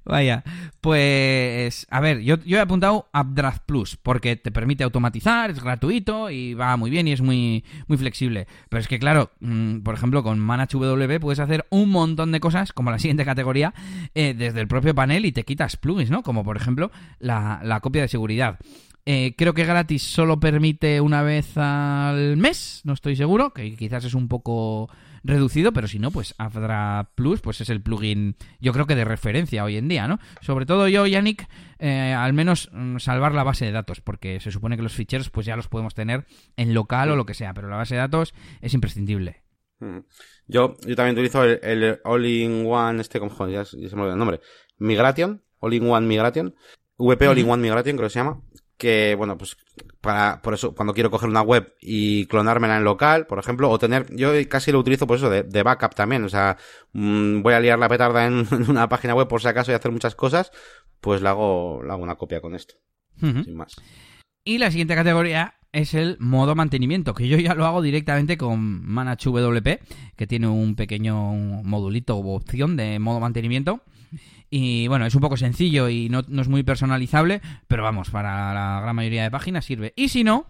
[0.05, 0.43] Vaya,
[0.81, 6.29] pues a ver, yo, yo he apuntado Updraft Plus porque te permite automatizar, es gratuito
[6.29, 8.47] y va muy bien y es muy, muy flexible.
[8.69, 12.73] Pero es que claro, mmm, por ejemplo, con ManageWP puedes hacer un montón de cosas,
[12.73, 13.73] como la siguiente categoría,
[14.15, 16.23] eh, desde el propio panel y te quitas plugins, ¿no?
[16.23, 18.59] Como por ejemplo la, la copia de seguridad.
[19.05, 24.05] Eh, creo que gratis solo permite una vez al mes, no estoy seguro, que quizás
[24.05, 24.89] es un poco
[25.23, 29.05] reducido, pero si no, pues Avdra Plus, pues es el plugin, yo creo que de
[29.05, 30.19] referencia hoy en día, ¿no?
[30.41, 31.47] Sobre todo yo, Yannick,
[31.79, 35.29] eh, al menos mm, salvar la base de datos, porque se supone que los ficheros
[35.29, 36.25] pues ya los podemos tener
[36.57, 39.43] en local o lo que sea, pero la base de datos es imprescindible.
[39.79, 39.99] Mm.
[40.47, 44.41] Yo, yo también utilizo el, All-in-One, este, como ya se me olvidó el nombre,
[44.77, 46.55] Migration, All-in-One Migration,
[46.97, 48.41] VP All-in-One Migration, creo que se llama,
[48.77, 49.57] que, bueno, pues
[50.01, 53.79] para, por eso, cuando quiero coger una web y clonármela en local, por ejemplo, o
[53.79, 56.57] tener, yo casi lo utilizo por eso, de, de backup también, o sea,
[56.93, 59.75] mmm, voy a liar la petarda en, en, una página web por si acaso y
[59.75, 60.51] hacer muchas cosas,
[61.01, 62.75] pues le hago, le hago una copia con esto,
[63.21, 63.43] uh -huh.
[63.43, 63.75] sin más.
[64.43, 68.85] Y la siguiente categoría es el modo mantenimiento, que yo ya lo hago directamente con
[68.85, 69.81] ManageWP,
[70.15, 73.83] que tiene un pequeño modulito o opción de modo mantenimiento.
[74.49, 78.53] Y bueno, es un poco sencillo y no, no, es muy personalizable, pero vamos, para
[78.53, 79.93] la gran mayoría de páginas sirve.
[79.95, 80.47] Y si no,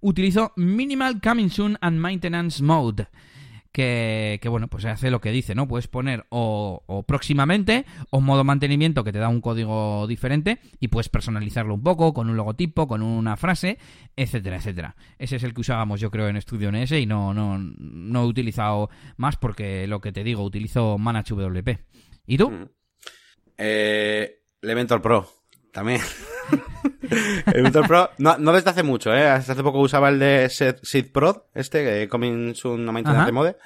[0.00, 3.08] utilizo Minimal Coming Soon and Maintenance Mode.
[3.72, 5.68] Que, que, bueno, pues hace lo que dice, ¿no?
[5.68, 11.08] Puedes poner o, próximamente o modo mantenimiento que te da un código diferente y puedes
[11.08, 13.78] personalizarlo un poco con un logotipo, con una frase,
[14.16, 14.96] etcétera, etcétera.
[15.20, 18.26] Ese es el que usábamos yo creo en Studio NS y no, no, no he
[18.26, 21.78] utilizado más porque lo que te digo, utilizo ManageWP.
[22.26, 22.70] ¿Y tú?
[23.62, 25.30] Eh, Elementor Pro,
[25.70, 26.00] también.
[27.52, 29.26] Elementor Pro, no, no desde hace mucho, ¿eh?
[29.26, 33.56] Hasta hace poco usaba el de Seed Pro, este, que Coming Soon no Maintenance Mode.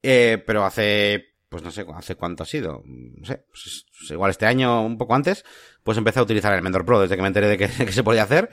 [0.00, 2.82] Eh, pero hace, pues no sé, hace cuánto ha sido.
[2.84, 5.44] No sé, pues, pues igual este año, un poco antes,
[5.82, 8.22] pues empecé a utilizar Elementor Pro desde que me enteré de que, que se podía
[8.22, 8.48] hacer.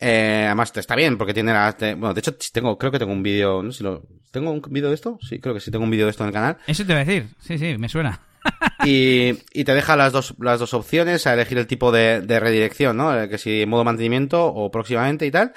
[0.00, 3.24] Eh, además está bien porque tiene las, bueno, de hecho tengo, creo que tengo un
[3.24, 5.18] vídeo, no sé si lo, ¿tengo un vídeo de esto?
[5.28, 6.58] Sí, creo que sí tengo un vídeo de esto en el canal.
[6.68, 8.27] Eso te voy a decir, sí, sí, me suena.
[8.84, 12.40] Y, y, te deja las dos, las dos opciones a elegir el tipo de, de,
[12.40, 13.28] redirección, ¿no?
[13.28, 15.52] Que si modo mantenimiento o próximamente y tal.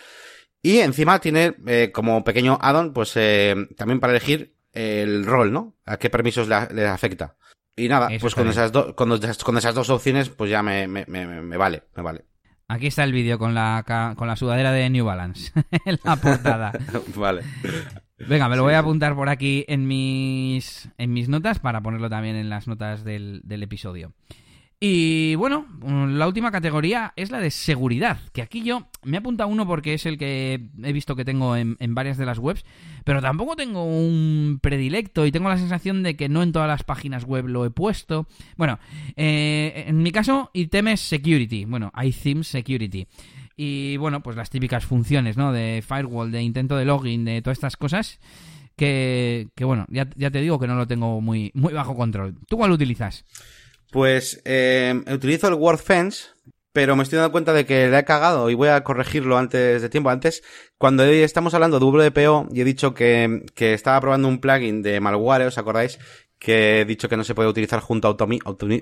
[0.61, 5.75] Y encima tiene eh, como pequeño add-on, pues eh, también para elegir el rol, ¿no?
[5.85, 7.35] A qué permisos le, le afecta.
[7.75, 9.09] Y nada, Eso pues con esas, do, con,
[9.43, 12.25] con, esas dos opciones, pues ya me, me, me, me vale, me vale.
[12.67, 15.51] Aquí está el vídeo con la, con la sudadera de New Balance
[15.85, 16.71] en la portada.
[17.15, 17.43] vale.
[18.27, 22.09] Venga, me lo voy a apuntar por aquí en mis, en mis notas para ponerlo
[22.09, 24.13] también en las notas del, del episodio.
[24.83, 25.67] Y bueno,
[26.07, 29.93] la última categoría es la de seguridad, que aquí yo me he apuntado uno porque
[29.93, 32.65] es el que he visto que tengo en, en, varias de las webs,
[33.03, 36.83] pero tampoco tengo un predilecto y tengo la sensación de que no en todas las
[36.83, 38.25] páginas web lo he puesto.
[38.57, 38.79] Bueno,
[39.15, 43.05] eh, en mi caso, iTemes Security, bueno, iThemes Security.
[43.63, 45.53] Y bueno, pues las típicas funciones, ¿no?
[45.53, 48.19] De firewall, de intento de login, de todas estas cosas
[48.75, 52.33] que, que bueno, ya, ya, te digo que no lo tengo muy, muy bajo control.
[52.47, 53.23] ¿Tú cuál utilizas?
[53.91, 56.29] Pues eh, utilizo el WordFence,
[56.73, 59.83] pero me estoy dando cuenta de que le he cagado y voy a corregirlo antes
[59.83, 60.09] de tiempo.
[60.09, 60.41] Antes,
[60.79, 64.99] cuando estamos hablando de WPO y he dicho que, que estaba probando un plugin de
[64.99, 65.99] malware, ¿os acordáis?
[66.39, 68.17] Que he dicho que no se puede utilizar junto a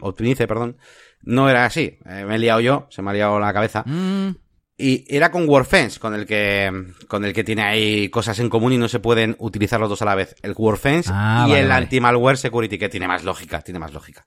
[0.03, 0.77] Optimize, perdón.
[1.21, 1.99] No era así.
[2.05, 3.83] Eh, me he liado yo, se me ha liado la cabeza.
[3.85, 4.48] Mm.
[4.81, 6.71] Y era con WordFence, con el que,
[7.09, 10.01] con el que tiene ahí cosas en común y no se pueden utilizar los dos
[10.01, 10.37] a la vez.
[10.41, 11.83] El WordFence Ah, y vale, el vale.
[11.83, 14.25] Anti-Malware Security, que tiene más lógica, tiene más lógica.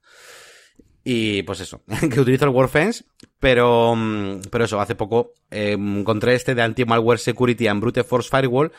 [1.03, 3.05] Y pues eso, que utilizo el WordFence,
[3.41, 8.29] pero, mm, pero eso, hace poco eh, encontré este de Anti-Malware Security and Brute Force
[8.29, 8.73] Firewall,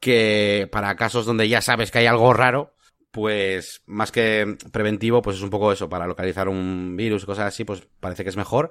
[0.00, 2.74] que para casos donde ya sabes que hay algo raro,
[3.10, 7.64] pues más que preventivo, pues es un poco eso, para localizar un virus, cosas así,
[7.64, 8.70] pues parece que es mejor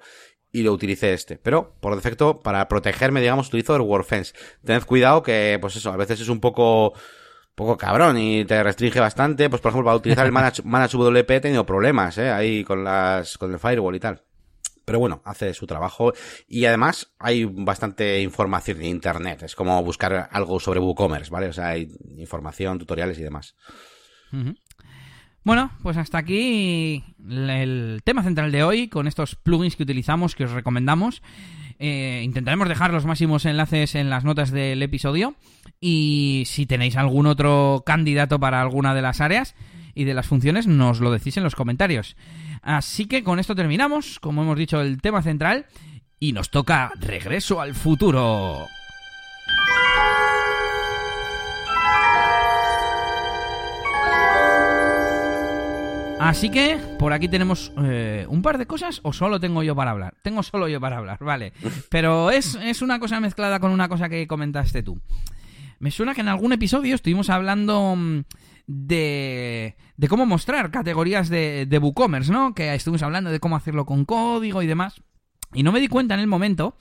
[0.51, 1.37] y lo utilicé este.
[1.37, 4.33] Pero, por defecto, para protegerme, digamos, utilizo el WordFence.
[4.63, 6.93] Tened cuidado que, pues eso, a veces es un poco,
[7.55, 9.49] poco cabrón y te restringe bastante.
[9.49, 12.83] Pues, por ejemplo, para utilizar el Manage, Manage WP he tenido problemas, eh, ahí con
[12.83, 14.23] las, con el firewall y tal.
[14.85, 16.13] Pero bueno, hace su trabajo
[16.47, 19.43] y además hay bastante información en internet.
[19.43, 21.49] Es como buscar algo sobre WooCommerce, ¿vale?
[21.49, 23.57] O sea, hay información, tutoriales y demás.
[24.31, 24.55] Ujú.
[25.47, 30.43] Bueno, pues hasta aquí el tema central de hoy con estos plugins que utilizamos, que
[30.43, 31.21] os recomendamos.
[31.79, 35.35] Eh, intentaremos dejar los máximos enlaces en las notas del episodio
[35.79, 39.55] y si tenéis algún otro candidato para alguna de las áreas
[39.95, 42.17] y de las funciones, nos lo decís en los comentarios.
[42.61, 45.67] Así que con esto terminamos, como hemos dicho, el tema central
[46.19, 48.67] y nos toca regreso al futuro.
[56.19, 59.91] Así que por aquí tenemos eh, un par de cosas o solo tengo yo para
[59.91, 60.15] hablar.
[60.23, 61.53] Tengo solo yo para hablar, vale.
[61.89, 64.99] Pero es, es una cosa mezclada con una cosa que comentaste tú.
[65.79, 68.21] Me suena que en algún episodio estuvimos hablando mm,
[68.65, 72.55] de, de cómo mostrar categorías de, de WooCommerce, ¿no?
[72.55, 75.01] Que estuvimos hablando de cómo hacerlo con código y demás.
[75.53, 76.77] Y no me di cuenta en el momento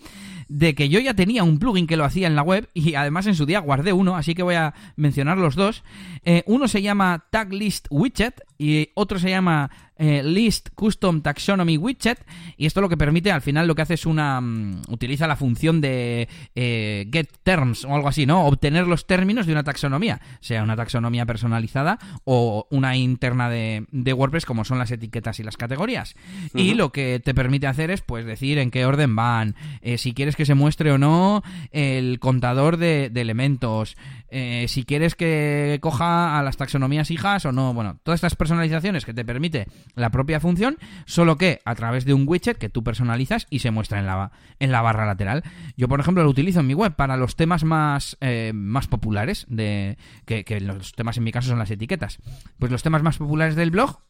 [0.48, 3.26] de que yo ya tenía un plugin que lo hacía en la web y además
[3.26, 5.82] en su día guardé uno, así que voy a mencionar los dos.
[6.24, 11.76] Eh, uno se llama Tag List Widget y otro se llama eh, List Custom Taxonomy
[11.76, 12.24] Widget
[12.56, 15.36] y esto lo que permite al final lo que hace es una mm, utiliza la
[15.36, 18.44] función de eh, get terms o algo así, ¿no?
[18.46, 24.12] Obtener los términos de una taxonomía, sea una taxonomía personalizada o una interna de, de
[24.12, 26.14] WordPress como son las etiquetas y las categorías.
[26.54, 30.12] Y lo que te permite hacer es pues decir en qué orden van, eh, si
[30.12, 31.42] quieres que se muestre o no
[31.72, 33.96] el contador de, de elementos,
[34.28, 39.04] eh, si quieres que coja a las taxonomías hijas o no, bueno, todas estas personalizaciones
[39.04, 40.76] que te permite la propia función,
[41.06, 44.32] solo que a través de un widget que tú personalizas y se muestra en la,
[44.60, 45.42] en la barra lateral.
[45.76, 49.46] Yo, por ejemplo, lo utilizo en mi web para los temas más, eh, más populares,
[49.48, 52.18] de que, los temas en mi caso son las etiquetas.
[52.58, 54.00] Pues los temas más populares del blog,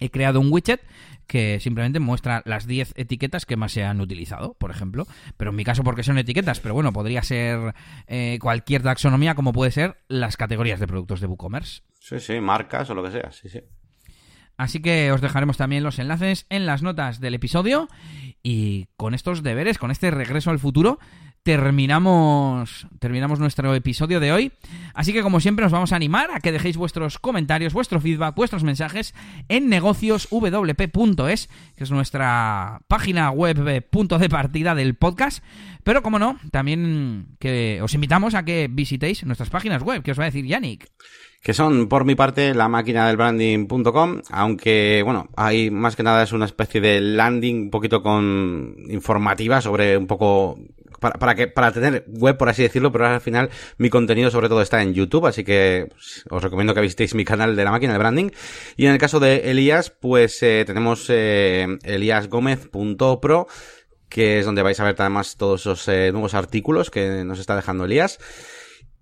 [0.00, 0.80] he creado un widget
[1.26, 5.06] que simplemente muestra las 10 etiquetas que más se han utilizado, por ejemplo.
[5.36, 7.74] Pero en mi caso, porque son etiquetas, pero bueno, podría ser
[8.06, 11.82] eh, cualquier taxonomía, como puede ser las categorías de productos de WooCommerce.
[12.00, 13.60] Sí, sí, marcas o lo que sea, sí, sí.
[14.56, 17.88] Así que os dejaremos también los enlaces en las notas del episodio.
[18.42, 20.98] Y con estos deberes, con este regreso al futuro,
[21.44, 24.52] terminamos, terminamos nuestro episodio de hoy.
[24.94, 28.34] Así que como siempre nos vamos a animar a que dejéis vuestros comentarios, vuestro feedback,
[28.34, 29.14] vuestros mensajes
[29.48, 35.44] en negocioswp.es, que es nuestra página web eh, punto de partida del podcast.
[35.84, 40.18] Pero como no, también que os invitamos a que visitéis nuestras páginas web, que os
[40.18, 40.88] va a decir Yannick.
[41.42, 46.22] Que son, por mi parte, la máquina del branding.com, aunque, bueno, hay más que nada
[46.22, 50.56] es una especie de landing un poquito con informativa sobre un poco
[51.04, 54.48] para, para que para tener web por así decirlo, pero al final mi contenido sobre
[54.48, 55.90] todo está en YouTube, así que
[56.30, 58.30] os recomiendo que visitéis mi canal de la máquina de branding.
[58.78, 63.46] Y en el caso de Elías, pues eh, tenemos eh, eliasgomez.pro
[64.08, 67.54] que es donde vais a ver además todos esos eh, nuevos artículos que nos está
[67.54, 68.18] dejando Elías.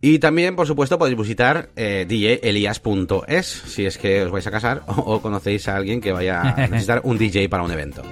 [0.01, 4.83] Y también, por supuesto, podéis visitar eh, djelias.es si es que os vais a casar
[4.89, 8.03] o, o conocéis a alguien que vaya a necesitar un DJ para un evento.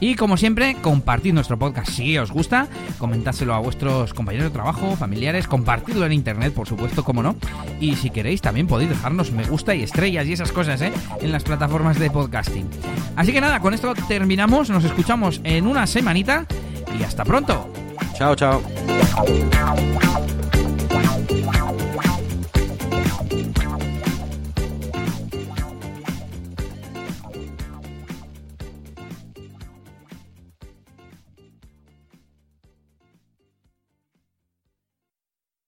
[0.00, 2.68] Y como siempre, compartid nuestro podcast si os gusta,
[2.98, 7.36] comentádselo a vuestros compañeros de trabajo, familiares, compartidlo en internet, por supuesto, como no.
[7.80, 10.92] Y si queréis, también podéis dejarnos me gusta y estrellas y esas cosas, ¿eh?
[11.20, 12.68] En las plataformas de podcasting.
[13.14, 16.46] Así que nada, con esto terminamos, nos escuchamos en una semanita
[16.98, 17.70] y hasta pronto.
[18.16, 18.62] Chao, chao.